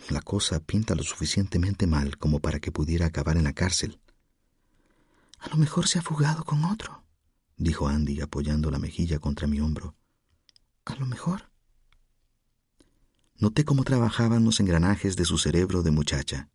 la 0.09 0.23
cosa 0.23 0.61
pinta 0.61 0.95
lo 0.95 1.03
suficientemente 1.03 1.87
mal 1.87 2.17
como 2.17 2.41
para 2.41 2.61
que 2.61 2.73
pudiera 2.73 3.07
acabar 3.07 3.37
en 3.37 3.45
la 3.45 3.53
cárcel. 3.53 4.01
A 5.41 5.49
lo 5.49 5.57
mejor 5.57 5.89
se 5.89 5.99
ha 5.99 6.03
fugado 6.03 6.45
con 6.45 6.65
otro, 6.65 7.03
dijo 7.57 7.89
Andy 7.89 8.21
apoyando 8.21 8.71
la 8.71 8.79
mejilla 8.79 9.19
contra 9.19 9.47
mi 9.47 9.61
hombro. 9.61 9.97
A 10.85 10.95
lo 10.95 11.07
mejor. 11.07 11.51
Noté 13.37 13.65
cómo 13.65 13.83
trabajaban 13.83 14.45
los 14.45 14.61
engranajes 14.61 15.17
de 15.17 15.25
su 15.25 15.37
cerebro 15.37 15.83
de 15.83 15.91
muchacha, 15.91 16.49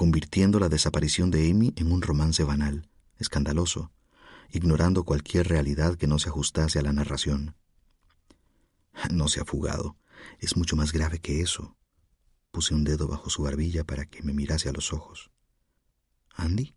convirtiendo 0.00 0.58
la 0.60 0.70
desaparición 0.70 1.30
de 1.30 1.50
Amy 1.50 1.74
en 1.76 1.92
un 1.92 2.00
romance 2.00 2.42
banal, 2.42 2.88
escandaloso, 3.18 3.92
ignorando 4.50 5.04
cualquier 5.04 5.46
realidad 5.46 5.96
que 5.96 6.06
no 6.06 6.18
se 6.18 6.30
ajustase 6.30 6.78
a 6.78 6.82
la 6.82 6.94
narración. 6.94 7.54
No 9.10 9.28
se 9.28 9.42
ha 9.42 9.44
fugado. 9.44 9.98
Es 10.38 10.56
mucho 10.56 10.74
más 10.74 10.92
grave 10.92 11.18
que 11.18 11.42
eso. 11.42 11.76
Puse 12.50 12.74
un 12.74 12.82
dedo 12.82 13.08
bajo 13.08 13.28
su 13.28 13.42
barbilla 13.42 13.84
para 13.84 14.06
que 14.06 14.22
me 14.22 14.32
mirase 14.32 14.70
a 14.70 14.72
los 14.72 14.94
ojos. 14.94 15.30
Andy, 16.34 16.74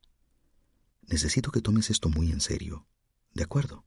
necesito 1.08 1.50
que 1.50 1.62
tomes 1.62 1.92
esto 1.92 2.10
muy 2.10 2.30
en 2.30 2.42
serio. 2.42 2.88
¿De 3.34 3.44
acuerdo? 3.44 3.86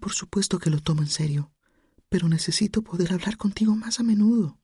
Por 0.00 0.12
supuesto 0.12 0.58
que 0.58 0.68
lo 0.68 0.82
tomo 0.82 1.00
en 1.00 1.08
serio, 1.08 1.50
pero 2.10 2.28
necesito 2.28 2.82
poder 2.82 3.14
hablar 3.14 3.38
contigo 3.38 3.74
más 3.74 4.00
a 4.00 4.02
menudo. 4.02 4.60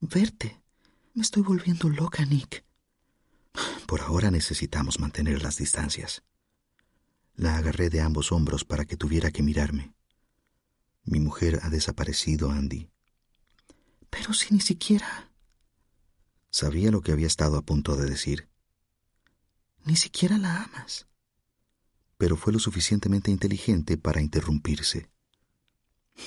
Verte. 0.00 0.61
Me 1.14 1.22
estoy 1.22 1.42
volviendo 1.42 1.90
loca, 1.90 2.24
Nick. 2.24 2.64
Por 3.86 4.00
ahora 4.00 4.30
necesitamos 4.30 4.98
mantener 4.98 5.42
las 5.42 5.58
distancias. 5.58 6.22
La 7.34 7.56
agarré 7.56 7.90
de 7.90 8.00
ambos 8.00 8.32
hombros 8.32 8.64
para 8.64 8.86
que 8.86 8.96
tuviera 8.96 9.30
que 9.30 9.42
mirarme. 9.42 9.94
Mi 11.04 11.20
mujer 11.20 11.60
ha 11.62 11.68
desaparecido, 11.68 12.50
Andy. 12.50 12.88
Pero 14.08 14.32
si 14.32 14.54
ni 14.54 14.60
siquiera... 14.60 15.30
Sabía 16.50 16.90
lo 16.90 17.02
que 17.02 17.12
había 17.12 17.26
estado 17.26 17.58
a 17.58 17.62
punto 17.62 17.96
de 17.96 18.08
decir. 18.08 18.48
Ni 19.84 19.96
siquiera 19.96 20.38
la 20.38 20.64
amas. 20.64 21.06
Pero 22.16 22.36
fue 22.36 22.52
lo 22.52 22.58
suficientemente 22.58 23.30
inteligente 23.30 23.98
para 23.98 24.20
interrumpirse. 24.20 25.10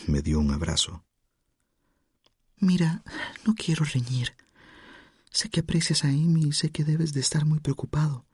Me 0.07 0.21
dio 0.21 0.39
un 0.39 0.51
abrazo. 0.51 1.05
Mira, 2.57 3.03
no 3.45 3.53
quiero 3.55 3.85
reñir. 3.85 4.35
Sé 5.35 5.49
que 5.49 5.59
aprecias 5.59 6.05
a 6.05 6.07
Amy 6.07 6.45
y 6.45 6.53
sé 6.53 6.69
que 6.69 6.85
debes 6.85 7.11
de 7.11 7.19
estar 7.19 7.43
muy 7.45 7.59
preocupado. 7.59 8.25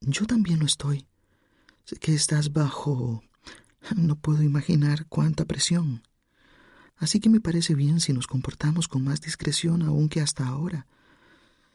Yo 0.00 0.26
también 0.26 0.60
lo 0.60 0.64
estoy. 0.64 1.06
Sé 1.84 1.96
que 1.96 2.14
estás 2.14 2.54
bajo... 2.54 3.22
No 3.94 4.16
puedo 4.16 4.42
imaginar 4.42 5.04
cuánta 5.10 5.44
presión. 5.44 6.02
Así 6.96 7.20
que 7.20 7.28
me 7.28 7.42
parece 7.42 7.74
bien 7.74 8.00
si 8.00 8.14
nos 8.14 8.26
comportamos 8.26 8.88
con 8.88 9.04
más 9.04 9.20
discreción 9.20 9.82
aún 9.82 10.08
que 10.08 10.22
hasta 10.22 10.48
ahora, 10.48 10.86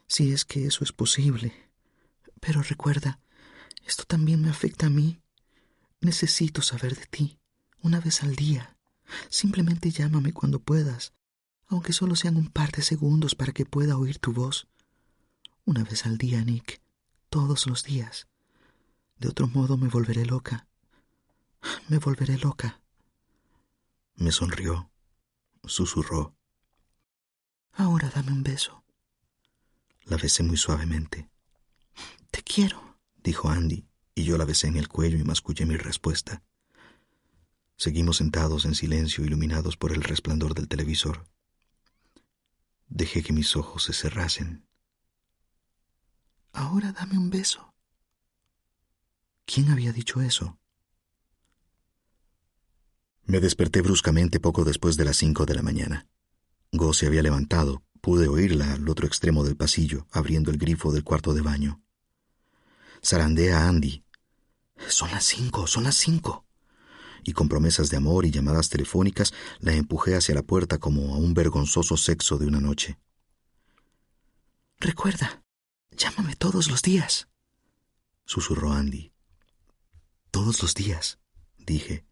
si 0.08 0.34
es 0.34 0.44
que 0.44 0.66
eso 0.66 0.84
es 0.84 0.92
posible. 0.92 1.54
Pero 2.40 2.64
recuerda, 2.64 3.20
esto 3.86 4.06
también 4.06 4.42
me 4.42 4.50
afecta 4.50 4.88
a 4.88 4.90
mí. 4.90 5.22
Necesito 6.02 6.64
saber 6.64 6.96
de 6.96 7.06
ti, 7.06 7.38
una 7.84 8.00
vez 8.00 8.24
al 8.24 8.36
día. 8.36 8.76
Simplemente 9.30 9.92
llámame 9.92 10.34
cuando 10.34 10.60
puedas, 10.60 11.14
aunque 11.68 11.94
solo 11.94 12.16
sean 12.16 12.38
un 12.38 12.50
par 12.50 12.72
de 12.72 12.82
segundos 12.82 13.36
para 13.36 13.54
que 13.54 13.66
pueda 13.66 13.98
oír 13.98 14.20
tu 14.20 14.34
voz. 14.34 14.68
Una 15.66 15.84
vez 15.84 16.06
al 16.06 16.18
día, 16.18 16.44
Nick, 16.44 16.82
todos 17.30 17.68
los 17.68 17.84
días. 17.84 18.28
De 19.18 19.30
otro 19.30 19.48
modo 19.48 19.78
me 19.78 19.88
volveré 19.88 20.26
loca. 20.26 20.68
Me 21.88 21.98
volveré 21.98 22.38
loca. 22.38 22.82
Me 24.16 24.32
sonrió 24.32 24.90
susurró. 25.66 26.36
Ahora 27.74 28.12
dame 28.14 28.32
un 28.32 28.44
beso. 28.44 28.84
La 30.06 30.18
besé 30.18 30.44
muy 30.44 30.58
suavemente. 30.58 31.30
Te 32.30 32.44
quiero, 32.44 32.98
dijo 33.24 33.50
Andy, 33.50 33.88
y 34.16 34.24
yo 34.24 34.38
la 34.38 34.46
besé 34.46 34.68
en 34.68 34.78
el 34.78 34.90
cuello 34.90 35.18
y 35.18 35.24
mascullé 35.24 35.66
mi 35.66 35.78
respuesta. 35.78 36.44
Seguimos 37.78 38.18
sentados 38.18 38.66
en 38.66 38.76
silencio, 38.76 39.26
iluminados 39.26 39.78
por 39.78 39.92
el 39.92 40.04
resplandor 40.04 40.54
del 40.54 40.68
televisor. 40.68 41.28
Dejé 42.88 43.24
que 43.24 43.34
mis 43.34 43.56
ojos 43.56 43.84
se 43.84 43.94
cerrasen. 43.94 44.66
Ahora 46.52 46.92
dame 46.92 47.18
un 47.18 47.30
beso. 47.30 47.74
¿Quién 49.46 49.72
había 49.72 49.92
dicho 49.92 50.22
eso? 50.22 50.60
Me 53.26 53.40
desperté 53.40 53.82
bruscamente 53.82 54.40
poco 54.40 54.64
después 54.64 54.98
de 54.98 55.06
las 55.06 55.18
cinco 55.18 55.46
de 55.46 55.56
la 55.56 55.62
mañana. 55.62 56.08
Go 56.72 56.94
se 56.94 57.08
había 57.08 57.24
levantado. 57.24 57.84
Pude 58.02 58.28
oírla 58.28 58.74
al 58.74 58.90
otro 58.90 59.08
extremo 59.08 59.46
del 59.46 59.56
pasillo, 59.56 60.08
abriendo 60.12 60.52
el 60.52 60.58
grifo 60.58 60.92
del 60.92 61.06
cuarto 61.06 61.34
de 61.34 61.42
baño. 61.42 61.82
Zarandea 63.02 63.60
a 63.60 63.70
Andy. 63.70 64.04
Son 64.88 65.10
las 65.12 65.24
cinco, 65.24 65.68
son 65.68 65.86
las 65.86 65.96
cinco. 65.96 66.46
Y 67.24 67.34
con 67.34 67.48
promesas 67.50 67.90
de 67.90 67.98
amor 67.98 68.26
y 68.26 68.32
llamadas 68.32 68.70
telefónicas 68.70 69.34
la 69.60 69.74
empujé 69.74 70.16
hacia 70.16 70.36
la 70.36 70.44
puerta 70.44 70.78
como 70.78 71.16
a 71.16 71.18
un 71.18 71.34
vergonzoso 71.34 71.98
sexo 71.98 72.38
de 72.38 72.48
una 72.48 72.60
noche. 72.60 72.98
Recuerda, 74.80 75.44
llámame 75.92 76.36
todos 76.36 76.70
los 76.70 76.82
días, 76.82 77.30
susurró 78.26 78.74
Andy. 78.74 79.12
Todos 80.32 80.62
los 80.62 80.74
días, 80.74 81.20
dije 81.58 82.06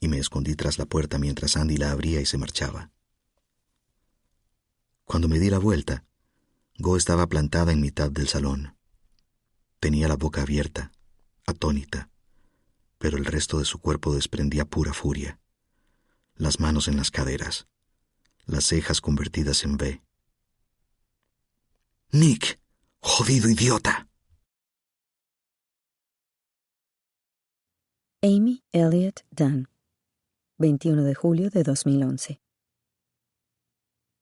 y 0.00 0.08
me 0.08 0.18
escondí 0.18 0.56
tras 0.56 0.78
la 0.78 0.86
puerta 0.86 1.18
mientras 1.18 1.56
Andy 1.56 1.76
la 1.76 1.92
abría 1.92 2.20
y 2.20 2.26
se 2.26 2.38
marchaba. 2.38 2.90
Cuando 5.04 5.28
me 5.28 5.38
di 5.38 5.50
la 5.50 5.58
vuelta, 5.58 6.04
Go 6.78 6.96
estaba 6.96 7.26
plantada 7.28 7.72
en 7.72 7.80
mitad 7.80 8.10
del 8.10 8.26
salón. 8.26 8.74
Tenía 9.80 10.08
la 10.08 10.16
boca 10.16 10.40
abierta, 10.40 10.92
atónita, 11.46 12.08
pero 13.00 13.16
el 13.16 13.24
resto 13.24 13.58
de 13.58 13.64
su 13.64 13.78
cuerpo 13.78 14.14
desprendía 14.14 14.66
pura 14.66 14.92
furia. 14.92 15.40
Las 16.34 16.60
manos 16.60 16.86
en 16.86 16.98
las 16.98 17.10
caderas, 17.10 17.66
las 18.44 18.64
cejas 18.64 19.00
convertidas 19.00 19.64
en 19.64 19.78
B. 19.78 20.02
Nick, 22.12 22.60
jodido 23.00 23.48
idiota. 23.48 24.06
Amy 28.20 28.62
Elliott 28.70 29.24
Dunn 29.30 29.66
21 30.58 31.02
de 31.02 31.14
julio 31.14 31.48
de 31.48 31.62
2011. 31.62 32.42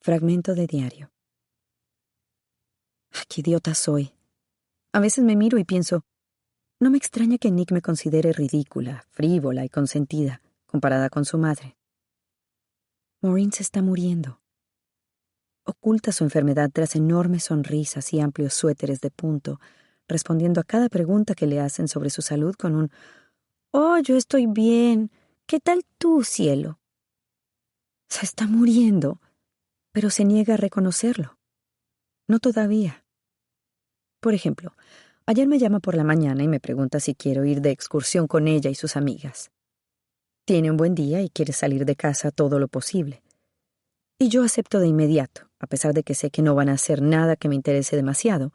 Fragmento 0.01 0.55
de 0.55 0.69
diario. 0.69 1.11
¡Qué 3.29 3.41
idiota 3.41 3.75
soy! 3.75 4.15
A 4.93 5.01
veces 5.01 5.25
me 5.25 5.35
miro 5.35 5.59
y 5.59 5.65
pienso, 5.65 6.05
No 6.81 6.91
me 6.91 6.99
extraña 6.99 7.39
que 7.39 7.51
Nick 7.51 7.73
me 7.73 7.83
considere 7.83 8.33
ridícula, 8.33 9.05
frívola 9.11 9.65
y 9.65 9.69
consentida, 9.69 10.41
comparada 10.67 11.11
con 11.11 11.25
su 11.25 11.37
madre. 11.37 11.77
Maureen 13.21 13.51
se 13.51 13.65
está 13.65 13.83
muriendo. 13.83 14.41
Oculta 15.65 16.13
su 16.13 16.23
enfermedad 16.23 16.71
tras 16.73 16.95
enormes 16.95 17.45
sonrisas 17.45 18.13
y 18.15 18.21
amplios 18.21 18.55
suéteres 18.55 19.01
de 19.01 19.11
punto, 19.11 19.61
respondiendo 20.07 20.61
a 20.61 20.65
cada 20.65 20.89
pregunta 20.89 21.35
que 21.35 21.49
le 21.49 21.61
hacen 21.61 21.89
sobre 21.89 22.11
su 22.11 22.23
salud 22.23 22.55
con 22.55 22.77
un 22.77 22.93
Oh, 23.73 23.99
yo 23.99 24.17
estoy 24.17 24.47
bien. 24.47 25.11
¿Qué 25.47 25.59
tal 25.59 25.85
tú, 25.99 26.23
cielo? 26.23 26.79
Se 28.09 28.25
está 28.25 28.47
muriendo, 28.47 29.21
pero 29.91 30.11
se 30.11 30.25
niega 30.25 30.55
a 30.55 30.59
reconocerlo. 30.59 31.39
No 32.29 32.39
todavía. 32.39 33.05
Por 34.21 34.33
ejemplo, 34.33 34.75
ayer 35.29 35.47
me 35.47 35.59
llama 35.59 35.79
por 35.79 35.95
la 35.95 36.05
mañana 36.05 36.43
y 36.43 36.49
me 36.49 36.59
pregunta 36.59 37.01
si 37.01 37.15
quiero 37.15 37.45
ir 37.45 37.61
de 37.61 37.71
excursión 37.71 38.27
con 38.27 38.49
ella 38.49 38.71
y 38.71 38.75
sus 38.75 38.97
amigas. 38.97 39.51
Tiene 40.47 40.71
un 40.71 40.79
buen 40.79 40.95
día 40.95 41.21
y 41.21 41.29
quiere 41.29 41.53
salir 41.53 41.85
de 41.85 41.97
casa 41.97 42.31
todo 42.31 42.59
lo 42.59 42.67
posible. 42.67 43.23
Y 44.19 44.31
yo 44.31 44.43
acepto 44.43 44.81
de 44.81 44.87
inmediato, 44.87 45.51
a 45.59 45.67
pesar 45.67 45.93
de 45.93 46.03
que 46.03 46.15
sé 46.15 46.31
que 46.31 46.41
no 46.41 46.55
van 46.55 46.71
a 46.71 46.73
hacer 46.73 47.03
nada 47.03 47.37
que 47.37 47.51
me 47.51 47.55
interese 47.55 47.95
demasiado. 47.95 48.55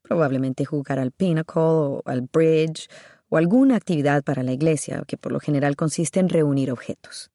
Probablemente 0.00 0.64
jugar 0.64 0.98
al 0.98 1.12
pinnacle 1.12 1.60
o 1.60 2.02
al 2.06 2.22
bridge 2.22 2.88
o 3.28 3.36
alguna 3.36 3.76
actividad 3.76 4.24
para 4.24 4.42
la 4.42 4.52
iglesia, 4.52 5.04
que 5.06 5.18
por 5.18 5.30
lo 5.30 5.40
general 5.40 5.76
consiste 5.76 6.20
en 6.20 6.30
reunir 6.30 6.72
objetos. 6.72 7.30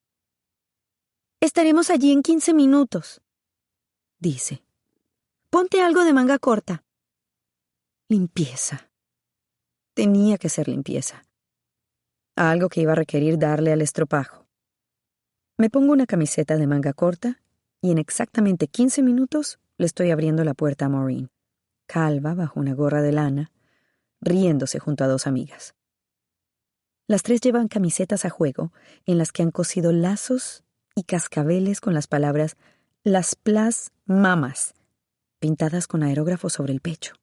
Estaremos 1.40 1.90
allí 1.90 2.10
en 2.10 2.22
quince 2.22 2.52
minutos, 2.52 3.20
dice. 4.18 4.64
Ponte 5.48 5.80
algo 5.80 6.02
de 6.02 6.12
manga 6.12 6.40
corta. 6.40 6.82
Limpieza. 8.10 8.90
Tenía 9.94 10.36
que 10.36 10.50
ser 10.50 10.68
limpieza. 10.68 11.24
Algo 12.36 12.68
que 12.68 12.82
iba 12.82 12.92
a 12.92 12.96
requerir 12.96 13.38
darle 13.38 13.72
al 13.72 13.80
estropajo. 13.80 14.46
Me 15.56 15.70
pongo 15.70 15.94
una 15.94 16.04
camiseta 16.04 16.58
de 16.58 16.66
manga 16.66 16.92
corta 16.92 17.40
y 17.80 17.92
en 17.92 17.96
exactamente 17.96 18.68
quince 18.68 19.02
minutos 19.02 19.58
le 19.78 19.86
estoy 19.86 20.10
abriendo 20.10 20.44
la 20.44 20.52
puerta 20.52 20.84
a 20.84 20.88
Maureen, 20.90 21.30
calva 21.86 22.34
bajo 22.34 22.60
una 22.60 22.74
gorra 22.74 23.00
de 23.00 23.12
lana, 23.12 23.52
riéndose 24.20 24.78
junto 24.78 25.04
a 25.04 25.08
dos 25.08 25.26
amigas. 25.26 25.74
Las 27.06 27.22
tres 27.22 27.40
llevan 27.40 27.68
camisetas 27.68 28.26
a 28.26 28.30
juego 28.30 28.70
en 29.06 29.16
las 29.16 29.32
que 29.32 29.42
han 29.42 29.50
cosido 29.50 29.92
lazos 29.92 30.62
y 30.94 31.04
cascabeles 31.04 31.80
con 31.80 31.94
las 31.94 32.06
palabras 32.06 32.58
Las 33.02 33.34
Plas 33.34 33.92
Mamas, 34.04 34.74
pintadas 35.38 35.86
con 35.86 36.02
aerógrafo 36.02 36.50
sobre 36.50 36.74
el 36.74 36.82
pecho. 36.82 37.14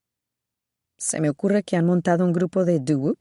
Se 1.01 1.19
me 1.19 1.31
ocurre 1.31 1.63
que 1.63 1.77
han 1.77 1.87
montado 1.87 2.23
un 2.23 2.31
grupo 2.31 2.63
de 2.63 2.79
doo 2.79 3.15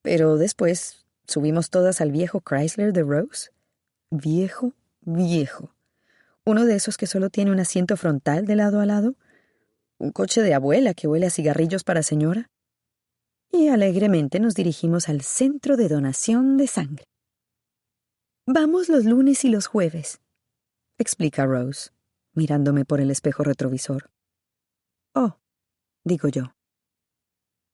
pero 0.00 0.36
después 0.36 1.04
subimos 1.26 1.68
todas 1.68 2.00
al 2.00 2.12
viejo 2.12 2.40
Chrysler 2.40 2.92
de 2.92 3.02
Rose. 3.02 3.50
Viejo, 4.10 4.74
viejo. 5.00 5.74
Uno 6.44 6.66
de 6.66 6.76
esos 6.76 6.96
que 6.96 7.08
solo 7.08 7.28
tiene 7.28 7.50
un 7.50 7.58
asiento 7.58 7.96
frontal 7.96 8.46
de 8.46 8.54
lado 8.54 8.78
a 8.78 8.86
lado. 8.86 9.16
Un 9.98 10.12
coche 10.12 10.40
de 10.40 10.54
abuela 10.54 10.94
que 10.94 11.08
huele 11.08 11.26
a 11.26 11.30
cigarrillos 11.30 11.82
para 11.82 12.04
señora 12.04 12.48
y 13.50 13.66
alegremente 13.66 14.38
nos 14.38 14.54
dirigimos 14.54 15.08
al 15.08 15.22
centro 15.22 15.76
de 15.76 15.88
donación 15.88 16.56
de 16.58 16.68
sangre. 16.68 17.04
Vamos 18.46 18.88
los 18.88 19.04
lunes 19.04 19.44
y 19.44 19.48
los 19.48 19.66
jueves, 19.66 20.20
explica 20.96 21.44
Rose, 21.44 21.90
mirándome 22.34 22.84
por 22.84 23.00
el 23.00 23.10
espejo 23.10 23.42
retrovisor. 23.42 24.10
Oh, 25.12 25.38
digo 26.04 26.28
yo. 26.28 26.54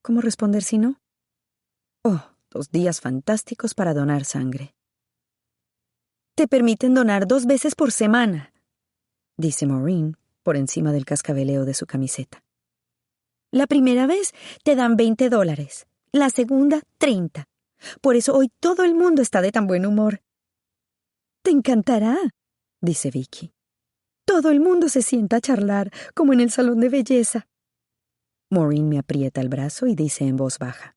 ¿Cómo 0.07 0.21
responder 0.21 0.63
si 0.63 0.79
no? 0.79 1.01
Oh, 2.05 2.23
dos 2.49 2.71
días 2.71 3.01
fantásticos 3.01 3.75
para 3.75 3.93
donar 3.93 4.25
sangre. 4.25 4.77
Te 6.37 6.47
permiten 6.47 6.95
donar 6.95 7.27
dos 7.27 7.45
veces 7.45 7.75
por 7.75 7.91
semana, 7.91 8.53
dice 9.37 9.67
Maureen 9.67 10.17
por 10.45 10.57
encima 10.57 10.93
del 10.93 11.07
cascabeleo 11.07 11.65
de 11.65 11.75
su 11.75 11.87
camiseta. 11.87 12.45
La 13.51 13.67
primera 13.67 14.07
vez 14.07 14.33
te 14.63 14.77
dan 14.77 14.95
20 14.95 15.29
dólares, 15.29 15.89
la 16.13 16.31
segunda 16.31 16.83
30. 16.99 17.49
Por 18.01 18.15
eso 18.15 18.33
hoy 18.37 18.53
todo 18.61 18.85
el 18.85 18.95
mundo 18.95 19.23
está 19.23 19.43
de 19.43 19.51
tan 19.51 19.67
buen 19.67 19.87
humor. 19.87 20.21
Te 21.43 21.51
encantará, 21.51 22.17
dice 22.81 23.11
Vicky. 23.11 23.55
Todo 24.25 24.53
el 24.53 24.61
mundo 24.61 24.89
se 24.89 25.03
sienta 25.03 25.39
a 25.39 25.41
charlar, 25.41 25.91
como 26.15 26.33
en 26.33 26.39
el 26.39 26.53
salón 26.53 26.79
de 26.79 26.91
belleza. 26.91 27.49
Maureen 28.51 28.89
me 28.89 28.99
aprieta 28.99 29.41
el 29.41 29.49
brazo 29.49 29.87
y 29.87 29.97
dice 29.97 30.25
en 30.25 30.37
voz 30.37 30.59
baja. 30.59 30.97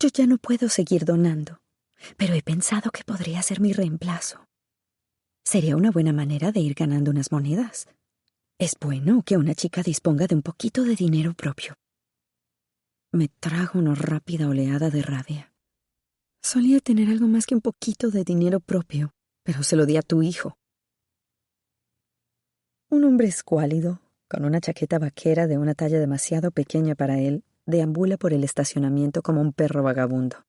Yo 0.00 0.08
ya 0.08 0.26
no 0.26 0.38
puedo 0.38 0.68
seguir 0.68 1.04
donando, 1.04 1.60
pero 2.16 2.34
he 2.34 2.42
pensado 2.42 2.90
que 2.90 3.04
podría 3.04 3.42
ser 3.42 3.60
mi 3.60 3.72
reemplazo. 3.72 4.46
Sería 5.44 5.76
una 5.76 5.90
buena 5.90 6.12
manera 6.12 6.52
de 6.52 6.60
ir 6.60 6.74
ganando 6.74 7.10
unas 7.10 7.30
monedas. 7.30 7.86
Es 8.58 8.74
bueno 8.80 9.22
que 9.24 9.36
una 9.36 9.54
chica 9.54 9.82
disponga 9.82 10.26
de 10.26 10.34
un 10.34 10.42
poquito 10.42 10.82
de 10.82 10.96
dinero 10.96 11.32
propio. 11.32 11.74
Me 13.12 13.28
trajo 13.28 13.78
una 13.78 13.94
rápida 13.94 14.48
oleada 14.48 14.90
de 14.90 15.02
rabia. 15.02 15.52
Solía 16.42 16.80
tener 16.80 17.08
algo 17.08 17.28
más 17.28 17.46
que 17.46 17.54
un 17.54 17.60
poquito 17.60 18.10
de 18.10 18.24
dinero 18.24 18.60
propio, 18.60 19.14
pero 19.44 19.62
se 19.62 19.76
lo 19.76 19.86
di 19.86 19.96
a 19.96 20.02
tu 20.02 20.22
hijo. 20.22 20.58
Un 22.90 23.04
hombre 23.04 23.28
escuálido, 23.28 24.00
con 24.28 24.44
una 24.44 24.60
chaqueta 24.60 24.98
vaquera 24.98 25.46
de 25.46 25.58
una 25.58 25.74
talla 25.74 25.98
demasiado 25.98 26.50
pequeña 26.50 26.94
para 26.94 27.18
él, 27.18 27.44
deambula 27.66 28.16
por 28.16 28.32
el 28.32 28.44
estacionamiento 28.44 29.22
como 29.22 29.40
un 29.40 29.52
perro 29.52 29.82
vagabundo. 29.82 30.44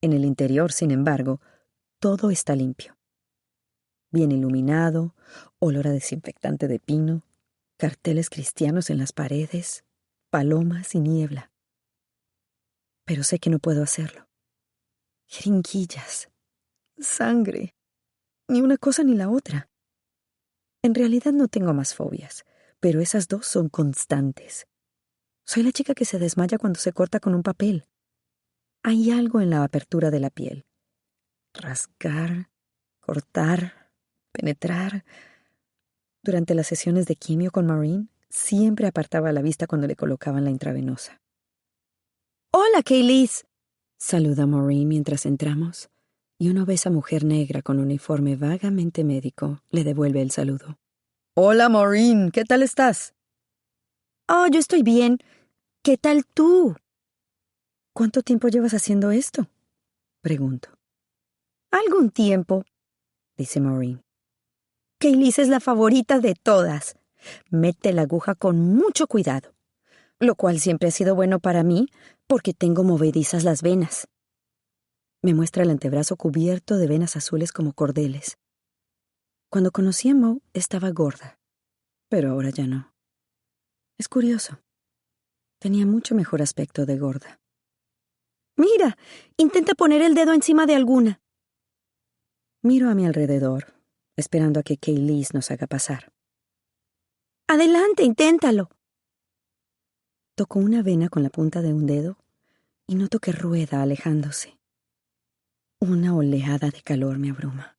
En 0.00 0.12
el 0.12 0.24
interior, 0.24 0.72
sin 0.72 0.90
embargo, 0.90 1.40
todo 2.00 2.30
está 2.30 2.56
limpio 2.56 2.96
bien 4.12 4.30
iluminado, 4.30 5.14
olor 5.58 5.88
a 5.88 5.90
desinfectante 5.90 6.68
de 6.68 6.78
pino, 6.78 7.24
carteles 7.78 8.30
cristianos 8.30 8.90
en 8.90 8.98
las 8.98 9.12
paredes, 9.12 9.84
palomas 10.30 10.94
y 10.94 11.00
niebla. 11.00 11.50
Pero 13.04 13.24
sé 13.24 13.38
que 13.38 13.50
no 13.50 13.58
puedo 13.58 13.82
hacerlo. 13.82 14.28
Jeringuillas, 15.26 16.28
sangre, 16.98 17.74
ni 18.48 18.60
una 18.60 18.76
cosa 18.76 19.02
ni 19.02 19.14
la 19.14 19.30
otra. 19.30 19.70
En 20.82 20.94
realidad 20.94 21.32
no 21.32 21.48
tengo 21.48 21.72
más 21.72 21.94
fobias, 21.94 22.44
pero 22.82 23.00
esas 23.00 23.28
dos 23.28 23.46
son 23.46 23.68
constantes. 23.68 24.66
Soy 25.46 25.62
la 25.62 25.70
chica 25.70 25.94
que 25.94 26.04
se 26.04 26.18
desmaya 26.18 26.58
cuando 26.58 26.80
se 26.80 26.92
corta 26.92 27.20
con 27.20 27.32
un 27.32 27.44
papel. 27.44 27.86
Hay 28.82 29.12
algo 29.12 29.40
en 29.40 29.50
la 29.50 29.62
apertura 29.62 30.10
de 30.10 30.18
la 30.18 30.30
piel. 30.30 30.64
Rascar, 31.54 32.50
cortar, 32.98 33.92
penetrar. 34.32 35.04
Durante 36.24 36.56
las 36.56 36.66
sesiones 36.66 37.06
de 37.06 37.14
quimio 37.14 37.52
con 37.52 37.66
Maureen, 37.66 38.10
siempre 38.28 38.88
apartaba 38.88 39.30
la 39.30 39.42
vista 39.42 39.68
cuando 39.68 39.86
le 39.86 39.94
colocaban 39.94 40.42
la 40.42 40.50
intravenosa. 40.50 41.20
Hola, 42.50 42.82
Kaylis, 42.82 43.46
saluda 43.96 44.46
Maureen 44.46 44.88
mientras 44.88 45.24
entramos, 45.24 45.88
y 46.36 46.50
una 46.50 46.64
obesa 46.64 46.90
mujer 46.90 47.24
negra 47.24 47.62
con 47.62 47.78
uniforme 47.78 48.34
vagamente 48.34 49.04
médico 49.04 49.62
le 49.70 49.84
devuelve 49.84 50.20
el 50.20 50.32
saludo. 50.32 50.81
Hola, 51.34 51.70
Maureen, 51.70 52.30
¿qué 52.30 52.44
tal 52.44 52.62
estás? 52.62 53.14
Oh, 54.28 54.48
yo 54.52 54.58
estoy 54.58 54.82
bien. 54.82 55.16
¿Qué 55.82 55.96
tal 55.96 56.26
tú? 56.26 56.76
¿Cuánto 57.94 58.20
tiempo 58.20 58.48
llevas 58.48 58.74
haciendo 58.74 59.12
esto? 59.12 59.48
Pregunto. 60.20 60.68
Algún 61.70 62.10
tiempo, 62.10 62.64
dice 63.38 63.60
Maureen. 63.60 64.02
Kaylis 64.98 65.38
es 65.38 65.48
la 65.48 65.60
favorita 65.60 66.20
de 66.20 66.34
todas. 66.34 66.96
Mete 67.48 67.94
la 67.94 68.02
aguja 68.02 68.34
con 68.34 68.60
mucho 68.60 69.06
cuidado, 69.06 69.54
lo 70.20 70.34
cual 70.34 70.60
siempre 70.60 70.88
ha 70.88 70.92
sido 70.92 71.14
bueno 71.14 71.40
para 71.40 71.62
mí 71.62 71.86
porque 72.26 72.52
tengo 72.52 72.84
movedizas 72.84 73.42
las 73.42 73.62
venas. 73.62 74.06
Me 75.22 75.32
muestra 75.32 75.62
el 75.62 75.70
antebrazo 75.70 76.16
cubierto 76.16 76.76
de 76.76 76.88
venas 76.88 77.16
azules 77.16 77.52
como 77.52 77.72
cordeles. 77.72 78.36
Cuando 79.52 79.70
conocí 79.70 80.08
a 80.08 80.14
Mo 80.14 80.40
estaba 80.54 80.88
gorda, 80.92 81.38
pero 82.08 82.30
ahora 82.30 82.48
ya 82.48 82.66
no. 82.66 82.94
Es 83.98 84.08
curioso. 84.08 84.62
Tenía 85.58 85.84
mucho 85.84 86.14
mejor 86.14 86.40
aspecto 86.40 86.86
de 86.86 86.96
gorda. 86.96 87.38
Mira, 88.56 88.96
intenta 89.36 89.74
poner 89.74 90.00
el 90.00 90.14
dedo 90.14 90.32
encima 90.32 90.64
de 90.64 90.74
alguna. 90.74 91.20
Miro 92.62 92.88
a 92.88 92.94
mi 92.94 93.04
alrededor, 93.04 93.74
esperando 94.16 94.58
a 94.58 94.62
que 94.62 94.78
Kaylis 94.78 95.34
nos 95.34 95.50
haga 95.50 95.66
pasar. 95.66 96.14
Adelante, 97.46 98.04
inténtalo. 98.04 98.70
Toco 100.34 100.60
una 100.60 100.82
vena 100.82 101.10
con 101.10 101.22
la 101.22 101.28
punta 101.28 101.60
de 101.60 101.74
un 101.74 101.84
dedo 101.84 102.16
y 102.86 102.94
noto 102.94 103.18
que 103.18 103.32
rueda 103.32 103.82
alejándose. 103.82 104.58
Una 105.78 106.16
oleada 106.16 106.70
de 106.70 106.80
calor 106.80 107.18
me 107.18 107.28
abruma. 107.28 107.76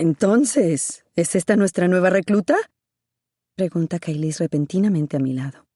Entonces, 0.00 1.04
¿es 1.16 1.34
esta 1.34 1.56
nuestra 1.56 1.88
nueva 1.88 2.08
recluta? 2.08 2.56
Pregunta 3.56 3.98
Kaylis 3.98 4.38
repentinamente 4.38 5.16
a 5.16 5.20
mi 5.20 5.32
lado. 5.32 5.66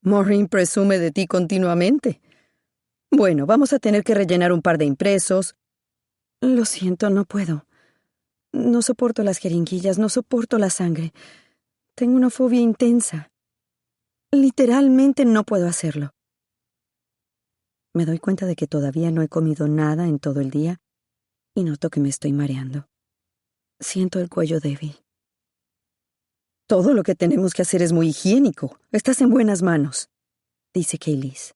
Maureen 0.00 0.48
presume 0.48 0.98
de 0.98 1.10
ti 1.10 1.26
continuamente. 1.26 2.22
Bueno, 3.10 3.44
vamos 3.44 3.74
a 3.74 3.78
tener 3.78 4.04
que 4.04 4.14
rellenar 4.14 4.52
un 4.52 4.62
par 4.62 4.78
de 4.78 4.86
impresos. 4.86 5.54
Lo 6.40 6.64
siento, 6.64 7.10
no 7.10 7.26
puedo. 7.26 7.66
No 8.52 8.80
soporto 8.80 9.22
las 9.22 9.36
jeringuillas, 9.36 9.98
no 9.98 10.08
soporto 10.08 10.56
la 10.56 10.70
sangre. 10.70 11.12
Tengo 11.94 12.16
una 12.16 12.30
fobia 12.30 12.60
intensa. 12.60 13.30
Literalmente 14.32 15.26
no 15.26 15.44
puedo 15.44 15.68
hacerlo. 15.68 16.14
Me 17.92 18.06
doy 18.06 18.18
cuenta 18.18 18.46
de 18.46 18.56
que 18.56 18.66
todavía 18.66 19.10
no 19.10 19.20
he 19.20 19.28
comido 19.28 19.68
nada 19.68 20.08
en 20.08 20.20
todo 20.20 20.40
el 20.40 20.50
día 20.50 20.80
y 21.54 21.64
noto 21.64 21.90
que 21.90 22.00
me 22.00 22.08
estoy 22.08 22.32
mareando. 22.32 22.88
Siento 23.78 24.20
el 24.20 24.30
cuello 24.30 24.58
débil. 24.58 24.96
Todo 26.66 26.94
lo 26.94 27.02
que 27.02 27.14
tenemos 27.14 27.52
que 27.52 27.62
hacer 27.62 27.82
es 27.82 27.92
muy 27.92 28.08
higiénico. 28.08 28.78
Estás 28.90 29.20
en 29.20 29.30
buenas 29.30 29.62
manos, 29.62 30.08
dice 30.74 30.98
Kaylis. 30.98 31.54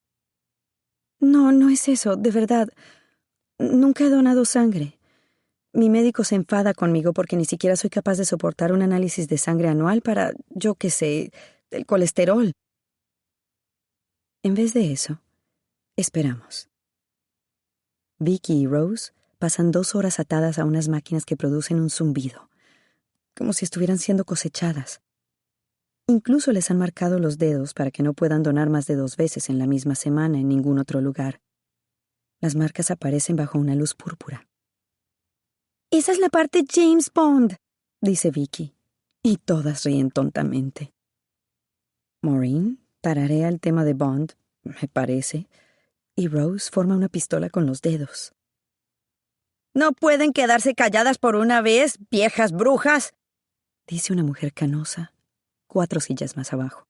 No, 1.18 1.50
no 1.50 1.68
es 1.68 1.88
eso, 1.88 2.16
de 2.16 2.30
verdad. 2.30 2.68
Nunca 3.58 4.04
he 4.04 4.10
donado 4.10 4.44
sangre. 4.44 4.98
Mi 5.72 5.88
médico 5.88 6.24
se 6.24 6.34
enfada 6.34 6.74
conmigo 6.74 7.12
porque 7.12 7.36
ni 7.36 7.44
siquiera 7.44 7.76
soy 7.76 7.90
capaz 7.90 8.18
de 8.18 8.24
soportar 8.24 8.72
un 8.72 8.82
análisis 8.82 9.28
de 9.28 9.38
sangre 9.38 9.68
anual 9.68 10.02
para, 10.02 10.32
yo 10.48 10.74
qué 10.74 10.90
sé, 10.90 11.30
el 11.70 11.86
colesterol. 11.86 12.52
En 14.42 14.54
vez 14.54 14.74
de 14.74 14.92
eso, 14.92 15.20
esperamos. 15.96 16.68
Vicky 18.18 18.62
y 18.62 18.66
Rose 18.66 19.12
pasan 19.40 19.70
dos 19.70 19.94
horas 19.94 20.20
atadas 20.20 20.58
a 20.58 20.66
unas 20.66 20.88
máquinas 20.88 21.24
que 21.24 21.34
producen 21.34 21.80
un 21.80 21.88
zumbido, 21.88 22.50
como 23.34 23.54
si 23.54 23.64
estuvieran 23.64 23.96
siendo 23.96 24.26
cosechadas. 24.26 25.00
Incluso 26.06 26.52
les 26.52 26.70
han 26.70 26.76
marcado 26.76 27.18
los 27.18 27.38
dedos 27.38 27.72
para 27.72 27.90
que 27.90 28.02
no 28.02 28.12
puedan 28.12 28.42
donar 28.42 28.68
más 28.68 28.86
de 28.86 28.96
dos 28.96 29.16
veces 29.16 29.48
en 29.48 29.58
la 29.58 29.66
misma 29.66 29.94
semana 29.94 30.38
en 30.38 30.46
ningún 30.46 30.78
otro 30.78 31.00
lugar. 31.00 31.40
Las 32.40 32.54
marcas 32.54 32.90
aparecen 32.90 33.36
bajo 33.36 33.58
una 33.58 33.74
luz 33.74 33.94
púrpura. 33.94 34.46
Esa 35.90 36.12
es 36.12 36.18
la 36.18 36.28
parte 36.28 36.62
James 36.70 37.10
Bond, 37.12 37.56
dice 38.02 38.30
Vicky, 38.30 38.74
y 39.22 39.38
todas 39.38 39.84
ríen 39.84 40.10
tontamente. 40.10 40.92
Maureen 42.20 42.78
tararea 43.00 43.48
el 43.48 43.58
tema 43.58 43.86
de 43.86 43.94
Bond, 43.94 44.34
me 44.64 44.86
parece, 44.92 45.48
y 46.14 46.28
Rose 46.28 46.70
forma 46.70 46.94
una 46.94 47.08
pistola 47.08 47.48
con 47.48 47.64
los 47.64 47.80
dedos. 47.80 48.34
No 49.72 49.92
pueden 49.92 50.32
quedarse 50.32 50.74
calladas 50.74 51.18
por 51.18 51.36
una 51.36 51.62
vez, 51.62 51.98
viejas 52.10 52.50
brujas, 52.50 53.14
dice 53.86 54.12
una 54.12 54.24
mujer 54.24 54.52
canosa, 54.52 55.12
cuatro 55.68 56.00
sillas 56.00 56.36
más 56.36 56.52
abajo. 56.52 56.88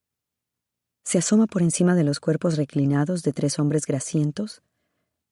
Se 1.04 1.18
asoma 1.18 1.46
por 1.46 1.60
encima 1.60 1.94
de 1.94 2.04
los 2.04 2.20
cuerpos 2.20 2.56
reclinados 2.56 3.22
de 3.22 3.32
tres 3.32 3.58
hombres 3.58 3.84
grasientos, 3.84 4.62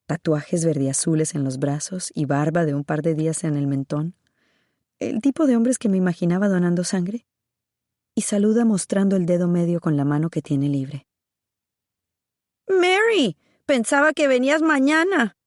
tatuajes 0.06 0.64
verdiazules 0.64 1.34
en 1.34 1.44
los 1.44 1.58
brazos 1.58 2.10
y 2.14 2.26
barba 2.26 2.66
de 2.66 2.74
un 2.74 2.84
par 2.84 3.00
de 3.00 3.14
días 3.14 3.44
en 3.44 3.56
el 3.56 3.66
mentón, 3.66 4.14
el 4.98 5.22
tipo 5.22 5.46
de 5.46 5.56
hombres 5.56 5.78
que 5.78 5.88
me 5.88 5.96
imaginaba 5.96 6.48
donando 6.48 6.84
sangre 6.84 7.26
y 8.14 8.22
saluda 8.22 8.66
mostrando 8.66 9.16
el 9.16 9.24
dedo 9.24 9.48
medio 9.48 9.80
con 9.80 9.96
la 9.96 10.04
mano 10.04 10.28
que 10.28 10.42
tiene 10.42 10.68
libre. 10.68 11.06
Mary, 12.68 13.38
pensaba 13.64 14.12
que 14.12 14.28
venías 14.28 14.60
mañana. 14.60 15.37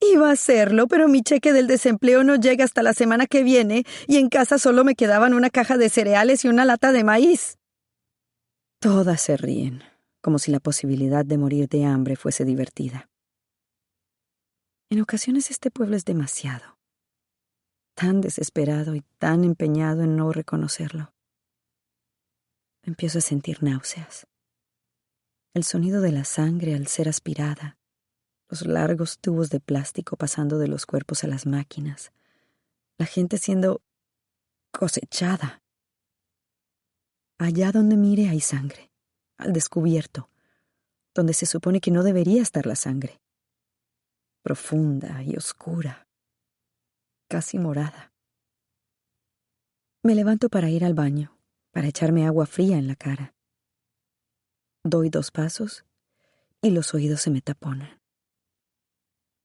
Iba 0.00 0.30
a 0.30 0.32
hacerlo, 0.32 0.88
pero 0.88 1.08
mi 1.08 1.22
cheque 1.22 1.52
del 1.52 1.66
desempleo 1.66 2.24
no 2.24 2.36
llega 2.36 2.64
hasta 2.64 2.82
la 2.82 2.94
semana 2.94 3.26
que 3.26 3.44
viene 3.44 3.84
y 4.06 4.16
en 4.16 4.28
casa 4.28 4.58
solo 4.58 4.82
me 4.82 4.94
quedaban 4.94 5.34
una 5.34 5.50
caja 5.50 5.76
de 5.76 5.90
cereales 5.90 6.44
y 6.44 6.48
una 6.48 6.64
lata 6.64 6.92
de 6.92 7.04
maíz. 7.04 7.58
Todas 8.80 9.20
se 9.20 9.36
ríen, 9.36 9.82
como 10.22 10.38
si 10.38 10.50
la 10.50 10.58
posibilidad 10.58 11.24
de 11.24 11.36
morir 11.36 11.68
de 11.68 11.84
hambre 11.84 12.16
fuese 12.16 12.46
divertida. 12.46 13.10
En 14.88 15.02
ocasiones 15.02 15.50
este 15.50 15.70
pueblo 15.70 15.96
es 15.96 16.06
demasiado, 16.06 16.78
tan 17.94 18.22
desesperado 18.22 18.94
y 18.94 19.02
tan 19.18 19.44
empeñado 19.44 20.02
en 20.02 20.16
no 20.16 20.32
reconocerlo. 20.32 21.12
Empiezo 22.82 23.18
a 23.18 23.20
sentir 23.20 23.62
náuseas. 23.62 24.26
El 25.52 25.64
sonido 25.64 26.00
de 26.00 26.12
la 26.12 26.24
sangre 26.24 26.74
al 26.74 26.86
ser 26.86 27.08
aspirada, 27.08 27.76
los 28.50 28.66
largos 28.66 29.18
tubos 29.18 29.48
de 29.48 29.60
plástico 29.60 30.16
pasando 30.16 30.58
de 30.58 30.68
los 30.68 30.84
cuerpos 30.84 31.24
a 31.24 31.28
las 31.28 31.46
máquinas, 31.46 32.12
la 32.98 33.06
gente 33.06 33.38
siendo 33.38 33.80
cosechada. 34.72 35.62
Allá 37.38 37.72
donde 37.72 37.96
mire 37.96 38.28
hay 38.28 38.40
sangre, 38.40 38.90
al 39.38 39.52
descubierto, 39.52 40.28
donde 41.14 41.32
se 41.32 41.46
supone 41.46 41.80
que 41.80 41.90
no 41.90 42.02
debería 42.02 42.42
estar 42.42 42.66
la 42.66 42.76
sangre. 42.76 43.20
Profunda 44.42 45.22
y 45.22 45.36
oscura, 45.36 46.06
casi 47.28 47.58
morada. 47.58 48.12
Me 50.02 50.14
levanto 50.14 50.48
para 50.48 50.68
ir 50.70 50.84
al 50.84 50.94
baño 50.94 51.36
para 51.70 51.86
echarme 51.86 52.26
agua 52.26 52.46
fría 52.46 52.78
en 52.78 52.88
la 52.88 52.96
cara. 52.96 53.34
Doy 54.82 55.08
dos 55.08 55.30
pasos 55.30 55.84
y 56.62 56.70
los 56.70 56.94
oídos 56.94 57.20
se 57.20 57.30
me 57.30 57.42
taponan. 57.42 57.99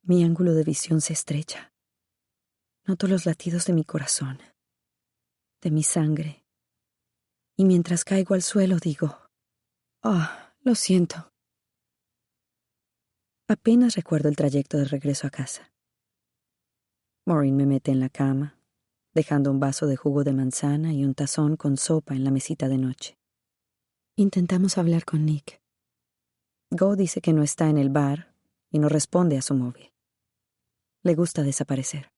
Mi 0.08 0.24
ángulo 0.24 0.53
de 0.53 0.64
visión 0.64 1.01
se 1.01 1.14
estrecha. 1.14 1.74
Noto 2.86 3.08
los 3.08 3.26
latidos 3.26 3.66
de 3.66 3.74
mi 3.74 3.84
corazón, 3.84 4.39
de 5.62 5.72
mi 5.72 5.82
sangre, 5.82 6.45
y 7.58 7.66
mientras 7.66 8.03
caigo 8.03 8.36
al 8.36 8.43
suelo 8.43 8.78
digo, 8.78 9.18
ah, 10.03 10.53
lo 10.60 10.76
siento. 10.76 11.32
Apenas 13.47 13.95
recuerdo 13.95 14.30
el 14.30 14.36
trayecto 14.36 14.78
de 14.78 14.86
regreso 14.86 15.26
a 15.26 15.32
casa. 15.32 15.74
Maureen 17.26 17.58
me 17.58 17.66
mete 17.66 17.89
en 17.89 17.99
la 17.99 18.10
cama, 18.10 18.60
dejando 19.16 19.49
un 19.49 19.60
vaso 19.60 19.88
de 19.88 19.95
jugo 19.95 20.24
de 20.24 20.34
manzana 20.34 20.93
y 20.93 21.03
un 21.03 21.16
tazón 21.16 21.58
con 21.58 21.78
sopa 21.78 22.14
en 22.14 22.24
la 22.24 22.30
mesita 22.30 22.68
de 22.68 22.78
noche. 22.78 23.18
Intentamos 24.18 24.78
hablar 24.78 25.03
con 25.03 25.26
Nick. 25.26 25.64
Go 26.70 26.95
dice 26.95 27.22
que 27.22 27.34
no 27.34 27.41
está 27.41 27.70
en 27.70 27.80
el 27.80 27.89
bar 27.89 28.36
y 28.70 28.78
no 28.78 28.88
responde 28.88 29.39
a 29.39 29.41
su 29.41 29.56
móvil. 29.56 29.94
Le 31.06 31.14
gusta 31.14 31.43
desaparecer. 31.43 32.12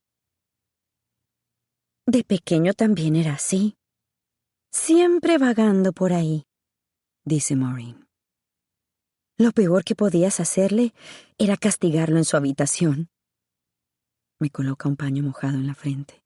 De 2.06 2.24
pequeño 2.24 2.74
también 2.74 3.18
era 3.18 3.34
así. 3.34 3.76
Siempre 4.72 5.38
vagando 5.38 5.92
por 5.92 6.14
ahí, 6.14 6.46
dice 7.26 7.58
Maureen. 7.58 8.08
Lo 9.38 9.52
peor 9.52 9.84
que 9.84 9.94
podías 9.94 10.40
hacerle 10.40 10.94
era 11.38 11.58
castigarlo 11.58 12.18
en 12.18 12.24
su 12.24 12.38
habitación. 12.38 13.10
Me 14.40 14.50
coloca 14.52 14.88
un 14.88 14.96
paño 14.96 15.22
mojado 15.22 15.58
en 15.58 15.68
la 15.68 15.76
frente. 15.76 16.24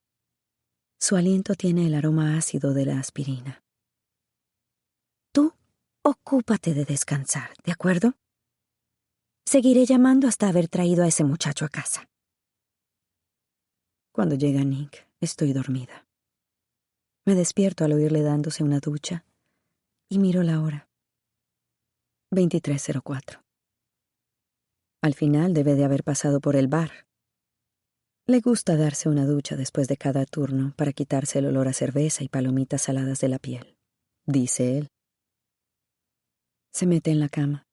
Su 0.99 1.15
aliento 1.15 1.55
tiene 1.55 1.87
el 1.87 1.95
aroma 1.95 2.37
ácido 2.37 2.75
de 2.75 2.85
la 2.85 2.99
aspirina. 2.99 3.63
Tú 5.33 5.51
ocúpate 6.03 6.75
de 6.75 6.85
descansar, 6.85 7.55
¿de 7.63 7.71
acuerdo? 7.71 8.13
Seguiré 9.47 9.85
llamando 9.85 10.27
hasta 10.27 10.47
haber 10.47 10.67
traído 10.67 11.03
a 11.03 11.07
ese 11.07 11.23
muchacho 11.23 11.65
a 11.65 11.69
casa. 11.69 12.07
Cuando 14.11 14.35
llega 14.35 14.63
Nick, 14.63 15.07
estoy 15.21 15.53
dormida. 15.53 16.05
Me 17.25 17.35
despierto 17.35 17.85
al 17.85 17.93
oírle 17.93 18.21
dándose 18.21 18.63
una 18.63 18.79
ducha 18.79 19.25
y 20.09 20.19
miro 20.19 20.43
la 20.43 20.61
hora. 20.61 20.89
2304. 22.31 23.41
Al 25.01 25.13
final 25.13 25.53
debe 25.53 25.75
de 25.75 25.85
haber 25.85 26.03
pasado 26.03 26.41
por 26.41 26.55
el 26.55 26.67
bar, 26.67 26.91
le 28.27 28.39
gusta 28.39 28.77
darse 28.77 29.09
una 29.09 29.25
ducha 29.25 29.55
después 29.55 29.87
de 29.87 29.97
cada 29.97 30.25
turno 30.25 30.73
para 30.77 30.93
quitarse 30.93 31.39
el 31.39 31.47
olor 31.47 31.67
a 31.67 31.73
cerveza 31.73 32.23
y 32.23 32.29
palomitas 32.29 32.83
saladas 32.83 33.19
de 33.19 33.27
la 33.27 33.39
piel, 33.39 33.75
dice 34.25 34.77
él. 34.77 34.87
Se 36.71 36.85
mete 36.85 37.11
en 37.11 37.19
la 37.19 37.29
cama, 37.29 37.67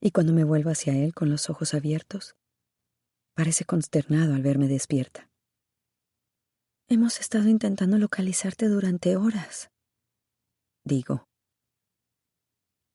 y 0.00 0.10
cuando 0.10 0.32
me 0.32 0.44
vuelvo 0.44 0.70
hacia 0.70 0.94
él 0.94 1.14
con 1.14 1.30
los 1.30 1.48
ojos 1.48 1.74
abiertos, 1.74 2.36
parece 3.34 3.64
consternado 3.64 4.34
al 4.34 4.42
verme 4.42 4.68
despierta. 4.68 5.30
Hemos 6.86 7.18
estado 7.18 7.48
intentando 7.48 7.96
localizarte 7.96 8.68
durante 8.68 9.16
horas, 9.16 9.70
digo. 10.84 11.26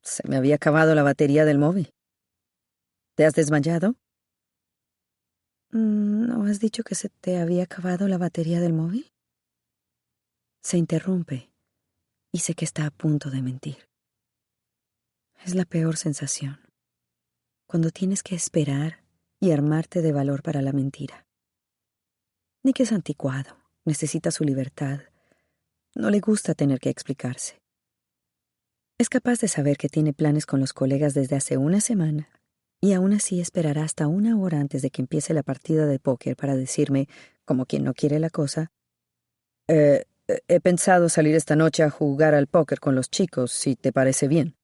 Se 0.04 0.28
me 0.28 0.38
había 0.38 0.56
acabado 0.56 0.94
la 0.94 1.02
batería 1.02 1.44
del 1.44 1.58
móvil. 1.58 1.92
¿Te 3.16 3.26
has 3.26 3.34
desmayado? 3.34 3.96
Mm, 5.72 6.28
¿No 6.28 6.46
has 6.46 6.60
dicho 6.60 6.84
que 6.84 6.94
se 6.94 7.10
te 7.10 7.40
había 7.40 7.64
acabado 7.64 8.08
la 8.08 8.20
batería 8.20 8.60
del 8.60 8.74
móvil? 8.74 9.12
Se 10.62 10.78
interrumpe 10.78 11.52
y 12.32 12.40
sé 12.40 12.54
que 12.54 12.66
está 12.66 12.86
a 12.86 12.92
punto 12.92 13.32
de 13.32 13.42
mentir. 13.42 13.90
Es 15.44 15.56
la 15.56 15.66
peor 15.66 15.98
sensación, 15.98 16.60
cuando 17.66 17.90
tienes 17.90 18.22
que 18.22 18.36
esperar 18.36 19.04
y 19.40 19.50
armarte 19.52 20.04
de 20.04 20.12
valor 20.12 20.44
para 20.44 20.62
la 20.62 20.74
mentira. 20.74 21.26
Nick 22.62 22.82
es 22.82 22.92
anticuado, 22.92 23.59
necesita 23.90 24.32
su 24.32 24.44
libertad, 24.44 25.02
no 25.96 26.10
le 26.10 26.20
gusta 26.20 26.54
tener 26.54 26.80
que 26.80 26.90
explicarse. 26.90 27.60
Es 29.00 29.10
capaz 29.10 29.40
de 29.40 29.48
saber 29.48 29.78
que 29.78 29.90
tiene 29.90 30.14
planes 30.14 30.46
con 30.46 30.60
los 30.60 30.74
colegas 30.74 31.14
desde 31.14 31.36
hace 31.36 31.58
una 31.58 31.82
semana 31.82 32.30
y 32.80 32.94
aún 32.94 33.14
así 33.14 33.42
esperará 33.42 33.84
hasta 33.84 34.08
una 34.08 34.40
hora 34.40 34.60
antes 34.60 34.84
de 34.84 34.92
que 34.92 35.02
empiece 35.02 35.34
la 35.34 35.42
partida 35.42 35.88
de 35.88 36.00
póker 36.00 36.36
para 36.36 36.56
decirme, 36.56 37.08
como 37.46 37.66
quien 37.66 37.84
no 37.84 37.94
quiere 37.94 38.20
la 38.20 38.30
cosa, 38.30 38.72
eh, 39.68 40.06
he 40.48 40.60
pensado 40.60 41.10
salir 41.10 41.36
esta 41.36 41.56
noche 41.56 41.82
a 41.82 41.90
jugar 41.90 42.36
al 42.36 42.46
póker 42.46 42.80
con 42.80 42.94
los 42.94 43.10
chicos, 43.10 43.52
si 43.52 43.76
te 43.76 43.92
parece 43.92 44.28
bien. 44.28 44.56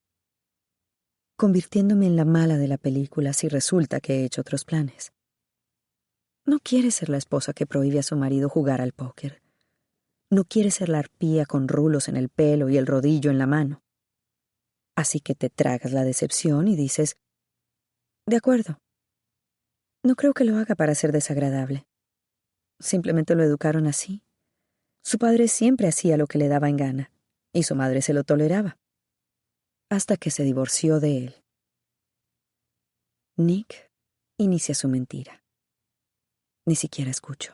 Convirtiéndome 1.36 2.05
en 2.05 2.15
la 2.15 2.26
mala 2.26 2.57
de 2.57 2.67
la 2.67 2.78
película 2.78 3.34
si 3.34 3.49
resulta 3.49 3.99
que 3.99 4.21
he 4.21 4.26
hecho 4.26 4.41
otros 4.41 4.63
planes. 4.63 5.14
No 6.46 6.60
quiere 6.60 6.91
ser 6.91 7.10
la 7.10 7.18
esposa 7.18 7.54
que 7.54 7.66
prohíbe 7.66 7.98
a 8.00 8.04
su 8.04 8.16
marido 8.16 8.50
jugar 8.50 8.80
al 8.80 8.91
póker. 8.91 9.41
No 10.30 10.43
quiere 10.43 10.70
ser 10.70 10.89
la 10.89 11.00
arpía 11.00 11.46
con 11.46 11.68
rulos 11.68 12.08
en 12.08 12.18
el 12.18 12.30
pelo 12.30 12.70
y 12.70 12.78
el 12.78 12.86
rodillo 12.86 13.32
en 13.32 13.39
la 13.39 13.48
mano. 13.48 13.82
Así 14.96 15.20
que 15.20 15.34
te 15.34 15.50
tragas 15.50 15.91
la 15.91 16.04
decepción 16.04 16.68
y 16.68 16.76
dices, 16.76 17.18
de 18.28 18.38
acuerdo. 18.38 18.80
No 20.04 20.16
creo 20.16 20.34
que 20.34 20.46
lo 20.46 20.58
haga 20.58 20.76
para 20.76 20.96
ser 20.96 21.12
desagradable. 21.12 21.88
Simplemente 22.80 23.36
lo 23.36 23.43
educaron 23.43 23.88
así. 23.88 24.24
Su 25.04 25.18
padre 25.18 25.48
siempre 25.48 25.88
hacía 25.88 26.18
lo 26.18 26.28
que 26.28 26.38
le 26.38 26.48
daba 26.48 26.70
en 26.70 26.78
gana, 26.78 27.12
y 27.54 27.64
su 27.64 27.76
madre 27.76 28.02
se 28.02 28.14
lo 28.14 28.24
toleraba. 28.24 28.78
Hasta 29.89 30.18
que 30.18 30.32
se 30.32 30.43
divorció 30.43 31.00
de 31.00 31.18
él. 31.18 31.36
Nick 33.38 33.91
inicia 34.38 34.74
su 34.74 34.88
mentira. 34.88 35.45
Ni 36.68 36.76
siquiera 36.76 37.09
escucho. 37.11 37.53